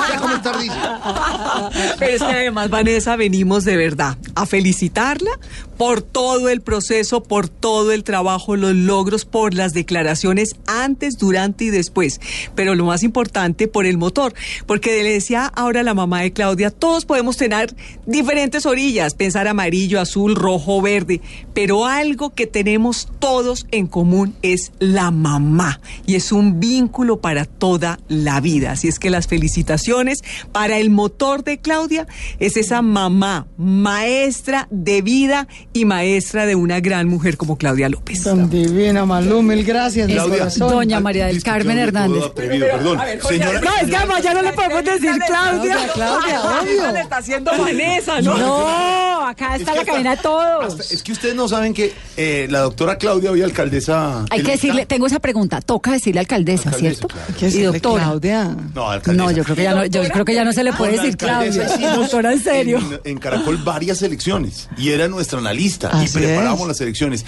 Es 2.00 2.20
que 2.20 2.24
además, 2.24 2.70
Vanessa, 2.70 3.16
venimos 3.16 3.64
de 3.64 3.76
verdad 3.76 4.16
a 4.34 4.46
felicitarla 4.46 5.30
por 5.76 6.02
todo 6.02 6.48
el 6.48 6.60
proceso, 6.60 7.22
por 7.22 7.48
todo 7.48 7.92
el 7.92 8.04
trabajo, 8.04 8.56
los 8.56 8.74
logros, 8.74 9.24
por 9.24 9.54
las 9.54 9.72
declaraciones 9.72 10.54
antes, 10.66 11.18
durante 11.18 11.64
y 11.64 11.70
después. 11.70 12.20
Pero 12.54 12.74
lo 12.74 12.84
más 12.84 13.02
importante, 13.02 13.68
por 13.68 13.86
el 13.86 13.98
motor. 13.98 14.34
Porque 14.66 15.02
le 15.02 15.12
decía 15.12 15.46
ahora 15.46 15.82
la 15.82 15.94
mamá 15.94 16.22
de 16.22 16.32
Claudia, 16.32 16.70
todos 16.70 17.04
podemos 17.04 17.36
tener 17.36 17.74
diferentes 18.06 18.66
orillas, 18.66 19.14
pensar 19.14 19.48
amarillo, 19.48 20.00
azul, 20.00 20.36
rojo, 20.36 20.80
verde. 20.80 21.20
Pero 21.54 21.86
algo 21.86 22.34
que 22.34 22.46
tenemos 22.46 23.08
todos 23.18 23.66
en 23.70 23.86
común 23.86 24.34
es 24.42 24.72
la 24.78 25.10
mamá. 25.10 25.80
Y 26.06 26.14
es 26.14 26.32
un 26.32 26.60
vínculo 26.60 27.20
para 27.20 27.44
toda 27.44 27.98
la 28.08 28.40
vida. 28.40 28.72
Así 28.72 28.88
es 28.88 28.98
que 28.98 29.10
las 29.10 29.26
felicitaciones 29.26 30.22
para 30.52 30.78
el 30.78 30.90
motor 30.90 31.44
de 31.44 31.58
Claudia 31.58 32.06
es 32.38 32.56
esa 32.56 32.82
mamá, 32.82 33.46
maestra 33.56 34.66
de 34.70 35.02
vida 35.02 35.46
y 35.72 35.84
maestra 35.84 36.46
de 36.46 36.54
una 36.54 36.80
gran 36.80 37.08
mujer 37.08 37.36
como 37.36 37.56
Claudia 37.56 37.88
López. 37.88 38.22
Tan 38.22 38.48
divina, 38.50 39.04
Malú, 39.06 39.42
mil 39.42 39.64
gracias. 39.64 40.10
Claudia. 40.10 40.48
Doña 40.56 41.00
María 41.00 41.26
del 41.26 41.42
Carmen 41.42 41.78
Hernández. 41.78 42.24
Perdón, 42.34 42.98
señora. 43.28 43.60
No, 43.60 43.70
es 43.80 43.88
que 43.88 43.96
además 43.96 44.22
ya 44.22 44.34
no 44.34 44.42
le 44.42 44.52
podemos 44.52 44.84
decir 44.84 45.10
Claudia. 45.26 45.76
Claudia, 45.94 46.40
Claudia, 46.40 46.40
obvio. 46.62 46.92
le 46.92 47.00
está 47.00 47.16
haciendo 47.18 47.50
Vanessa, 47.56 48.20
¿no? 48.20 48.36
No, 48.38 49.26
acá 49.26 49.56
está 49.56 49.74
la 49.74 49.84
cabina 49.84 50.16
de 50.16 50.22
todos. 50.22 50.66
Hasta- 50.78 50.94
es 50.94 51.02
que 51.02 51.12
ustedes 51.12 51.34
no 51.34 51.48
saben 51.48 51.72
que 51.74 51.92
eh, 52.16 52.46
la 52.50 52.60
doctora 52.60 52.96
Claudia 52.98 53.30
hoy 53.30 53.42
alcaldesa. 53.42 54.24
Hay 54.30 54.42
que 54.42 54.52
decirle, 54.52 54.86
tengo 54.86 55.06
esa 55.06 55.20
pregunta, 55.20 55.60
toca 55.60 55.92
decirle 55.92 56.20
alcaldesa, 56.20 56.70
Alcaldesa, 56.70 57.00
¿cierto? 57.00 57.08
claro. 57.08 57.54
Y 57.56 57.62
doctora. 57.62 58.04
Claudia. 58.04 58.56
No, 58.74 58.90
alcaldesa. 58.90 59.24
No, 59.24 59.30
yo 59.30 59.44
creo 59.44 59.56
que 59.56 59.62
ya 59.62 59.74
no, 59.74 59.84
yo 59.86 60.02
creo 60.08 60.23
que 60.24 60.34
ya 60.34 60.44
no 60.44 60.52
se 60.52 60.64
le 60.64 60.72
puede 60.72 60.92
decir 60.92 61.16
Claudia. 61.16 61.68
Doctora, 61.96 62.32
en 62.32 62.42
serio. 62.42 62.78
En, 63.04 63.12
en 63.12 63.18
Caracol 63.18 63.56
varias 63.58 64.02
elecciones 64.02 64.68
y 64.76 64.90
era 64.90 65.08
nuestra 65.08 65.38
analista 65.38 65.90
y 66.04 66.08
preparábamos 66.08 66.62
es. 66.62 66.68
las 66.68 66.80
elecciones. 66.80 67.24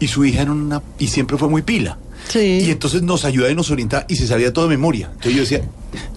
Y 0.00 0.08
su 0.08 0.24
hija 0.24 0.42
era 0.42 0.52
una 0.52 0.82
y 0.98 1.06
siempre 1.08 1.38
fue 1.38 1.48
muy 1.48 1.62
pila. 1.62 1.98
Sí. 2.28 2.64
Y 2.66 2.70
entonces 2.70 3.02
nos 3.02 3.24
ayudaba 3.26 3.52
y 3.52 3.54
nos 3.54 3.70
orientaba 3.70 4.06
y 4.08 4.16
se 4.16 4.26
sabía 4.26 4.52
todo 4.52 4.64
de 4.66 4.70
memoria. 4.76 5.06
Entonces 5.12 5.34
yo 5.34 5.40
decía, 5.42 5.62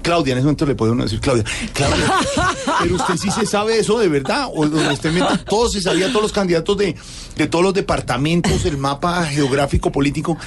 Claudia, 0.01 0.31
en 0.31 0.37
ese 0.39 0.45
momento 0.45 0.65
le 0.65 0.73
puede 0.75 0.93
uno 0.93 1.03
decir, 1.03 1.19
Claudia, 1.19 1.43
Claudia, 1.73 2.13
pero 2.81 2.95
usted 2.95 3.17
sí 3.17 3.29
se 3.29 3.45
sabe 3.45 3.77
eso 3.79 3.99
de 3.99 4.07
verdad. 4.07 4.45
O, 4.47 4.61
o 4.65 4.93
usted 4.93 5.09
inventa- 5.11 5.37
todo 5.45 5.69
se 5.69 5.81
sabía, 5.81 6.07
todos 6.07 6.21
los 6.23 6.31
candidatos 6.31 6.77
de, 6.77 6.95
de 7.35 7.47
todos 7.47 7.63
los 7.63 7.73
departamentos, 7.73 8.63
el 8.65 8.77
mapa 8.77 9.25
geográfico, 9.25 9.91
político. 9.91 10.37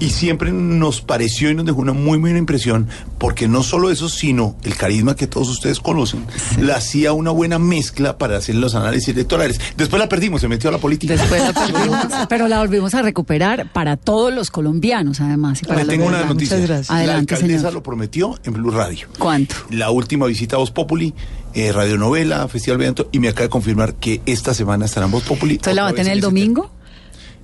Y 0.00 0.10
siempre 0.10 0.52
nos 0.52 1.00
pareció 1.00 1.50
y 1.50 1.54
nos 1.54 1.66
dejó 1.66 1.80
una 1.80 1.92
muy 1.92 2.18
buena 2.18 2.38
impresión, 2.38 2.88
porque 3.18 3.48
no 3.48 3.62
solo 3.62 3.90
eso, 3.90 4.08
sino 4.08 4.56
el 4.62 4.76
carisma 4.76 5.16
que 5.16 5.26
todos 5.26 5.48
ustedes 5.48 5.80
conocen, 5.80 6.24
la 6.60 6.76
hacía 6.76 7.12
una 7.12 7.30
buena 7.30 7.58
mezcla 7.58 8.16
para 8.16 8.36
hacer 8.36 8.54
los 8.54 8.74
análisis 8.74 9.08
electorales. 9.08 9.60
Después 9.76 10.00
la 10.00 10.08
perdimos, 10.08 10.40
se 10.40 10.48
metió 10.48 10.70
a 10.70 10.72
la 10.72 10.78
política. 10.78 11.14
Después 11.14 11.42
la 11.42 11.52
perdimos, 11.72 12.06
pero 12.28 12.46
la 12.46 12.60
volvimos 12.60 12.94
a 12.94 13.02
recuperar 13.02 13.72
para 13.72 13.96
todos 13.96 14.32
los 14.32 14.50
colombianos, 14.50 15.20
además. 15.20 15.62
Y 15.62 15.66
para 15.66 15.82
Le 15.82 15.90
tengo 15.90 16.06
una 16.06 16.24
noticia. 16.24 16.56
Muchas 16.56 16.68
gracias. 16.68 17.06
La 17.06 17.16
alcaldesa 17.16 17.58
señor. 17.58 17.74
lo 17.74 17.82
prometió 17.82 18.38
en 18.44 18.52
Blue 18.52 18.70
Radio. 18.70 19.08
¿Cuánto? 19.18 19.56
La 19.70 19.90
última 19.90 20.26
visita 20.26 20.56
a 20.56 20.58
Voz 20.60 20.70
Populi, 20.70 21.12
eh, 21.54 21.72
radionovela, 21.72 22.46
Festival 22.48 22.78
Viento, 22.78 23.08
y 23.10 23.18
me 23.18 23.28
acaba 23.28 23.44
de 23.44 23.50
confirmar 23.50 23.94
que 23.94 24.20
esta 24.26 24.54
semana 24.54 24.84
estará 24.84 25.06
en 25.06 25.12
Voz 25.12 25.24
Populi. 25.24 25.54
Entonces 25.54 25.74
la 25.74 25.82
va 25.82 25.88
a 25.88 25.92
tener 25.94 26.12
el 26.12 26.20
domingo. 26.20 26.70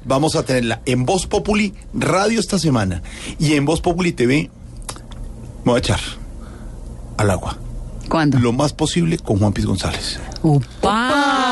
Vamos 0.04 0.36
a 0.36 0.44
tenerla 0.44 0.80
en 0.84 1.04
Voz 1.06 1.26
Populi 1.26 1.74
Radio 1.94 2.38
esta 2.40 2.58
semana 2.58 3.02
y 3.38 3.54
en 3.54 3.64
Voz 3.64 3.80
Populi 3.80 4.12
TV. 4.12 4.50
Me 5.64 5.72
voy 5.72 5.76
a 5.76 5.78
echar 5.78 6.00
al 7.16 7.30
agua. 7.30 7.56
¿Cuándo? 8.08 8.38
Lo 8.38 8.52
más 8.52 8.72
posible 8.72 9.18
con 9.18 9.38
Juan 9.38 9.52
Piz 9.52 9.64
González. 9.64 10.20
¡Upa! 10.42 11.43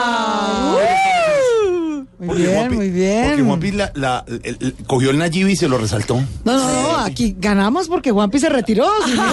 Muy 2.22 2.28
Porque 2.28 2.46
bien, 2.46 2.74
muy 2.76 2.90
bien. 2.90 3.26
Porque 3.30 3.42
Juan 3.42 3.58
Piz 3.60 3.74
la- 3.74 3.90
la- 3.96 4.24
el- 4.28 4.56
el- 4.60 4.74
cogió 4.86 5.10
el 5.10 5.18
Nayibi 5.18 5.52
y 5.52 5.56
se 5.56 5.66
lo 5.66 5.76
resaltó. 5.76 6.14
No, 6.44 6.52
no, 6.56 6.82
no, 6.82 6.96
aquí 6.98 7.34
ganamos 7.36 7.88
porque 7.88 8.12
Juanpi 8.12 8.38
se 8.38 8.48
retiró, 8.48 8.86
si 9.04 9.12
no, 9.14 9.24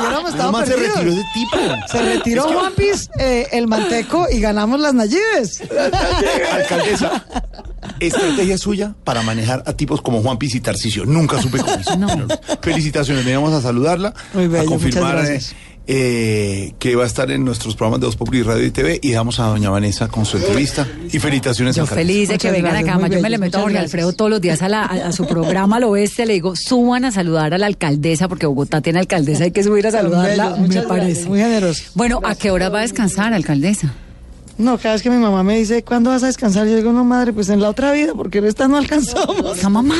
hubiéramos 0.00 0.30
estado 0.30 0.52
Nomás 0.52 0.68
se 0.68 0.76
retiró 0.76 1.10
ese 1.10 1.24
tipo. 1.34 1.56
Se 1.90 2.02
retiró 2.02 2.42
Juanpis, 2.44 3.10
eh, 3.18 3.48
el 3.50 3.66
manteco, 3.66 4.26
y 4.30 4.38
ganamos 4.38 4.78
las 4.78 4.94
Nayibes. 4.94 5.60
Alcaldesa, 6.52 7.24
estrategia 8.00 8.58
suya 8.58 8.94
para 9.04 9.22
manejar 9.22 9.62
a 9.66 9.72
tipos 9.72 10.00
como 10.00 10.22
Juan 10.22 10.38
Piz 10.38 10.54
y 10.54 10.60
Tarcisio. 10.60 11.04
Nunca 11.06 11.42
supe 11.42 11.58
cómo 11.58 11.76
hizo. 11.80 11.98
Felicitaciones, 12.62 13.24
veníamos 13.24 13.52
a 13.52 13.60
saludarla, 13.60 14.14
Muy 14.34 14.46
bello, 14.46 14.62
a 14.62 14.66
confirmar 14.66 15.14
muchas 15.16 15.28
eh, 15.28 15.32
gracias. 15.32 15.52
eh, 15.52 15.73
que 15.86 16.94
va 16.96 17.02
a 17.04 17.06
estar 17.06 17.30
en 17.30 17.44
nuestros 17.44 17.76
programas 17.76 18.00
de 18.00 18.06
Voz 18.06 18.16
Populi 18.16 18.42
Radio 18.42 18.64
y 18.64 18.70
TV 18.70 18.98
y 19.02 19.12
damos 19.12 19.38
a 19.38 19.44
doña 19.48 19.68
Vanessa 19.70 20.08
con 20.08 20.24
su 20.24 20.38
entrevista 20.38 20.86
y 21.12 21.18
felicitaciones 21.18 21.76
Yo 21.76 21.82
alcaldesa. 21.82 22.06
feliz 22.06 22.28
de 22.30 22.38
que 22.38 22.48
Muchas 22.48 22.52
vengan 22.62 22.72
gracias, 22.72 22.96
acá. 22.96 23.08
Yo 23.14 23.20
me 23.20 23.30
le 23.30 23.38
meto 23.38 23.58
a 23.58 23.60
Jorge 23.60 23.72
gracias. 23.74 23.92
Alfredo 23.92 24.12
todos 24.14 24.30
los 24.30 24.40
días 24.40 24.62
a, 24.62 24.68
la- 24.68 24.82
a- 24.84 25.08
a 25.08 25.12
su 25.12 25.26
programa 25.26 25.76
al 25.76 25.84
oeste. 25.84 26.24
Le 26.26 26.32
digo, 26.34 26.54
suban 26.56 27.04
a 27.04 27.10
saludar 27.12 27.52
a 27.54 27.58
la 27.58 27.66
alcaldesa, 27.66 28.28
porque 28.28 28.46
Bogotá 28.46 28.80
tiene 28.80 28.98
alcaldesa, 29.00 29.44
hay 29.44 29.50
que 29.50 29.62
subir 29.62 29.86
a 29.86 29.90
saludarla, 29.90 30.50
bellos, 30.54 30.68
me 30.68 30.82
parece. 30.82 31.06
gracias, 31.06 31.28
muy 31.28 31.38
generoso. 31.40 31.82
Bueno, 31.94 32.20
¿a 32.24 32.34
qué 32.34 32.50
hora 32.50 32.68
va 32.70 32.78
a 32.78 32.82
descansar, 32.82 33.34
alcaldesa? 33.34 33.92
No, 34.56 34.78
cada 34.78 34.94
vez 34.94 35.02
que 35.02 35.10
mi 35.10 35.16
mamá 35.16 35.42
me 35.42 35.58
dice, 35.58 35.82
¿cuándo 35.82 36.10
vas 36.10 36.22
a 36.22 36.26
descansar? 36.26 36.66
Yo 36.68 36.76
digo, 36.76 36.92
no, 36.92 37.04
madre, 37.04 37.32
pues 37.32 37.48
en 37.48 37.60
la 37.60 37.68
otra 37.70 37.90
vida, 37.92 38.12
porque 38.14 38.38
en 38.38 38.44
esta 38.44 38.68
no 38.68 38.76
alcanzamos. 38.76 39.58
¿Esa 39.58 39.68
mamá? 39.68 39.96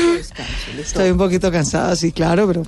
Estoy 0.79 1.09
un 1.11 1.17
poquito 1.17 1.51
cansada, 1.51 1.93
sí, 1.97 2.11
claro, 2.13 2.47
pero 2.47 2.63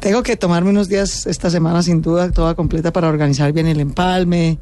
tengo 0.00 0.22
que 0.24 0.36
tomarme 0.36 0.70
unos 0.70 0.88
días 0.88 1.26
esta 1.26 1.50
semana, 1.50 1.82
sin 1.82 2.02
duda, 2.02 2.30
toda 2.32 2.54
completa 2.56 2.92
para 2.92 3.08
organizar 3.08 3.52
bien 3.52 3.68
el 3.68 3.78
empalme. 3.80 4.58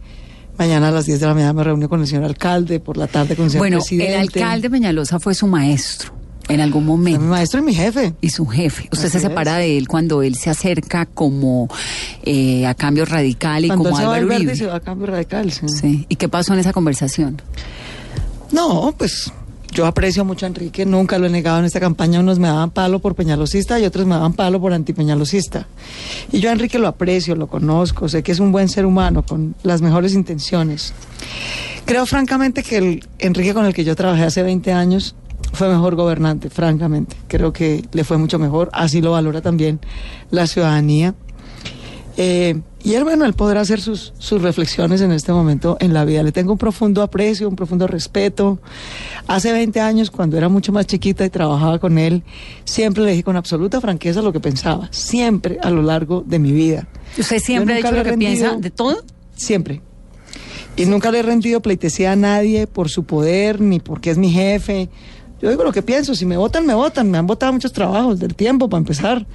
Mañana 0.58 0.88
a 0.88 0.90
las 0.90 1.06
10 1.06 1.20
de 1.20 1.26
la 1.26 1.32
mañana 1.34 1.54
me 1.54 1.64
reúno 1.64 1.88
con 1.88 2.00
el 2.02 2.06
señor 2.06 2.24
alcalde, 2.24 2.78
por 2.80 2.98
la 2.98 3.06
tarde 3.06 3.34
con 3.34 3.46
el 3.46 3.50
señor 3.50 3.62
Bueno, 3.62 3.78
presidente. 3.78 4.12
el 4.14 4.20
alcalde 4.20 4.68
Peñalosa 4.68 5.18
fue 5.18 5.34
su 5.34 5.46
maestro 5.46 6.12
en 6.48 6.60
algún 6.60 6.84
Fue 6.86 6.96
mi 6.96 7.12
momento. 7.12 7.20
maestro 7.26 7.60
y 7.60 7.62
mi 7.64 7.74
jefe. 7.74 8.14
Y 8.20 8.30
su 8.30 8.46
jefe. 8.46 8.88
Usted 8.92 9.06
Así 9.08 9.18
se 9.18 9.20
separa 9.20 9.60
es. 9.62 9.66
de 9.68 9.78
él 9.78 9.88
cuando 9.88 10.22
él 10.22 10.34
se 10.34 10.50
acerca 10.50 11.06
como 11.06 11.68
eh, 12.24 12.66
a 12.66 12.74
cambio 12.74 13.04
radical 13.04 13.64
y 13.64 13.68
Cuando 13.68 13.84
como 13.90 13.96
él 13.98 14.02
se 14.02 14.06
va 14.08 14.14
Álvaro 14.16 14.36
Uribe. 14.36 14.56
se 14.56 14.66
va 14.66 14.76
a 14.76 14.80
cambio 14.80 15.06
radical. 15.06 15.50
sí. 15.52 15.66
Sí. 15.68 16.06
¿Y 16.08 16.16
qué 16.16 16.28
pasó 16.28 16.52
en 16.54 16.60
esa 16.60 16.72
conversación? 16.72 17.40
No, 18.50 18.94
pues 18.98 19.32
yo 19.72 19.86
aprecio 19.86 20.24
mucho 20.26 20.44
a 20.44 20.48
Enrique, 20.50 20.84
nunca 20.84 21.18
lo 21.18 21.26
he 21.26 21.30
negado 21.30 21.58
en 21.60 21.64
esta 21.64 21.80
campaña. 21.80 22.20
Unos 22.20 22.38
me 22.38 22.48
daban 22.48 22.70
palo 22.70 22.98
por 22.98 23.14
peñalosista 23.14 23.80
y 23.80 23.84
otros 23.86 24.04
me 24.04 24.14
daban 24.14 24.34
palo 24.34 24.60
por 24.60 24.74
antipeñalosista. 24.74 25.66
Y 26.30 26.40
yo 26.40 26.50
a 26.50 26.52
Enrique 26.52 26.78
lo 26.78 26.88
aprecio, 26.88 27.34
lo 27.36 27.46
conozco, 27.46 28.08
sé 28.08 28.22
que 28.22 28.32
es 28.32 28.40
un 28.40 28.52
buen 28.52 28.68
ser 28.68 28.84
humano 28.84 29.24
con 29.24 29.54
las 29.62 29.80
mejores 29.80 30.12
intenciones. 30.12 30.92
Creo 31.86 32.04
francamente 32.06 32.62
que 32.62 32.76
el 32.76 33.08
Enrique 33.18 33.54
con 33.54 33.64
el 33.64 33.72
que 33.74 33.82
yo 33.84 33.96
trabajé 33.96 34.24
hace 34.24 34.42
20 34.42 34.72
años 34.72 35.14
fue 35.52 35.68
mejor 35.68 35.94
gobernante, 35.96 36.50
francamente. 36.50 37.16
Creo 37.28 37.52
que 37.52 37.84
le 37.92 38.04
fue 38.04 38.16
mucho 38.18 38.38
mejor, 38.38 38.70
así 38.72 39.00
lo 39.00 39.12
valora 39.12 39.40
también 39.40 39.80
la 40.30 40.46
ciudadanía. 40.46 41.14
Eh, 42.18 42.60
y 42.84 42.94
él, 42.94 43.04
bueno, 43.04 43.24
él 43.24 43.32
podrá 43.32 43.62
hacer 43.62 43.80
sus, 43.80 44.12
sus 44.18 44.42
reflexiones 44.42 45.00
en 45.00 45.12
este 45.12 45.32
momento 45.32 45.78
en 45.80 45.94
la 45.94 46.04
vida. 46.04 46.22
Le 46.22 46.32
tengo 46.32 46.52
un 46.52 46.58
profundo 46.58 47.00
aprecio, 47.02 47.48
un 47.48 47.56
profundo 47.56 47.86
respeto. 47.86 48.60
Hace 49.28 49.52
20 49.52 49.80
años, 49.80 50.10
cuando 50.10 50.36
era 50.36 50.48
mucho 50.50 50.72
más 50.72 50.86
chiquita 50.86 51.24
y 51.24 51.30
trabajaba 51.30 51.78
con 51.78 51.96
él, 51.96 52.22
siempre 52.64 53.04
le 53.04 53.12
dije 53.12 53.22
con 53.22 53.36
absoluta 53.36 53.80
franqueza 53.80 54.20
lo 54.20 54.32
que 54.32 54.40
pensaba, 54.40 54.88
siempre 54.90 55.58
a 55.62 55.70
lo 55.70 55.80
largo 55.82 56.22
de 56.26 56.38
mi 56.38 56.52
vida. 56.52 56.86
¿Usted 57.18 57.38
siempre 57.38 57.74
ha 57.74 57.76
dicho 57.78 57.92
le 57.92 57.98
lo 57.98 58.04
que 58.04 58.18
piensa 58.18 58.48
rendido- 58.50 58.60
de 58.60 58.70
todo? 58.70 59.04
Siempre. 59.34 59.80
Y 60.76 60.84
nunca 60.86 61.10
le 61.10 61.20
he 61.20 61.22
rendido 61.22 61.60
pleitesía 61.62 62.12
a 62.12 62.16
nadie 62.16 62.66
por 62.66 62.88
su 62.90 63.04
poder 63.04 63.60
ni 63.60 63.78
porque 63.80 64.10
es 64.10 64.18
mi 64.18 64.30
jefe. 64.30 64.88
Yo 65.42 65.50
digo 65.50 65.64
lo 65.64 65.72
que 65.72 65.82
pienso, 65.82 66.14
si 66.14 66.24
me 66.24 66.36
votan, 66.36 66.64
me 66.64 66.74
votan. 66.74 67.10
Me 67.10 67.18
han 67.18 67.26
votado 67.26 67.52
muchos 67.52 67.72
trabajos 67.72 68.20
del 68.20 68.34
tiempo 68.34 68.68
para 68.68 68.78
empezar. 68.78 69.26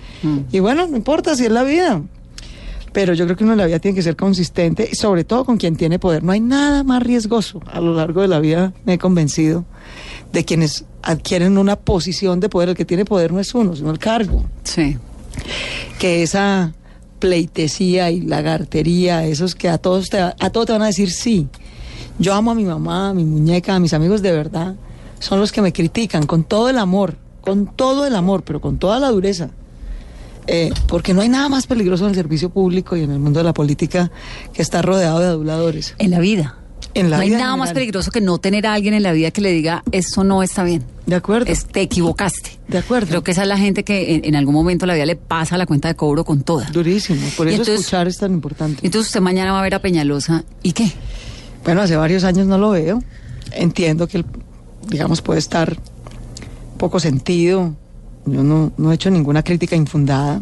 Y 0.52 0.60
bueno, 0.60 0.88
no 0.88 0.96
importa 0.96 1.36
si 1.36 1.46
es 1.46 1.52
la 1.52 1.64
vida. 1.64 2.02
Pero 2.94 3.14
yo 3.14 3.26
creo 3.26 3.36
que 3.38 3.44
uno 3.44 3.54
en 3.54 3.60
la 3.60 3.66
vida 3.66 3.80
tiene 3.80 3.94
que 3.94 4.02
ser 4.02 4.16
consistente, 4.16 4.90
y 4.92 4.96
sobre 4.96 5.24
todo 5.26 5.44
con 5.46 5.58
quien 5.58 5.76
tiene 5.76 6.00
poder. 6.00 6.24
No 6.24 6.32
hay 6.32 6.40
nada 6.40 6.84
más 6.84 7.04
riesgoso. 7.04 7.62
A 7.72 7.80
lo 7.82 7.94
largo 7.94 8.22
de 8.22 8.28
la 8.30 8.40
vida 8.40 8.74
me 8.86 8.94
he 8.94 8.98
convencido 8.98 9.66
de 10.32 10.46
quienes 10.46 10.86
adquieren 11.04 11.58
una 11.58 11.76
posición 11.76 12.40
de 12.40 12.50
poder. 12.50 12.70
El 12.70 12.76
que 12.76 12.86
tiene 12.86 13.04
poder 13.06 13.34
no 13.34 13.40
es 13.40 13.54
uno, 13.54 13.76
sino 13.76 13.92
el 13.92 14.00
cargo 14.00 14.46
Sí. 14.64 14.98
que 16.00 16.24
esa 16.24 16.74
pleitesía 17.20 18.10
y 18.12 18.22
lagartería, 18.22 19.26
esos 19.26 19.56
que 19.56 19.70
a 19.70 19.78
todos 19.78 20.10
te, 20.10 20.20
a 20.20 20.50
todos 20.52 20.68
te 20.68 20.72
van 20.74 20.84
a 20.84 20.88
decir 20.88 21.12
sí. 21.12 21.48
Yo 22.20 22.34
amo 22.34 22.52
a 22.52 22.56
mi 22.56 22.64
mamá, 22.64 23.10
a 23.10 23.14
mi 23.14 23.26
muñeca, 23.26 23.76
a 23.76 23.80
mis 23.80 23.94
amigos 23.94 24.22
de 24.22 24.32
verdad. 24.32 24.76
Son 25.20 25.40
los 25.40 25.52
que 25.52 25.62
me 25.62 25.74
critican 25.74 26.26
con 26.26 26.44
todo 26.44 26.70
el 26.70 26.78
amor, 26.78 27.18
con 27.42 27.68
todo 27.68 28.06
el 28.06 28.16
amor, 28.16 28.44
pero 28.44 28.62
con 28.62 28.78
toda 28.78 29.00
la 29.00 29.10
dureza. 29.10 29.50
Eh, 30.50 30.72
porque 30.88 31.14
no 31.14 31.22
hay 31.22 31.30
nada 31.30 31.50
más 31.50 31.68
peligroso 31.68 32.06
en 32.06 32.12
el 32.12 32.16
servicio 32.16 32.50
público 32.50 32.96
y 32.96 33.02
en 33.04 33.12
el 33.12 33.20
mundo 33.20 33.40
de 33.40 33.44
la 33.44 33.54
política 33.54 34.12
que 34.54 34.62
estar 34.62 34.86
rodeado 34.86 35.20
de 35.20 35.26
aduladores. 35.26 35.94
En 35.98 36.12
la 36.12 36.20
vida. 36.20 36.56
En 36.94 37.10
la 37.10 37.18
no 37.18 37.24
hay 37.24 37.30
vida 37.30 37.40
nada 37.40 37.58
más 37.58 37.74
peligroso 37.74 38.12
que 38.12 38.22
no 38.22 38.38
tener 38.38 38.66
a 38.66 38.74
alguien 38.74 38.94
en 38.94 39.04
la 39.04 39.12
vida 39.12 39.30
que 39.32 39.42
le 39.42 39.52
diga, 39.52 39.84
eso 39.92 40.24
no 40.24 40.42
está 40.44 40.64
bien. 40.64 40.84
De 41.06 41.16
acuerdo. 41.16 41.52
Es- 41.52 41.66
te 41.66 41.82
equivocaste. 41.82 42.52
De 42.68 42.78
acuerdo. 42.78 43.08
Creo 43.10 43.24
que 43.24 43.32
esa 43.32 43.42
es 43.42 43.48
la 43.48 43.58
gente 43.58 43.84
que 43.84 44.16
en, 44.16 44.26
en 44.26 44.36
algún 44.36 44.54
momento 44.54 44.86
la 44.86 44.94
vida 44.94 45.06
le 45.06 45.16
pasa 45.16 45.58
la 45.58 45.66
cuenta 45.66 45.90
de 45.90 45.96
cobro 45.96 46.24
con 46.24 46.44
toda. 46.44 46.70
Durísimo. 46.72 47.20
Por 47.36 47.48
eso 47.48 47.56
entonces- 47.58 47.80
escuchar 47.82 48.08
es 48.08 48.18
tan 48.18 48.32
importante. 48.32 48.86
Entonces 48.86 49.10
usted 49.10 49.20
mañana 49.22 49.52
va 49.52 49.60
a 49.60 49.64
ver 49.64 49.76
a 49.76 49.80
Peñalosa. 49.82 50.44
¿Y 50.64 50.72
qué? 50.72 50.92
Bueno, 51.66 51.82
hace 51.82 51.96
varios 51.98 52.24
años 52.24 52.48
no 52.48 52.58
lo 52.58 52.70
veo. 52.72 53.04
Entiendo 53.52 54.08
que, 54.08 54.20
el- 54.20 54.26
digamos, 54.90 55.22
puede 55.22 55.40
estar 55.40 55.78
poco 56.78 57.00
sentido. 57.00 57.76
Yo 58.26 58.44
no, 58.44 58.72
no 58.78 58.92
he 58.92 58.96
hecho 58.96 59.10
ninguna 59.10 59.44
crítica 59.44 59.76
infundada. 59.76 60.42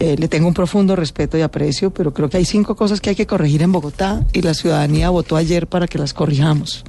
Eh, 0.00 0.16
le 0.16 0.28
tengo 0.28 0.46
un 0.46 0.54
profundo 0.54 0.94
respeto 0.94 1.36
y 1.36 1.40
aprecio, 1.40 1.90
pero 1.90 2.14
creo 2.14 2.30
que 2.30 2.36
hay 2.36 2.44
cinco 2.44 2.76
cosas 2.76 3.00
que 3.00 3.10
hay 3.10 3.16
que 3.16 3.26
corregir 3.26 3.62
en 3.62 3.72
Bogotá 3.72 4.24
y 4.32 4.42
la 4.42 4.54
ciudadanía 4.54 5.10
votó 5.10 5.36
ayer 5.36 5.66
para 5.66 5.88
que 5.88 5.98
las 5.98 6.14
corrijamos. 6.14 6.84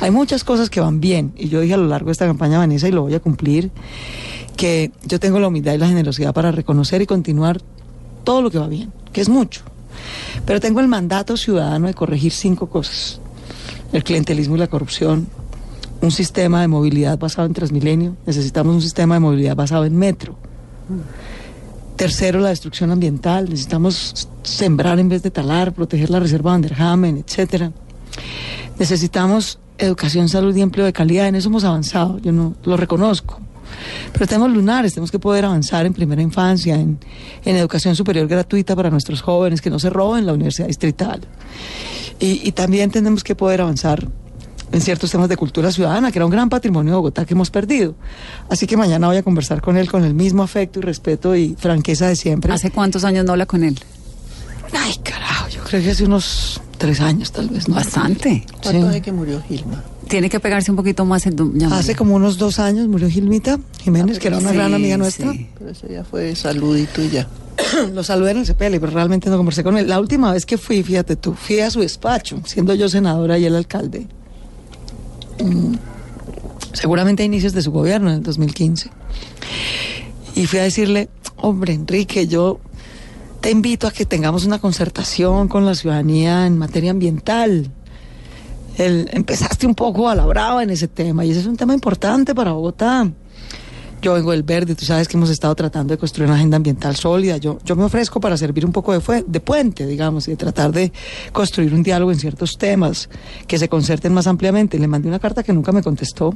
Hay 0.00 0.10
muchas 0.10 0.42
cosas 0.42 0.70
que 0.70 0.80
van 0.80 0.98
bien 0.98 1.34
y 1.36 1.50
yo 1.50 1.60
dije 1.60 1.74
a 1.74 1.76
lo 1.76 1.86
largo 1.86 2.06
de 2.06 2.12
esta 2.12 2.26
campaña, 2.26 2.56
Vanessa, 2.56 2.88
y 2.88 2.92
lo 2.92 3.02
voy 3.02 3.14
a 3.14 3.20
cumplir, 3.20 3.70
que 4.56 4.90
yo 5.04 5.20
tengo 5.20 5.38
la 5.38 5.48
humildad 5.48 5.74
y 5.74 5.78
la 5.78 5.88
generosidad 5.88 6.32
para 6.32 6.50
reconocer 6.50 7.02
y 7.02 7.06
continuar 7.06 7.60
todo 8.24 8.40
lo 8.40 8.50
que 8.50 8.58
va 8.58 8.68
bien, 8.68 8.90
que 9.12 9.20
es 9.20 9.28
mucho. 9.28 9.60
Pero 10.46 10.58
tengo 10.58 10.80
el 10.80 10.88
mandato 10.88 11.36
ciudadano 11.36 11.88
de 11.88 11.94
corregir 11.94 12.32
cinco 12.32 12.70
cosas. 12.70 13.20
El 13.92 14.02
clientelismo 14.02 14.56
y 14.56 14.58
la 14.58 14.68
corrupción, 14.68 15.28
un 16.00 16.10
sistema 16.10 16.60
de 16.60 16.68
movilidad 16.68 17.18
basado 17.18 17.46
en 17.46 17.54
Transmilenio, 17.54 18.16
necesitamos 18.26 18.74
un 18.74 18.82
sistema 18.82 19.14
de 19.14 19.20
movilidad 19.20 19.56
basado 19.56 19.84
en 19.84 19.96
metro. 19.96 20.36
Tercero, 21.96 22.40
la 22.40 22.50
destrucción 22.50 22.90
ambiental, 22.90 23.48
necesitamos 23.48 24.28
sembrar 24.42 24.98
en 24.98 25.08
vez 25.08 25.22
de 25.22 25.30
talar, 25.30 25.72
proteger 25.72 26.10
la 26.10 26.20
reserva 26.20 26.52
Vanderhamen, 26.52 27.16
etcétera. 27.16 27.72
Necesitamos 28.78 29.58
educación, 29.78 30.28
salud 30.28 30.54
y 30.54 30.60
empleo 30.60 30.84
de 30.84 30.92
calidad. 30.92 31.28
En 31.28 31.34
eso 31.34 31.48
hemos 31.48 31.64
avanzado, 31.64 32.18
yo 32.18 32.32
no 32.32 32.54
lo 32.64 32.76
reconozco. 32.76 33.40
Pero 34.12 34.26
tenemos 34.26 34.52
lunares, 34.52 34.92
tenemos 34.92 35.10
que 35.10 35.18
poder 35.18 35.46
avanzar 35.46 35.86
en 35.86 35.94
primera 35.94 36.22
infancia, 36.22 36.74
en, 36.74 36.98
en 37.44 37.56
educación 37.56 37.96
superior 37.96 38.28
gratuita 38.28 38.76
para 38.76 38.90
nuestros 38.90 39.22
jóvenes, 39.22 39.60
que 39.60 39.70
no 39.70 39.78
se 39.78 39.90
roben 39.90 40.26
la 40.26 40.34
universidad 40.34 40.68
distrital. 40.68 41.20
Y 42.18 42.52
también 42.52 42.90
tenemos 42.90 43.22
que 43.24 43.34
poder 43.34 43.60
avanzar 43.60 44.08
en 44.72 44.80
ciertos 44.80 45.10
temas 45.10 45.28
de 45.28 45.36
cultura 45.36 45.70
ciudadana, 45.70 46.10
que 46.12 46.18
era 46.18 46.24
un 46.26 46.30
gran 46.30 46.48
patrimonio 46.48 46.92
de 46.92 46.96
Bogotá 46.96 47.24
que 47.24 47.34
hemos 47.34 47.50
perdido. 47.50 47.94
Así 48.50 48.66
que 48.66 48.76
mañana 48.76 49.06
voy 49.06 49.16
a 49.16 49.22
conversar 49.22 49.60
con 49.62 49.76
él 49.76 49.90
con 49.90 50.04
el 50.04 50.14
mismo 50.14 50.42
afecto 50.42 50.78
y 50.80 50.82
respeto 50.82 51.34
y 51.36 51.54
franqueza 51.58 52.08
de 52.08 52.16
siempre. 52.16 52.52
¿Hace 52.52 52.70
cuántos 52.70 53.04
años 53.04 53.24
no 53.24 53.32
habla 53.32 53.46
con 53.46 53.62
él? 53.64 53.78
Ay, 54.72 54.94
carajo, 55.02 55.48
yo 55.48 55.62
creo 55.62 55.80
que 55.82 55.90
hace 55.90 56.04
unos 56.04 56.60
tres 56.78 57.00
años 57.00 57.30
tal 57.32 57.48
vez. 57.48 57.68
¿no? 57.68 57.76
Bastante. 57.76 58.44
¿Cuánto 58.62 58.88
Sí. 58.88 58.94
de 58.94 59.00
que 59.02 59.12
murió 59.12 59.40
Gilma? 59.46 59.82
Tiene 60.08 60.28
que 60.28 60.38
pegarse 60.40 60.70
un 60.70 60.76
poquito 60.76 61.04
más 61.04 61.26
en 61.26 61.34
doña 61.34 61.68
Hace 61.76 61.96
como 61.96 62.14
unos 62.14 62.38
dos 62.38 62.58
años 62.60 62.86
murió 62.86 63.08
Gilmita 63.08 63.58
Jiménez, 63.82 64.18
que 64.20 64.28
era 64.28 64.38
una 64.38 64.50
Sí, 64.50 64.54
gran 64.56 64.72
amiga 64.74 64.96
nuestra. 64.96 65.32
sí. 65.32 65.48
Pero 65.58 65.70
eso 65.70 65.86
ya 65.88 66.04
fue 66.04 66.34
saludito 66.36 67.02
y 67.02 67.10
ya. 67.10 67.28
Lo 67.94 68.04
saludé 68.04 68.32
en 68.32 68.38
el 68.38 68.46
CPL, 68.46 68.78
pero 68.80 68.92
realmente 68.92 69.30
no 69.30 69.36
conversé 69.36 69.64
con 69.64 69.76
él. 69.78 69.88
La 69.88 69.98
última 69.98 70.32
vez 70.32 70.44
que 70.46 70.58
fui, 70.58 70.82
fíjate 70.82 71.16
tú, 71.16 71.34
fui 71.34 71.58
a 71.60 71.70
su 71.70 71.80
despacho, 71.80 72.40
siendo 72.44 72.74
yo 72.74 72.88
senadora 72.88 73.38
y 73.38 73.46
él 73.46 73.56
alcalde. 73.56 74.06
Mm, 75.42 75.74
seguramente 76.72 77.22
a 77.22 77.26
inicios 77.26 77.52
de 77.52 77.62
su 77.62 77.72
gobierno, 77.72 78.10
en 78.10 78.16
el 78.16 78.22
2015. 78.22 78.90
Y 80.34 80.46
fui 80.46 80.58
a 80.58 80.62
decirle, 80.62 81.08
hombre, 81.36 81.72
Enrique, 81.72 82.26
yo 82.26 82.60
te 83.40 83.50
invito 83.50 83.86
a 83.86 83.90
que 83.90 84.04
tengamos 84.04 84.44
una 84.44 84.58
concertación 84.58 85.48
con 85.48 85.64
la 85.64 85.74
ciudadanía 85.74 86.46
en 86.46 86.58
materia 86.58 86.90
ambiental. 86.90 87.70
Empezaste 88.76 89.66
un 89.66 89.74
poco 89.74 90.08
a 90.08 90.14
la 90.14 90.26
brava 90.26 90.62
en 90.62 90.70
ese 90.70 90.88
tema 90.88 91.24
y 91.24 91.30
ese 91.30 91.40
es 91.40 91.46
un 91.46 91.56
tema 91.56 91.72
importante 91.72 92.34
para 92.34 92.52
Bogotá. 92.52 93.10
Yo 94.02 94.14
vengo 94.14 94.30
del 94.30 94.42
verde, 94.44 94.74
tú 94.74 94.84
sabes 94.84 95.08
que 95.08 95.16
hemos 95.16 95.30
estado 95.30 95.54
tratando 95.54 95.92
de 95.94 95.98
construir 95.98 96.28
una 96.28 96.36
agenda 96.36 96.56
ambiental 96.58 96.94
sólida. 96.96 97.38
Yo, 97.38 97.58
yo 97.64 97.74
me 97.76 97.84
ofrezco 97.84 98.20
para 98.20 98.36
servir 98.36 98.64
un 98.64 98.70
poco 98.72 98.92
de, 98.92 99.00
fue- 99.00 99.24
de 99.26 99.40
puente, 99.40 99.86
digamos, 99.86 100.28
y 100.28 100.32
de 100.32 100.36
tratar 100.36 100.70
de 100.70 100.92
construir 101.32 101.74
un 101.74 101.82
diálogo 101.82 102.12
en 102.12 102.18
ciertos 102.18 102.52
temas 102.58 103.08
que 103.48 103.58
se 103.58 103.68
concerten 103.68 104.12
más 104.14 104.26
ampliamente. 104.26 104.78
Le 104.78 104.86
mandé 104.86 105.08
una 105.08 105.18
carta 105.18 105.42
que 105.42 105.52
nunca 105.52 105.72
me 105.72 105.82
contestó. 105.82 106.34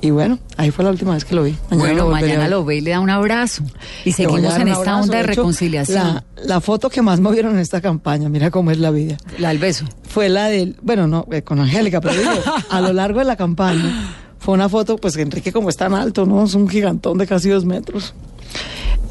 Y 0.00 0.10
bueno, 0.10 0.38
ahí 0.58 0.70
fue 0.70 0.84
la 0.84 0.90
última 0.90 1.14
vez 1.14 1.24
que 1.24 1.34
lo 1.34 1.44
vi. 1.44 1.56
Bueno, 1.70 1.94
lo 1.94 2.08
mañana 2.10 2.48
lo 2.48 2.64
ve 2.64 2.76
y 2.76 2.80
le 2.80 2.90
da 2.90 3.00
un 3.00 3.08
abrazo. 3.08 3.62
Y 4.04 4.12
seguimos 4.12 4.54
en 4.56 4.68
esta 4.68 4.80
abrazo. 4.80 5.00
onda 5.02 5.16
de, 5.18 5.22
hecho, 5.22 5.30
reconciliación. 5.42 6.04
La, 6.14 6.24
la 6.44 6.60
foto 6.60 6.90
que 6.90 7.00
más 7.02 7.20
movieron 7.20 7.52
en 7.54 7.60
esta 7.60 7.80
campaña, 7.80 8.28
mira 8.28 8.50
cómo 8.50 8.70
es 8.70 8.78
la 8.78 8.90
vida, 8.90 9.16
La 9.38 9.48
del 9.48 9.58
beso. 9.58 9.86
fue 10.02 10.28
la 10.28 10.48
del, 10.48 10.76
bueno, 10.82 11.06
no, 11.06 11.26
eh, 11.30 11.42
con 11.42 11.58
Angélica, 11.60 12.00
pero 12.02 12.14
digo, 12.16 12.32
a 12.68 12.80
lo 12.82 12.92
largo 12.92 13.20
de 13.20 13.24
la 13.24 13.36
campaña, 13.36 14.14
fue 14.44 14.52
una 14.52 14.68
foto, 14.68 14.98
pues 14.98 15.16
que 15.16 15.22
Enrique 15.22 15.52
como 15.52 15.70
es 15.70 15.76
tan 15.78 15.94
alto, 15.94 16.26
¿no? 16.26 16.44
Es 16.44 16.54
un 16.54 16.68
gigantón 16.68 17.16
de 17.16 17.26
casi 17.26 17.48
dos 17.48 17.64
metros. 17.64 18.12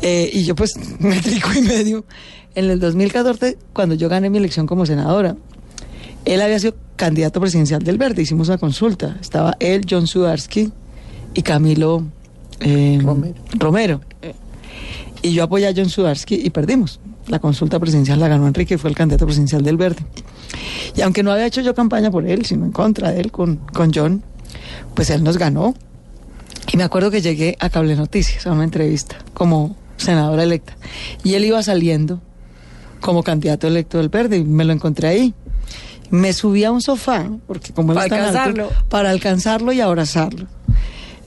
Eh, 0.03 0.29
y 0.31 0.43
yo 0.43 0.53
pues, 0.53 0.75
metrico 0.99 1.49
y 1.55 1.61
medio. 1.61 2.05
En 2.53 2.69
el 2.69 2.79
2014, 2.79 3.57
cuando 3.73 3.95
yo 3.95 4.09
gané 4.09 4.29
mi 4.29 4.38
elección 4.38 4.67
como 4.67 4.86
senadora, 4.86 5.36
él 6.25 6.39
había 6.39 6.59
sido 6.59 6.75
candidato 6.97 7.41
presidencial 7.41 7.81
del 7.81 7.97
Verde, 7.97 8.21
hicimos 8.21 8.47
una 8.49 8.59
consulta. 8.59 9.17
Estaba 9.19 9.57
él, 9.59 9.88
John 9.89 10.05
Sudarsky 10.05 10.71
y 11.34 11.41
Camilo 11.41 12.03
eh, 12.59 12.99
Romero. 13.01 13.36
Romero. 13.55 14.01
Y 15.23 15.34
yo 15.34 15.45
apoyé 15.45 15.67
a 15.67 15.73
John 15.75 15.89
Sudarsky 15.89 16.36
y 16.43 16.51
perdimos. 16.51 16.99
La 17.25 17.39
consulta 17.39 17.79
presidencial 17.79 18.19
la 18.19 18.27
ganó 18.27 18.45
Enrique 18.45 18.77
fue 18.77 18.91
el 18.91 18.95
candidato 18.95 19.25
presidencial 19.25 19.63
del 19.63 19.77
Verde. 19.77 20.05
Y 20.95 21.01
aunque 21.01 21.23
no 21.23 21.31
había 21.31 21.47
hecho 21.47 21.61
yo 21.61 21.73
campaña 21.73 22.11
por 22.11 22.27
él, 22.27 22.45
sino 22.45 22.65
en 22.65 22.71
contra 22.71 23.11
de 23.11 23.19
él 23.19 23.31
con, 23.31 23.55
con 23.73 23.91
John, 23.91 24.21
pues 24.95 25.09
él 25.09 25.24
nos 25.24 25.38
ganó. 25.38 25.74
Y 26.71 26.78
me 26.78 26.84
acuerdo 26.84 27.11
que 27.11 27.21
llegué 27.21 27.55
a 27.59 27.69
Cable 27.69 27.95
Noticias 27.95 28.47
a 28.47 28.51
una 28.51 28.63
entrevista 28.63 29.17
como 29.34 29.76
senadora 29.97 30.43
electa. 30.43 30.76
Y 31.24 31.34
él 31.36 31.45
iba 31.45 31.61
saliendo 31.61 32.21
como 33.01 33.21
candidato 33.24 33.67
electo 33.67 33.97
del 33.97 34.09
Verde 34.09 34.38
y 34.38 34.43
me 34.43 34.63
lo 34.63 34.74
encontré 34.74 35.07
ahí. 35.09 35.34
Me 36.09 36.32
subí 36.34 36.63
a 36.63 36.71
un 36.71 36.82
sofá, 36.82 37.28
porque 37.47 37.74
como 37.74 37.91
él 37.91 37.95
Para 37.95 38.05
es 38.05 38.09
tan 38.11 38.19
alto, 38.21 38.39
alcanzarlo. 38.39 38.69
para 38.89 39.09
alcanzarlo 39.09 39.71
y 39.74 39.82
abrazarlo. 39.82 40.47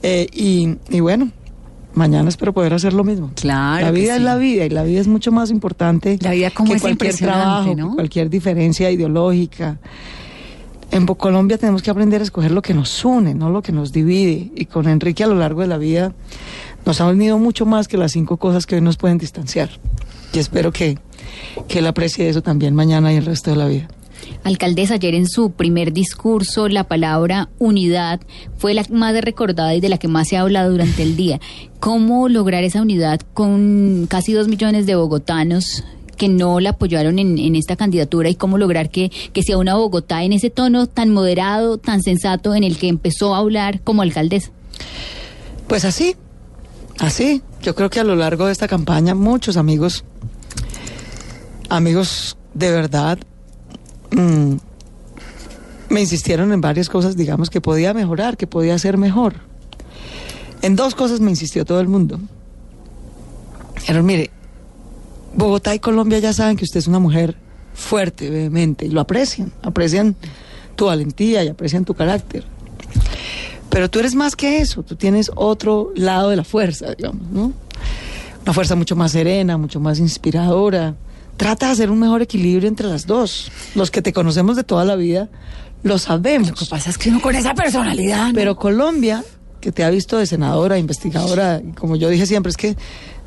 Eh, 0.01 0.27
y, 0.33 0.77
y 0.89 0.99
bueno, 1.01 1.29
mañana 1.93 2.29
espero 2.29 2.53
poder 2.53 2.73
hacer 2.73 2.93
lo 2.93 3.03
mismo. 3.03 3.31
Claro 3.35 3.85
La 3.85 3.91
vida 3.91 4.13
sí. 4.13 4.19
es 4.19 4.21
la 4.23 4.37
vida 4.37 4.65
y 4.65 4.69
la 4.69 4.83
vida 4.83 5.01
es 5.01 5.07
mucho 5.07 5.31
más 5.31 5.49
importante 5.49 6.17
La 6.21 6.31
vida 6.31 6.51
como 6.51 6.69
que 6.71 6.75
es 6.77 6.81
cualquier 6.81 7.15
trabajo, 7.15 7.75
¿no? 7.75 7.95
cualquier 7.95 8.29
diferencia 8.29 8.89
ideológica. 8.91 9.77
En 10.91 11.05
Colombia 11.05 11.57
tenemos 11.57 11.81
que 11.81 11.91
aprender 11.91 12.21
a 12.21 12.23
escoger 12.23 12.51
lo 12.51 12.61
que 12.61 12.73
nos 12.73 13.03
une, 13.03 13.33
no 13.33 13.49
lo 13.49 13.61
que 13.61 13.71
nos 13.71 13.91
divide. 13.91 14.51
Y 14.55 14.65
con 14.65 14.87
Enrique 14.87 15.23
a 15.23 15.27
lo 15.27 15.35
largo 15.35 15.61
de 15.61 15.67
la 15.67 15.77
vida 15.77 16.13
nos 16.85 17.01
ha 17.01 17.07
unido 17.07 17.37
mucho 17.37 17.65
más 17.65 17.87
que 17.87 17.97
las 17.97 18.13
cinco 18.13 18.37
cosas 18.37 18.65
que 18.65 18.75
hoy 18.75 18.81
nos 18.81 18.97
pueden 18.97 19.17
distanciar. 19.17 19.69
Y 20.33 20.39
espero 20.39 20.71
que, 20.71 20.97
que 21.67 21.79
él 21.79 21.87
aprecie 21.87 22.29
eso 22.29 22.41
también 22.41 22.73
mañana 22.73 23.13
y 23.13 23.17
el 23.17 23.25
resto 23.25 23.51
de 23.51 23.57
la 23.57 23.67
vida. 23.67 23.87
Alcaldesa, 24.43 24.95
ayer 24.95 25.13
en 25.13 25.27
su 25.27 25.51
primer 25.51 25.93
discurso 25.93 26.67
la 26.67 26.85
palabra 26.85 27.49
unidad 27.59 28.19
fue 28.57 28.73
la 28.73 28.83
más 28.89 29.19
recordada 29.21 29.75
y 29.75 29.81
de 29.81 29.89
la 29.89 29.97
que 29.97 30.07
más 30.07 30.29
se 30.29 30.37
ha 30.37 30.41
hablado 30.41 30.71
durante 30.71 31.03
el 31.03 31.15
día. 31.15 31.39
¿Cómo 31.79 32.29
lograr 32.29 32.63
esa 32.63 32.81
unidad 32.81 33.21
con 33.33 34.07
casi 34.09 34.33
dos 34.33 34.47
millones 34.47 34.85
de 34.85 34.95
bogotanos 34.95 35.83
que 36.17 36.27
no 36.27 36.59
la 36.59 36.71
apoyaron 36.71 37.19
en, 37.19 37.55
esta 37.55 37.75
candidatura 37.75 38.29
y 38.29 38.35
cómo 38.35 38.57
lograr 38.57 38.89
que, 38.89 39.11
que 39.31 39.43
sea 39.43 39.57
una 39.57 39.75
Bogotá 39.75 40.23
en 40.23 40.33
ese 40.33 40.49
tono 40.49 40.87
tan 40.87 41.11
moderado, 41.11 41.77
tan 41.77 42.01
sensato 42.03 42.55
en 42.55 42.63
el 42.63 42.77
que 42.77 42.89
empezó 42.89 43.33
a 43.35 43.39
hablar 43.39 43.81
como 43.81 44.01
alcaldesa? 44.01 44.51
Pues 45.67 45.85
así, 45.85 46.15
así. 46.99 47.41
Yo 47.61 47.75
creo 47.75 47.89
que 47.89 47.99
a 47.99 48.03
lo 48.03 48.15
largo 48.15 48.45
de 48.45 48.51
esta 48.51 48.67
campaña 48.67 49.15
muchos 49.15 49.57
amigos, 49.57 50.03
amigos 51.69 52.37
de 52.53 52.71
verdad, 52.71 53.19
mm, 54.11 54.55
me 55.89 56.01
insistieron 56.01 56.51
en 56.51 56.61
varias 56.61 56.89
cosas, 56.89 57.15
digamos, 57.15 57.49
que 57.49 57.61
podía 57.61 57.93
mejorar, 57.93 58.37
que 58.37 58.47
podía 58.47 58.77
ser 58.79 58.97
mejor. 58.97 59.35
En 60.61 60.75
dos 60.75 60.95
cosas 60.95 61.19
me 61.19 61.29
insistió 61.29 61.65
todo 61.65 61.79
el 61.79 61.87
mundo. 61.87 62.19
Dijeron, 63.75 64.05
mire, 64.05 64.31
Bogotá 65.37 65.75
y 65.75 65.79
Colombia 65.79 66.17
ya 66.19 66.33
saben 66.33 66.57
que 66.57 66.65
usted 66.65 66.79
es 66.79 66.87
una 66.87 66.99
mujer 66.99 67.37
fuerte, 67.75 68.29
vehemente, 68.29 68.87
y 68.87 68.89
lo 68.89 68.99
aprecian, 68.99 69.53
aprecian 69.61 70.15
tu 70.75 70.85
valentía 70.85 71.43
y 71.43 71.47
aprecian 71.47 71.85
tu 71.85 71.93
carácter. 71.93 72.43
Pero 73.69 73.89
tú 73.89 73.99
eres 73.99 74.15
más 74.15 74.35
que 74.35 74.57
eso, 74.57 74.81
tú 74.81 74.95
tienes 74.95 75.31
otro 75.35 75.91
lado 75.95 76.31
de 76.31 76.37
la 76.37 76.43
fuerza, 76.43 76.95
digamos, 76.95 77.29
¿no? 77.29 77.53
Una 78.41 78.53
fuerza 78.53 78.75
mucho 78.75 78.95
más 78.95 79.11
serena, 79.11 79.57
mucho 79.57 79.79
más 79.79 79.99
inspiradora. 79.99 80.95
Trata 81.35 81.67
de 81.67 81.73
hacer 81.73 81.91
un 81.91 81.99
mejor 81.99 82.23
equilibrio 82.23 82.67
entre 82.67 82.87
las 82.87 83.05
dos. 83.05 83.51
Los 83.75 83.91
que 83.91 84.01
te 84.01 84.13
conocemos 84.13 84.55
de 84.55 84.63
toda 84.63 84.85
la 84.85 84.95
vida 84.95 85.29
lo 85.83 85.99
sabemos. 85.99 86.49
Lo 86.49 86.55
que 86.55 86.65
pasa 86.65 86.89
es 86.89 86.97
que 86.97 87.09
uno 87.09 87.21
con 87.21 87.35
esa 87.35 87.53
personalidad. 87.53 88.29
¿no? 88.29 88.33
Pero 88.33 88.55
Colombia, 88.55 89.23
que 89.61 89.71
te 89.71 89.83
ha 89.83 89.89
visto 89.89 90.17
de 90.17 90.25
senadora, 90.25 90.79
investigadora, 90.79 91.61
y 91.63 91.73
como 91.73 91.95
yo 91.95 92.09
dije 92.09 92.25
siempre, 92.25 92.49
es 92.49 92.57
que 92.57 92.75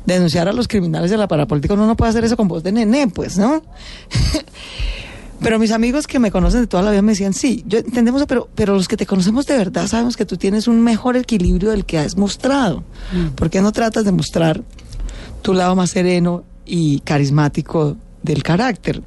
denunciar 0.05 0.47
a 0.47 0.53
los 0.53 0.67
criminales 0.67 1.11
de 1.11 1.17
la 1.17 1.27
parapolítica 1.27 1.73
uno 1.75 1.85
no 1.87 1.95
puede 1.95 2.09
hacer 2.09 2.23
eso 2.23 2.35
con 2.37 2.47
voz 2.47 2.63
de 2.63 2.71
nené, 2.71 3.07
pues, 3.07 3.37
¿no? 3.37 3.61
pero 5.41 5.57
mis 5.57 5.71
amigos 5.71 6.05
que 6.07 6.19
me 6.19 6.31
conocen 6.31 6.61
de 6.61 6.67
toda 6.67 6.83
la 6.83 6.91
vida 6.91 7.01
me 7.01 7.13
decían, 7.13 7.33
sí, 7.33 7.63
yo 7.67 7.79
entendemos, 7.79 8.23
pero, 8.27 8.47
pero 8.53 8.75
los 8.75 8.87
que 8.87 8.97
te 8.97 9.05
conocemos 9.05 9.45
de 9.47 9.57
verdad 9.57 9.87
sabemos 9.87 10.15
que 10.15 10.25
tú 10.25 10.37
tienes 10.37 10.67
un 10.67 10.81
mejor 10.81 11.17
equilibrio 11.17 11.71
del 11.71 11.85
que 11.85 11.97
has 11.97 12.15
mostrado. 12.17 12.83
¿Por 13.35 13.49
qué 13.49 13.61
no 13.61 13.71
tratas 13.71 14.05
de 14.05 14.11
mostrar 14.11 14.61
tu 15.41 15.53
lado 15.53 15.75
más 15.75 15.89
sereno 15.91 16.43
y 16.65 16.99
carismático 16.99 17.97
del 18.21 18.43
carácter? 18.43 19.01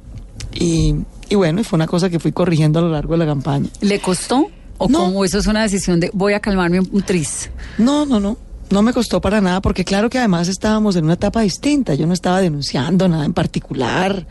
Y, 0.53 0.95
y 1.29 1.35
bueno, 1.35 1.61
y 1.61 1.63
fue 1.63 1.77
una 1.77 1.87
cosa 1.87 2.09
que 2.09 2.19
fui 2.19 2.31
corrigiendo 2.33 2.79
a 2.79 2.81
lo 2.81 2.89
largo 2.89 3.13
de 3.13 3.19
la 3.19 3.25
campaña. 3.25 3.69
¿Le 3.81 3.99
costó? 3.99 4.47
¿O 4.77 4.89
No. 4.89 4.99
como 5.05 5.23
eso 5.23 5.37
es 5.39 5.47
una 5.47 5.61
decisión 5.61 6.01
de 6.01 6.11
voy 6.13 6.33
a 6.33 6.41
calmarme 6.41 6.81
un, 6.81 6.89
un 6.91 7.01
tris? 7.01 7.49
No, 7.77 8.05
no, 8.05 8.19
no. 8.19 8.37
No 8.69 8.81
me 8.81 8.93
costó 8.93 9.21
para 9.21 9.41
nada, 9.41 9.61
porque 9.61 9.85
claro 9.85 10.09
que 10.09 10.17
además 10.17 10.47
estábamos 10.47 10.95
en 10.95 11.05
una 11.05 11.13
etapa 11.13 11.41
distinta. 11.41 11.93
Yo 11.93 12.07
no 12.07 12.13
estaba 12.13 12.41
denunciando 12.41 13.07
nada 13.07 13.23
en 13.23 13.33
particular, 13.33 14.25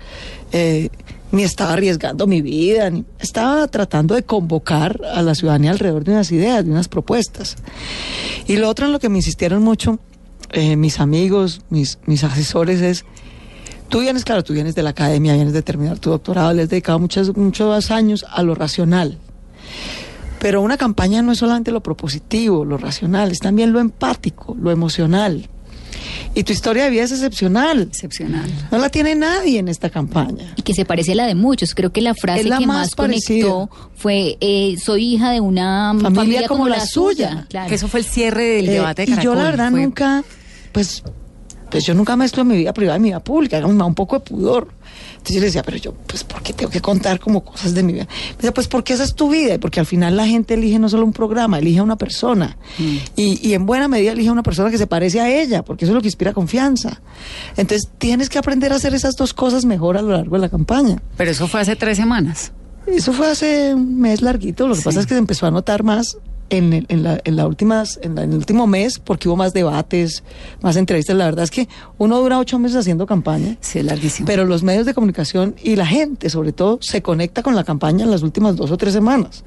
eh, 0.52 0.88
ni 1.30 1.44
estaba 1.44 1.74
arriesgando 1.74 2.26
mi 2.26 2.42
vida, 2.42 2.90
ni 2.90 3.04
estaba 3.18 3.66
tratando 3.68 4.14
de 4.14 4.24
convocar 4.24 5.00
a 5.14 5.22
la 5.22 5.34
ciudadanía 5.34 5.70
alrededor 5.70 6.04
de 6.04 6.12
unas 6.12 6.32
ideas, 6.32 6.64
de 6.64 6.70
unas 6.70 6.88
propuestas. 6.88 7.56
Y 8.46 8.56
lo 8.56 8.68
otro 8.68 8.86
en 8.86 8.92
lo 8.92 8.98
que 8.98 9.08
me 9.08 9.18
insistieron 9.18 9.62
mucho 9.62 10.00
eh, 10.50 10.76
mis 10.76 11.00
amigos, 11.00 11.62
mis, 11.68 11.98
mis 12.06 12.22
asesores 12.22 12.80
es, 12.80 13.04
tú 13.88 14.00
vienes, 14.00 14.24
claro, 14.24 14.44
tú 14.44 14.52
vienes 14.52 14.74
de 14.74 14.82
la 14.82 14.90
academia, 14.90 15.34
vienes 15.34 15.52
de 15.52 15.62
terminar 15.62 15.98
tu 15.98 16.10
doctorado, 16.10 16.52
le 16.52 16.62
has 16.62 16.68
dedicado 16.68 16.98
muchos, 16.98 17.36
muchos 17.36 17.90
años 17.90 18.24
a 18.30 18.42
lo 18.42 18.54
racional. 18.54 19.18
Pero 20.44 20.60
una 20.60 20.76
campaña 20.76 21.22
no 21.22 21.32
es 21.32 21.38
solamente 21.38 21.72
lo 21.72 21.82
propositivo, 21.82 22.66
lo 22.66 22.76
racional, 22.76 23.30
es 23.32 23.38
también 23.38 23.72
lo 23.72 23.80
empático, 23.80 24.54
lo 24.60 24.70
emocional. 24.70 25.48
Y 26.34 26.42
tu 26.44 26.52
historia 26.52 26.84
de 26.84 26.90
vida 26.90 27.04
es 27.04 27.12
excepcional. 27.12 27.80
Excepcional. 27.80 28.50
No 28.70 28.76
la 28.76 28.90
tiene 28.90 29.14
nadie 29.14 29.58
en 29.58 29.68
esta 29.68 29.88
campaña. 29.88 30.52
Y 30.56 30.60
que 30.60 30.74
se 30.74 30.84
parece 30.84 31.12
a 31.12 31.14
la 31.14 31.26
de 31.26 31.34
muchos. 31.34 31.74
Creo 31.74 31.92
que 31.92 32.02
la 32.02 32.12
frase 32.14 32.44
la 32.44 32.58
que 32.58 32.66
más 32.66 32.76
más, 32.88 32.94
conectó 32.94 33.70
fue 33.96 34.36
eh, 34.42 34.76
soy 34.84 35.14
hija 35.14 35.30
de 35.30 35.40
una 35.40 35.96
familia, 35.98 36.46
como, 36.46 36.68
la 36.68 36.84
suya. 36.84 37.46
Claro. 37.48 37.70
Que 37.70 37.76
eso 37.76 37.88
fue 37.88 38.00
el 38.00 38.06
cierre 38.06 38.44
del 38.44 38.68
Eh, 38.68 38.72
debate 38.72 39.06
de 39.06 39.12
y 39.12 39.14
yo 39.14 39.34
la 39.34 39.44
Caracol, 39.44 39.44
verdad 39.44 39.70
fue- 39.70 39.80
nunca, 39.82 40.24
pues, 40.72 41.02
pues 41.74 41.84
yo 41.86 41.92
nunca 41.92 42.14
mezclo 42.14 42.44
mi 42.44 42.56
vida 42.56 42.72
privada 42.72 42.98
y 42.98 43.00
mi 43.00 43.08
vida 43.08 43.18
pública, 43.18 43.58
da 43.60 43.66
un 43.66 43.94
poco 43.96 44.20
de 44.20 44.24
pudor. 44.24 44.68
Entonces 45.14 45.34
yo 45.34 45.40
le 45.40 45.46
decía, 45.46 45.64
pero 45.64 45.76
yo, 45.76 45.92
pues, 46.06 46.22
¿por 46.22 46.40
qué 46.40 46.52
tengo 46.52 46.70
que 46.70 46.80
contar 46.80 47.18
como 47.18 47.44
cosas 47.44 47.74
de 47.74 47.82
mi 47.82 47.92
vida? 47.94 48.06
Me 48.30 48.36
decía, 48.36 48.54
pues, 48.54 48.68
porque 48.68 48.92
esa 48.92 49.02
es 49.02 49.16
tu 49.16 49.28
vida 49.28 49.54
y 49.54 49.58
porque 49.58 49.80
al 49.80 49.86
final 49.86 50.16
la 50.16 50.24
gente 50.24 50.54
elige 50.54 50.78
no 50.78 50.88
solo 50.88 51.04
un 51.04 51.12
programa, 51.12 51.58
elige 51.58 51.80
a 51.80 51.82
una 51.82 51.96
persona. 51.96 52.56
Mm. 52.78 52.96
Y, 53.16 53.48
y 53.48 53.54
en 53.54 53.66
buena 53.66 53.88
medida 53.88 54.12
elige 54.12 54.28
a 54.28 54.32
una 54.32 54.44
persona 54.44 54.70
que 54.70 54.78
se 54.78 54.86
parece 54.86 55.20
a 55.20 55.28
ella, 55.28 55.64
porque 55.64 55.84
eso 55.84 55.90
es 55.90 55.96
lo 55.96 56.00
que 56.00 56.06
inspira 56.06 56.32
confianza. 56.32 57.00
Entonces 57.56 57.90
tienes 57.98 58.28
que 58.28 58.38
aprender 58.38 58.72
a 58.72 58.76
hacer 58.76 58.94
esas 58.94 59.16
dos 59.16 59.34
cosas 59.34 59.64
mejor 59.64 59.96
a 59.96 60.02
lo 60.02 60.12
largo 60.12 60.36
de 60.36 60.42
la 60.42 60.48
campaña. 60.48 61.02
Pero 61.16 61.32
eso 61.32 61.48
fue 61.48 61.60
hace 61.60 61.74
tres 61.74 61.96
semanas. 61.96 62.52
Eso 62.86 63.12
fue 63.12 63.28
hace 63.32 63.74
un 63.74 63.98
mes 63.98 64.22
larguito. 64.22 64.68
Lo 64.68 64.74
que 64.74 64.80
Sí. 64.82 64.84
pasa 64.84 65.00
es 65.00 65.06
que 65.06 65.14
se 65.14 65.18
empezó 65.18 65.46
a 65.46 65.50
notar 65.50 65.82
más 65.82 66.18
en 66.50 66.72
el, 66.72 66.86
en 66.88 67.02
la, 67.02 67.20
en 67.24 67.36
la 67.36 67.46
últimas, 67.46 67.98
en, 68.02 68.14
la- 68.14 68.22
en 68.22 68.30
el 68.32 68.36
último 68.38 68.66
mes, 68.66 68.98
porque 68.98 69.28
hubo 69.28 69.36
más 69.36 69.52
debates, 69.52 70.22
más 70.62 70.76
entrevistas. 70.76 71.16
La 71.16 71.24
verdad 71.24 71.44
es 71.44 71.50
que 71.50 71.68
uno 71.98 72.18
dura 72.20 72.38
ocho 72.38 72.58
meses 72.58 72.76
haciendo 72.78 73.06
campaña. 73.06 73.56
Sí, 73.60 73.82
larguísimo. 73.82 74.26
Pero 74.26 74.44
los 74.44 74.62
medios 74.62 74.86
de 74.86 74.94
comunicación 74.94 75.54
y 75.62 75.76
la 75.76 75.86
gente, 75.86 76.30
sobre 76.30 76.52
todo, 76.52 76.78
se 76.82 77.02
conecta 77.02 77.42
con 77.42 77.54
la 77.56 77.64
campaña 77.64 78.04
en 78.04 78.10
las 78.10 78.22
últimas 78.22 78.56
dos 78.56 78.70
o 78.70 78.76
tres 78.76 78.92
semanas. 78.92 79.44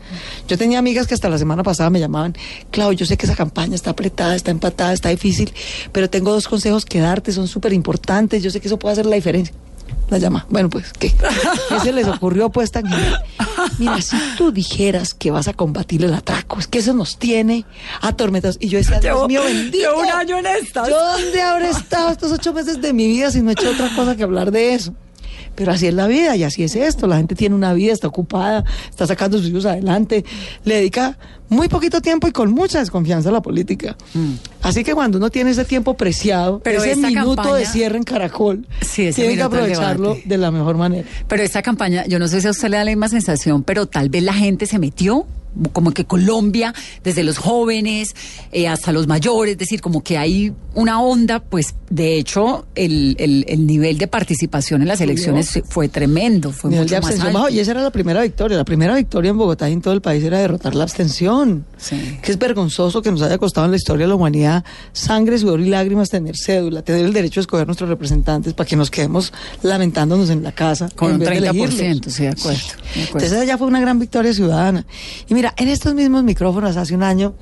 Yo 0.48 0.58
tenía 0.58 0.80
amigas 0.80 1.08
que 1.08 1.14
hasta 1.14 1.30
la 1.30 1.38
semana 1.38 1.64
pasada 1.64 1.90
me 1.90 2.00
llamaban, 2.00 2.36
Claudio, 2.72 2.98
yo 3.00 3.06
sé 3.06 3.18
que 3.18 3.26
esa 3.26 3.36
campaña 3.36 3.76
está 3.76 3.92
apretada, 3.92 4.36
está 4.36 4.52
empatada, 4.52 4.94
está 4.94 5.10
difícil, 5.10 5.54
pero 5.92 6.10
tengo 6.10 6.32
dos 6.32 6.48
consejos 6.48 6.86
que 6.86 7.00
darte, 7.00 7.32
son 7.32 7.48
súper 7.48 7.74
importantes, 7.74 8.44
yo 8.44 8.50
sé 8.50 8.60
que 8.60 8.68
eso 8.68 8.80
puede 8.80 8.94
hacer 8.94 9.06
la 9.06 9.16
diferencia. 9.16 9.54
La 10.10 10.18
llama. 10.18 10.46
Bueno, 10.50 10.70
pues, 10.70 10.94
¿qué? 10.94 11.14
¿Qué 11.70 11.80
se 11.82 11.92
les 11.92 12.08
ocurrió 12.08 12.50
pues 12.50 12.72
tan 12.72 12.86
genial? 12.86 13.22
Mira, 13.78 14.02
si 14.02 14.18
tú 14.38 14.52
dijeras 14.52 15.14
que 15.14 15.32
vas 15.32 15.48
a 15.48 15.54
combatir 15.54 16.04
el 16.06 16.14
atraco, 16.14 16.60
es 16.60 16.68
que 16.68 16.80
eso 16.80 16.94
nos 16.94 17.18
tiene 17.18 17.66
atormentados. 18.02 18.58
Y 18.62 18.70
yo 18.70 18.78
decía, 18.78 19.00
Dios 19.00 19.28
mío, 19.28 19.44
bendito. 19.44 19.98
un 19.98 20.06
año 20.06 20.38
en 20.40 20.46
estas. 20.46 20.88
¿Yo 20.88 20.98
dónde 20.98 21.42
habré 21.42 21.70
estado 21.70 22.12
estos 22.12 22.32
ocho 22.32 22.54
meses 22.54 22.82
de 22.82 22.94
mi 22.94 23.08
vida 23.08 23.32
si 23.32 23.42
no 23.42 23.50
he 23.50 23.54
hecho 23.54 23.70
otra 23.70 23.94
cosa 23.96 24.16
que 24.16 24.24
hablar 24.24 24.52
de 24.52 24.74
eso? 24.74 24.94
Pero 25.58 25.72
así 25.72 25.88
es 25.88 25.94
la 25.96 26.06
vida 26.06 26.36
y 26.36 26.44
así 26.44 26.64
es 26.64 26.76
esto. 26.76 27.08
La 27.08 27.18
gente 27.18 27.34
tiene 27.34 27.56
una 27.56 27.74
vida, 27.74 27.92
está 27.92 28.08
ocupada, 28.08 28.64
está 28.90 29.08
sacando 29.08 29.40
sus 29.40 29.48
hijos 29.48 29.66
adelante, 29.66 30.24
le 30.64 30.76
dedica 30.76 31.18
muy 31.50 31.68
poquito 31.68 32.00
tiempo 32.00 32.28
y 32.28 32.32
con 32.32 32.52
mucha 32.52 32.78
desconfianza 32.80 33.30
a 33.30 33.32
la 33.32 33.42
política. 33.42 33.98
Así 34.62 34.84
que 34.84 34.94
cuando 34.94 35.18
uno 35.18 35.32
tiene 35.32 35.50
ese 35.52 35.66
tiempo 35.66 35.96
preciado, 35.96 36.58
Mm. 36.60 36.62
Pero 36.64 36.84
ese 36.84 36.96
minuto 36.98 37.56
de 37.56 37.66
cierre 37.66 37.98
en 37.98 38.04
Caracol, 38.04 38.68
Sí, 38.82 39.10
tiene 39.14 39.36
que 39.36 39.42
aprovecharlo 39.42 40.16
de 40.24 40.38
la 40.38 40.52
mejor 40.52 40.78
manera. 40.78 41.08
Pero 41.28 41.42
esta 41.42 41.64
campaña, 41.64 42.06
yo 42.06 42.20
no 42.20 42.28
sé 42.28 42.40
si 42.42 42.48
a 42.48 42.52
usted 42.52 42.70
le 42.70 42.78
da 42.78 42.84
la 42.84 42.92
misma 42.92 43.10
sensación, 43.10 43.64
pero 43.64 43.88
tal 43.88 44.10
vez 44.10 44.22
la 44.22 44.34
gente 44.34 44.68
se 44.68 44.78
metió, 44.78 45.26
como 45.74 45.92
que 45.92 46.06
Colombia, 46.06 46.74
desde 47.04 47.24
los 47.24 47.38
jóvenes 47.38 48.16
eh, 48.52 48.68
hasta 48.68 48.92
los 48.92 49.08
mayores, 49.08 49.54
es 49.54 49.58
decir, 49.58 49.82
como 49.82 50.04
que 50.04 50.18
hay 50.18 50.54
una 50.76 51.02
onda, 51.02 51.40
pues 51.40 51.74
de 51.90 52.18
hecho 52.18 52.66
el, 52.76 53.16
el- 53.20 53.46
el 53.48 53.66
nivel 53.66 53.98
de 53.98 54.08
participación 54.08 54.82
en 54.82 54.88
las 54.90 55.02
elecciones 55.02 55.60
fue 55.70 55.88
tremendo, 55.90 56.52
fue 56.52 56.70
Nivel 56.70 56.86
mucho 56.86 56.96
de 56.96 57.02
más 57.02 57.20
alto. 57.20 57.50
Y 57.50 57.60
esa 57.60 57.72
era 57.72 57.82
la 57.82 57.92
primera 57.92 58.22
victoria. 58.22 58.58
La 58.58 58.66
primera 58.66 58.96
victoria 58.96 59.32
en 59.32 59.38
Bogotá 59.38 59.70
y 59.70 59.74
en 59.74 59.82
todo 59.82 59.94
el 59.94 60.02
país 60.02 60.24
era 60.24 60.38
derrotar 60.40 60.76
la 60.76 60.84
abstención. 60.84 61.66
Sí. 61.78 62.20
Que 62.22 62.32
es 62.32 62.38
vergonzoso 62.38 63.02
que 63.02 63.12
nos 63.12 63.22
haya 63.22 63.38
costado 63.38 63.66
en 63.66 63.72
la 63.72 63.78
historia 63.78 64.06
de 64.06 64.10
la 64.10 64.16
humanidad 64.16 64.64
sangre, 64.94 65.38
sudor 65.38 65.60
y 65.62 65.70
lágrimas 65.70 66.10
tener 66.10 66.36
cédula, 66.38 66.82
tener 66.82 67.06
el 67.06 67.14
derecho 67.14 67.40
a 67.40 67.42
escoger 67.42 67.66
nuestros 67.68 67.90
representantes 67.90 68.54
para 68.54 68.68
que 68.68 68.76
nos 68.76 68.92
quedemos 68.92 69.32
lamentándonos 69.64 70.30
en 70.30 70.44
la 70.44 70.52
casa. 70.52 70.90
Con 70.96 71.14
un 71.14 71.20
vez 71.20 71.30
de 71.30 71.36
30%, 71.52 71.54
elegirlos. 71.54 72.14
sí, 72.14 72.24
de 72.24 72.30
acuerdo, 72.30 72.60
de 72.96 73.04
acuerdo. 73.04 73.26
Entonces 73.26 73.48
ya 73.48 73.58
fue 73.58 73.68
una 73.68 73.80
gran 73.80 74.00
victoria 74.00 74.34
ciudadana. 74.34 74.86
Y 75.30 75.34
mira, 75.34 75.47
en 75.56 75.68
estos 75.70 75.94
mismos 75.94 76.24
micrófonos 76.24 76.78
hace 76.78 76.96
un 76.96 77.04
año 77.04 77.36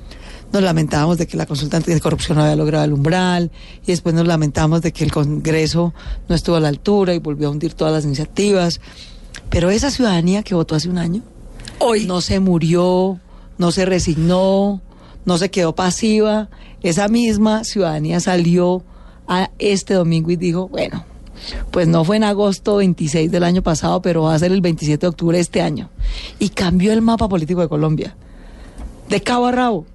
nos 0.52 0.62
lamentábamos 0.62 1.18
de 1.18 1.26
que 1.26 1.36
la 1.36 1.46
consulta 1.46 1.80
de 1.80 2.00
corrupción 2.00 2.38
no 2.38 2.44
había 2.44 2.56
logrado 2.56 2.84
el 2.84 2.92
umbral 2.92 3.50
y 3.82 3.86
después 3.86 4.14
nos 4.14 4.26
lamentamos 4.26 4.82
de 4.82 4.92
que 4.92 5.02
el 5.02 5.10
Congreso 5.10 5.92
no 6.28 6.34
estuvo 6.34 6.56
a 6.56 6.60
la 6.60 6.68
altura 6.68 7.14
y 7.14 7.18
volvió 7.18 7.48
a 7.48 7.50
hundir 7.50 7.74
todas 7.74 7.92
las 7.92 8.04
iniciativas. 8.04 8.80
Pero 9.50 9.70
esa 9.70 9.90
ciudadanía 9.90 10.42
que 10.42 10.54
votó 10.54 10.74
hace 10.74 10.88
un 10.88 10.98
año 10.98 11.22
Hoy 11.78 12.06
no 12.06 12.22
se 12.22 12.40
murió, 12.40 13.20
no 13.58 13.70
se 13.70 13.84
resignó, 13.84 14.80
no 15.24 15.38
se 15.38 15.50
quedó 15.50 15.74
pasiva. 15.74 16.48
Esa 16.82 17.08
misma 17.08 17.64
ciudadanía 17.64 18.18
salió 18.20 18.82
a 19.28 19.50
este 19.58 19.94
domingo 19.94 20.30
y 20.30 20.36
dijo, 20.36 20.68
bueno, 20.68 21.04
pues 21.70 21.88
no 21.88 22.04
fue 22.04 22.16
en 22.16 22.24
agosto 22.24 22.76
26 22.76 23.30
del 23.30 23.44
año 23.44 23.62
pasado, 23.62 24.02
pero 24.02 24.22
va 24.22 24.34
a 24.34 24.38
ser 24.38 24.52
el 24.52 24.60
27 24.60 25.00
de 25.00 25.08
octubre 25.08 25.38
de 25.38 25.42
este 25.42 25.62
año. 25.62 25.90
Y 26.38 26.50
cambió 26.50 26.92
el 26.92 27.02
mapa 27.02 27.28
político 27.28 27.60
de 27.60 27.68
Colombia, 27.68 28.16
de 29.08 29.20
cabo 29.22 29.46
a 29.46 29.52
rabo. 29.52 29.86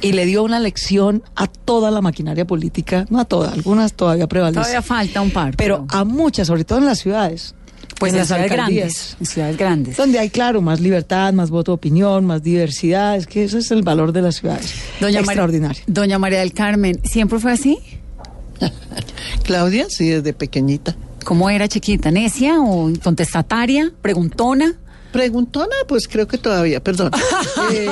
Y 0.00 0.12
le 0.12 0.26
dio 0.26 0.44
una 0.44 0.60
lección 0.60 1.24
a 1.34 1.48
toda 1.48 1.90
la 1.90 2.00
maquinaria 2.00 2.46
política, 2.46 3.04
no 3.10 3.18
a 3.18 3.24
todas, 3.24 3.52
algunas 3.52 3.94
todavía 3.94 4.28
prevalecen. 4.28 4.62
todavía 4.62 4.82
falta 4.82 5.20
un 5.20 5.30
par. 5.30 5.56
pero 5.56 5.86
a 5.88 6.04
muchas, 6.04 6.46
sobre 6.46 6.64
todo 6.64 6.78
en 6.78 6.86
las 6.86 7.00
ciudades. 7.00 7.54
pues 7.98 8.12
en 8.12 8.18
las 8.20 8.28
ciudades 8.28 8.52
grandes, 8.52 9.16
en 9.18 9.26
ciudades 9.26 9.56
grandes. 9.56 9.96
Donde 9.96 10.20
hay, 10.20 10.30
claro, 10.30 10.62
más 10.62 10.78
libertad, 10.78 11.32
más 11.32 11.50
voto 11.50 11.72
de 11.72 11.76
opinión, 11.76 12.24
más 12.26 12.44
diversidad. 12.44 13.16
Es 13.16 13.26
que 13.26 13.42
eso 13.42 13.58
es 13.58 13.72
el 13.72 13.82
valor 13.82 14.12
de 14.12 14.22
las 14.22 14.36
ciudades. 14.36 14.72
Doña 15.00 15.18
Extraordinario. 15.18 15.82
Doña 15.88 16.16
María 16.18 16.38
del 16.38 16.52
Carmen, 16.52 17.00
¿siempre 17.02 17.40
fue 17.40 17.50
así? 17.50 17.78
Claudia, 19.44 19.86
sí, 19.88 20.08
desde 20.08 20.32
pequeñita. 20.32 20.96
¿Cómo 21.24 21.50
era 21.50 21.68
chiquita? 21.68 22.10
¿Necia 22.10 22.60
o 22.60 22.90
contestataria? 23.02 23.92
¿Preguntona? 24.00 24.74
Preguntona, 25.12 25.74
pues 25.86 26.06
creo 26.06 26.28
que 26.28 26.38
todavía, 26.38 26.82
perdón. 26.82 27.10
Eh, 27.70 27.86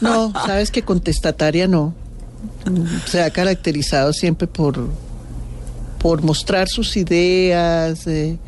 no, 0.00 0.32
sabes 0.32 0.72
que 0.72 0.82
contestataria 0.82 1.68
no. 1.68 1.94
Se 3.06 3.22
ha 3.22 3.30
caracterizado 3.30 4.12
siempre 4.12 4.48
por, 4.48 4.88
por 6.00 6.22
mostrar 6.22 6.68
sus 6.68 6.96
ideas, 6.96 8.08
eh, 8.08 8.38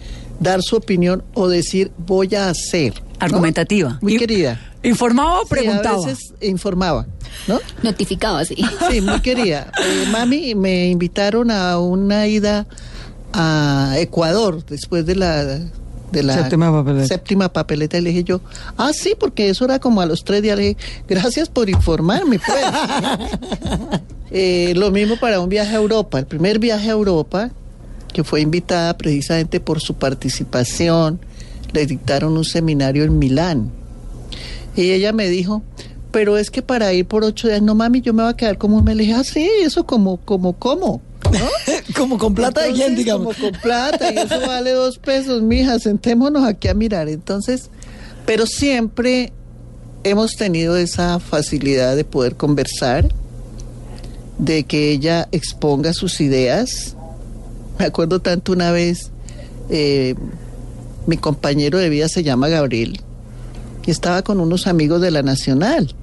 dar 0.42 0.60
su 0.62 0.76
opinión 0.76 1.22
o 1.34 1.48
decir 1.48 1.92
voy 1.98 2.34
a 2.34 2.48
hacer. 2.50 2.94
¿no? 2.94 3.06
Argumentativa. 3.20 3.98
Muy 4.02 4.14
Y- 4.14 4.18
querida. 4.18 4.60
¿Informaba 4.84 5.38
o 5.38 5.42
Sí, 5.42 5.46
preguntaba? 5.50 5.96
a 6.02 6.06
veces 6.06 6.34
informaba, 6.40 7.06
¿no? 7.46 7.60
Notificaba, 7.84 8.44
sí. 8.44 8.56
Sí, 8.90 9.00
muy 9.00 9.20
querida. 9.22 9.70
Eh, 9.80 10.06
mami, 10.10 10.56
me 10.56 10.88
invitaron 10.88 11.52
a 11.52 11.78
una 11.78 12.26
ida 12.26 12.66
a 13.32 13.94
Ecuador 13.98 14.64
después 14.66 15.06
de 15.06 15.14
la 15.14 15.44
de 16.10 16.22
la 16.22 16.34
Séptima 16.34 16.70
papeleta. 16.70 17.06
séptima 17.06 17.48
papeleta. 17.52 17.96
Y 17.96 18.00
le 18.02 18.10
dije 18.10 18.24
yo, 18.24 18.40
ah, 18.76 18.90
sí, 18.92 19.14
porque 19.18 19.48
eso 19.48 19.64
era 19.64 19.78
como 19.78 20.00
a 20.02 20.06
los 20.06 20.24
tres 20.24 20.42
días. 20.42 20.58
Le 20.58 20.62
dije, 20.64 20.76
gracias 21.08 21.48
por 21.48 21.70
informarme, 21.70 22.38
pues. 22.38 22.58
Eh, 24.34 24.72
lo 24.76 24.90
mismo 24.90 25.16
para 25.20 25.40
un 25.40 25.48
viaje 25.50 25.72
a 25.74 25.78
Europa. 25.78 26.18
El 26.18 26.24
primer 26.26 26.58
viaje 26.58 26.88
a 26.88 26.92
Europa, 26.92 27.50
que 28.12 28.24
fue 28.24 28.40
invitada 28.40 28.96
precisamente 28.96 29.60
por 29.60 29.80
su 29.80 29.94
participación, 29.94 31.20
le 31.72 31.86
dictaron 31.86 32.36
un 32.36 32.44
seminario 32.44 33.04
en 33.04 33.18
Milán. 33.18 33.70
Y 34.76 34.90
ella 34.90 35.12
me 35.12 35.28
dijo, 35.28 35.62
pero 36.12 36.36
es 36.36 36.50
que 36.50 36.62
para 36.62 36.92
ir 36.92 37.06
por 37.06 37.24
ocho 37.24 37.48
días, 37.48 37.62
no 37.62 37.74
mami, 37.74 38.02
yo 38.02 38.12
me 38.12 38.22
voy 38.22 38.32
a 38.32 38.36
quedar 38.36 38.58
como 38.58 38.76
un 38.76 38.84
mes. 38.84 38.96
Le 38.96 39.04
dije, 39.04 39.14
ah, 39.14 39.24
sí, 39.24 39.48
eso 39.62 39.84
como, 39.84 40.18
como, 40.18 40.52
como. 40.52 41.00
¿no? 41.32 41.38
Como 41.96 42.18
con 42.18 42.34
plata 42.34 42.62
de 42.62 42.72
quién, 42.72 42.94
digamos. 42.94 43.36
Como 43.36 43.52
con 43.52 43.60
plata, 43.60 44.12
y 44.12 44.18
eso 44.18 44.40
vale 44.40 44.72
dos 44.72 44.98
pesos, 44.98 45.40
mija, 45.40 45.78
sentémonos 45.78 46.44
aquí 46.44 46.68
a 46.68 46.74
mirar. 46.74 47.08
Entonces, 47.08 47.70
pero 48.26 48.44
siempre 48.44 49.32
hemos 50.04 50.32
tenido 50.36 50.76
esa 50.76 51.20
facilidad 51.20 51.96
de 51.96 52.04
poder 52.04 52.36
conversar, 52.36 53.08
de 54.38 54.64
que 54.64 54.90
ella 54.90 55.28
exponga 55.32 55.92
sus 55.94 56.20
ideas. 56.20 56.96
Me 57.78 57.86
acuerdo 57.86 58.20
tanto 58.20 58.52
una 58.52 58.70
vez, 58.70 59.10
eh, 59.70 60.14
mi 61.06 61.16
compañero 61.16 61.78
de 61.78 61.88
vida 61.88 62.08
se 62.08 62.22
llama 62.22 62.48
Gabriel, 62.48 63.00
y 63.84 63.90
estaba 63.90 64.22
con 64.22 64.40
unos 64.40 64.66
amigos 64.66 65.00
de 65.00 65.10
la 65.10 65.22
Nacional. 65.22 65.94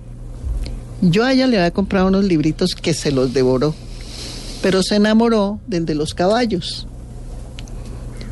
Yo 1.01 1.24
a 1.24 1.32
ella 1.32 1.47
le 1.47 1.57
había 1.57 1.72
comprado 1.72 2.07
unos 2.07 2.26
libritos 2.26 2.76
que 2.76 2.93
se 2.93 3.11
los 3.11 3.34
devoró, 3.34 3.74
pero 4.61 4.84
se 4.84 4.95
enamoró 4.95 5.59
del 5.67 5.86
de 5.86 5.95
los 5.95 6.13
caballos. 6.13 6.88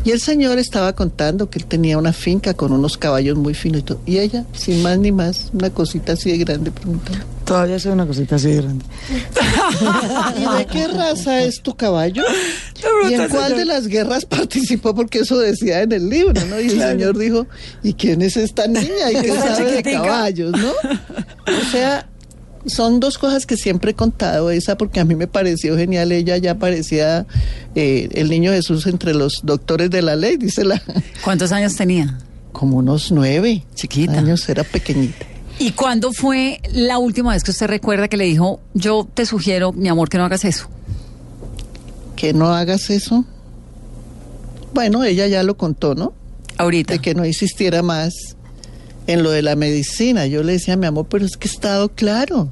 Y 0.03 0.11
el 0.11 0.19
señor 0.19 0.57
estaba 0.57 0.93
contando 0.93 1.49
que 1.49 1.59
él 1.59 1.65
tenía 1.65 1.97
una 1.97 2.13
finca 2.13 2.53
con 2.53 2.71
unos 2.71 2.97
caballos 2.97 3.37
muy 3.37 3.53
finos 3.53 3.83
y 4.05 4.19
ella, 4.19 4.45
sin 4.53 4.81
más 4.81 4.97
ni 4.99 5.11
más, 5.11 5.49
una 5.53 5.69
cosita 5.69 6.13
así 6.13 6.31
de 6.31 6.37
grande, 6.37 6.71
preguntando, 6.71 7.25
Todavía 7.47 7.79
soy 7.79 7.93
una 7.93 8.05
cosita 8.05 8.35
así 8.35 8.49
de 8.49 8.57
grande. 8.57 8.85
¿y 10.37 10.57
de 10.57 10.65
qué 10.65 10.87
raza 10.89 11.43
es 11.43 11.61
tu 11.61 11.77
caballo? 11.77 12.23
¿Y 13.09 13.13
en 13.13 13.29
cuál 13.29 13.55
de 13.55 13.63
las 13.63 13.87
guerras 13.87 14.25
participó? 14.25 14.93
Porque 14.93 15.19
eso 15.19 15.39
decía 15.39 15.81
en 15.81 15.93
el 15.93 16.09
libro, 16.09 16.43
¿no? 16.45 16.59
Y 16.59 16.65
el 16.65 16.81
señor 16.81 17.17
dijo, 17.17 17.47
¿y 17.83 17.93
quién 17.93 18.21
es 18.21 18.35
esta 18.35 18.67
niña? 18.67 19.11
¿Y 19.13 19.15
qué 19.21 19.31
sabe 19.31 19.71
de 19.71 19.83
caballos, 19.83 20.51
no? 20.51 20.71
O 20.71 21.71
sea, 21.71 22.05
son 22.65 22.99
dos 22.99 23.17
cosas 23.17 23.45
que 23.45 23.55
siempre 23.55 23.91
he 23.91 23.95
contado. 23.95 24.51
Esa 24.51 24.77
porque 24.77 24.99
a 24.99 25.05
mí 25.05 25.15
me 25.15 25.27
pareció 25.27 25.77
genial. 25.77 26.11
Ella 26.11 26.35
ya 26.35 26.55
parecía 26.55 27.25
eh, 27.75 28.09
el 28.11 28.29
niño 28.29 28.51
Jesús 28.51 28.87
entre 28.87 29.13
los 29.13 29.39
doctores 29.43 29.89
de 29.89 30.01
la 30.01 30.17
ley, 30.17 30.35
dice 30.35 30.65
la. 30.65 30.81
¿Cuántos 31.23 31.53
años 31.53 31.77
tenía? 31.77 32.17
Como 32.51 32.77
unos 32.77 33.09
nueve 33.13 33.63
Chiquita. 33.73 34.19
años, 34.19 34.49
era 34.49 34.65
pequeñita. 34.65 35.26
¿Y 35.59 35.71
cuándo 35.71 36.13
fue 36.13 36.61
la 36.71 36.99
última 36.99 37.31
vez 37.31 37.43
que 37.43 37.51
usted 37.51 37.67
recuerda 37.67 38.07
que 38.07 38.17
le 38.17 38.25
dijo, 38.25 38.59
yo 38.73 39.07
te 39.11 39.25
sugiero, 39.25 39.73
mi 39.73 39.87
amor, 39.87 40.09
que 40.09 40.17
no 40.17 40.25
hagas 40.25 40.45
eso? 40.45 40.69
Que 42.15 42.33
no 42.33 42.53
hagas 42.53 42.89
eso. 42.89 43.25
Bueno, 44.73 45.03
ella 45.03 45.27
ya 45.27 45.41
lo 45.41 45.57
contó, 45.57 45.95
¿no? 45.95 46.13
Ahorita. 46.57 46.93
De 46.93 46.99
que 46.99 47.15
no 47.15 47.25
insistiera 47.25 47.81
más 47.81 48.13
en 49.07 49.23
lo 49.23 49.31
de 49.31 49.41
la 49.41 49.55
medicina. 49.55 50.27
Yo 50.27 50.43
le 50.43 50.53
decía, 50.53 50.77
mi 50.77 50.85
amor, 50.85 51.07
pero 51.09 51.25
es 51.25 51.37
que 51.37 51.47
he 51.47 51.51
estado 51.51 51.89
claro. 51.89 52.51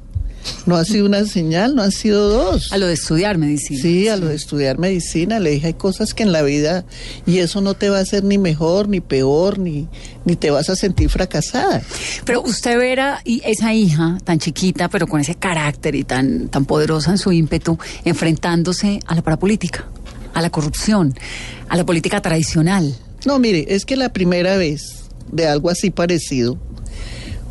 No 0.66 0.76
ha 0.76 0.86
sido 0.86 1.06
una 1.06 1.26
señal, 1.26 1.76
no 1.76 1.84
han 1.84 1.92
sido 1.92 2.30
dos. 2.30 2.72
A 2.72 2.78
lo 2.78 2.88
de 2.88 2.94
estudiar 2.94 3.38
medicina. 3.38 3.82
Sí, 3.82 4.08
a 4.08 4.18
lo 4.18 4.28
de 4.28 4.36
estudiar 4.36 4.78
medicina. 4.80 5.40
Le 5.40 5.52
dije, 5.52 5.68
hay 5.68 5.74
cosas 5.74 6.14
que 6.14 6.24
en 6.24 6.32
la 6.32 6.42
vida, 6.42 6.86
y 7.26 7.40
eso 7.40 7.62
no 7.62 7.74
te 7.74 7.90
va 7.90 8.00
a 8.00 8.02
hacer 8.02 8.24
ni 8.24 8.38
mejor, 8.38 8.90
ni 8.90 9.00
peor, 9.00 9.60
ni, 9.60 9.88
ni 10.26 10.36
te 10.36 10.50
vas 10.50 10.70
a 10.70 10.76
sentir 10.76 11.10
fracasada. 11.10 11.82
Pero 12.26 12.42
usted 12.42 12.78
verá 12.78 13.22
y 13.24 13.42
esa 13.46 13.74
hija 13.74 14.18
tan 14.24 14.40
chiquita, 14.40 14.90
pero 14.90 15.08
con 15.08 15.22
ese 15.22 15.36
carácter 15.36 15.96
y 15.96 16.04
tan, 16.04 16.50
tan 16.50 16.66
poderosa 16.66 17.12
en 17.12 17.18
su 17.18 17.32
ímpetu, 17.32 17.78
enfrentándose 18.04 19.00
a 19.06 19.16
la 19.16 19.22
parapolítica, 19.22 19.88
a 20.34 20.42
la 20.42 20.50
corrupción, 20.50 21.14
a 21.70 21.78
la 21.78 21.86
política 21.86 22.22
tradicional. 22.22 22.96
No, 23.26 23.40
mire, 23.40 23.66
es 23.70 23.86
que 23.86 23.96
la 23.96 24.14
primera 24.14 24.58
vez 24.58 25.06
de 25.32 25.48
algo 25.48 25.70
así 25.70 25.90
parecido 25.90 26.60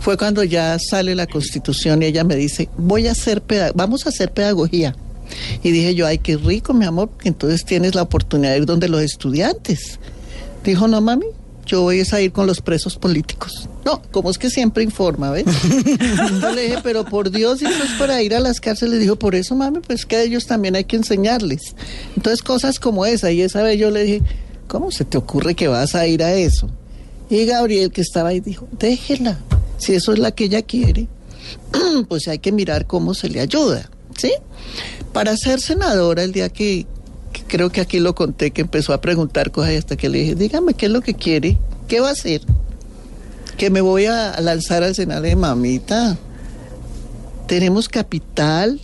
fue 0.04 0.18
cuando 0.18 0.44
ya 0.44 0.76
sale 0.78 1.14
la 1.14 1.26
constitución 1.26 2.02
y 2.02 2.04
ella 2.04 2.24
me 2.24 2.36
dice, 2.36 2.68
voy 2.76 3.06
a 3.08 3.12
hacer 3.12 3.42
vamos 3.74 4.04
a 4.04 4.10
hacer 4.10 4.30
pedagogía. 4.32 4.94
Y 5.62 5.70
dije 5.70 5.94
yo, 5.94 6.06
ay, 6.06 6.18
qué 6.18 6.36
rico, 6.36 6.74
mi 6.74 6.84
amor, 6.84 7.08
porque 7.08 7.30
entonces 7.30 7.64
tienes 7.64 7.94
la 7.94 8.02
oportunidad 8.02 8.50
de 8.50 8.58
ir 8.58 8.66
donde 8.66 8.86
los 8.86 9.00
estudiantes. 9.00 9.98
Dijo, 10.62 10.88
no, 10.88 11.00
mami, 11.00 11.24
yo 11.64 11.80
voy 11.80 12.02
a 12.12 12.20
ir 12.20 12.32
con 12.32 12.46
los 12.46 12.60
presos 12.60 12.96
políticos. 12.96 13.66
No, 13.86 14.02
como 14.10 14.28
es 14.28 14.36
que 14.36 14.50
siempre 14.50 14.84
informa, 14.84 15.30
¿ves? 15.30 15.46
Yo 16.42 16.52
le 16.52 16.62
dije, 16.62 16.78
pero 16.82 17.06
por 17.06 17.30
Dios, 17.30 17.62
y 17.62 17.64
eso 17.64 17.82
es 17.82 17.92
para 17.98 18.20
ir 18.22 18.34
a 18.34 18.40
las 18.40 18.60
cárceles. 18.60 19.00
Dijo, 19.00 19.16
por 19.16 19.34
eso, 19.34 19.56
mami, 19.56 19.80
pues 19.80 20.04
que 20.04 20.16
a 20.16 20.22
ellos 20.22 20.46
también 20.46 20.76
hay 20.76 20.84
que 20.84 20.96
enseñarles. 20.96 21.74
Entonces, 22.14 22.42
cosas 22.42 22.78
como 22.78 23.06
esa. 23.06 23.30
Y 23.30 23.40
esa 23.40 23.62
vez 23.62 23.78
yo 23.78 23.90
le 23.90 24.04
dije, 24.04 24.22
¿cómo 24.68 24.90
se 24.90 25.06
te 25.06 25.16
ocurre 25.16 25.54
que 25.54 25.68
vas 25.68 25.94
a 25.94 26.06
ir 26.06 26.22
a 26.22 26.34
eso? 26.34 26.68
Y 27.30 27.46
Gabriel, 27.46 27.90
que 27.90 28.02
estaba 28.02 28.30
ahí, 28.30 28.40
dijo, 28.40 28.68
déjela. 28.78 29.38
Si 29.78 29.94
eso 29.94 30.12
es 30.12 30.18
la 30.18 30.32
que 30.32 30.44
ella 30.44 30.62
quiere, 30.62 31.08
pues 32.08 32.28
hay 32.28 32.38
que 32.38 32.52
mirar 32.52 32.86
cómo 32.86 33.14
se 33.14 33.28
le 33.28 33.40
ayuda, 33.40 33.90
¿sí? 34.16 34.32
Para 35.12 35.36
ser 35.36 35.60
senadora, 35.60 36.22
el 36.24 36.32
día 36.32 36.48
que, 36.48 36.86
creo 37.46 37.70
que 37.70 37.80
aquí 37.80 38.00
lo 38.00 38.14
conté, 38.14 38.50
que 38.50 38.62
empezó 38.62 38.92
a 38.92 39.00
preguntar 39.00 39.50
cosas 39.50 39.74
hasta 39.74 39.96
que 39.96 40.08
le 40.08 40.18
dije, 40.20 40.34
dígame 40.34 40.74
qué 40.74 40.86
es 40.86 40.92
lo 40.92 41.00
que 41.00 41.14
quiere, 41.14 41.58
qué 41.88 42.00
va 42.00 42.08
a 42.08 42.12
hacer. 42.12 42.42
Que 43.56 43.70
me 43.70 43.80
voy 43.80 44.06
a 44.06 44.40
lanzar 44.40 44.82
al 44.82 44.94
Senado 44.94 45.22
de 45.22 45.36
mamita. 45.36 46.18
Tenemos 47.46 47.88
capital, 47.88 48.80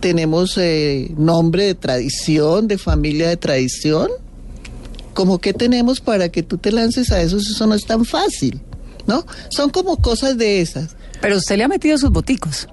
tenemos 0.00 0.56
eh, 0.56 1.12
nombre 1.16 1.64
de 1.64 1.74
tradición, 1.74 2.68
de 2.68 2.78
familia 2.78 3.28
de 3.28 3.36
tradición. 3.36 4.08
Como 5.12 5.38
que 5.38 5.52
tenemos 5.52 6.00
para 6.00 6.30
que 6.30 6.42
tú 6.42 6.56
te 6.58 6.72
lances 6.72 7.12
a 7.12 7.20
eso, 7.20 7.36
eso 7.36 7.66
no 7.66 7.74
es 7.74 7.84
tan 7.84 8.04
fácil, 8.04 8.60
¿no? 9.06 9.24
Son 9.50 9.70
como 9.70 9.96
cosas 9.96 10.36
de 10.36 10.60
esas. 10.60 10.96
Pero 11.20 11.36
usted 11.36 11.56
le 11.56 11.64
ha 11.64 11.68
metido 11.68 11.96
sus 11.98 12.10
boticos. 12.10 12.68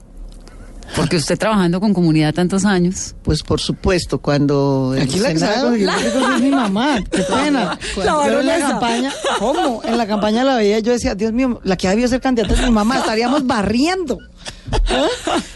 Porque 0.96 1.16
usted 1.16 1.38
trabajando 1.38 1.80
con 1.80 1.94
comunidad 1.94 2.34
tantos 2.34 2.66
años. 2.66 3.16
Pues 3.24 3.44
por 3.44 3.62
supuesto, 3.62 4.20
cuando 4.20 4.94
Aquí 5.02 5.20
la 5.20 5.32
que 5.32 5.40
sabe 5.40 5.84
es 5.84 6.42
mi 6.42 6.50
mamá. 6.50 7.02
Qué 7.10 7.24
pena. 7.24 7.80
La 7.98 8.06
Yo 8.06 8.40
en 8.42 8.46
la 8.48 8.60
campaña, 8.60 9.14
¿cómo? 9.40 9.82
En 9.86 9.98
la 9.98 10.06
campaña 10.06 10.44
la 10.44 10.58
veía, 10.58 10.80
yo 10.80 10.92
decía, 10.92 11.16
Dios 11.16 11.32
mío, 11.32 11.62
la 11.64 11.78
que 11.78 11.88
ha 11.88 11.92
debido 11.92 12.10
ser 12.10 12.20
candidata 12.20 12.54
es 12.56 12.62
mi 12.66 12.72
mamá, 12.72 12.98
estaríamos 13.00 13.48
barriendo. 13.48 14.18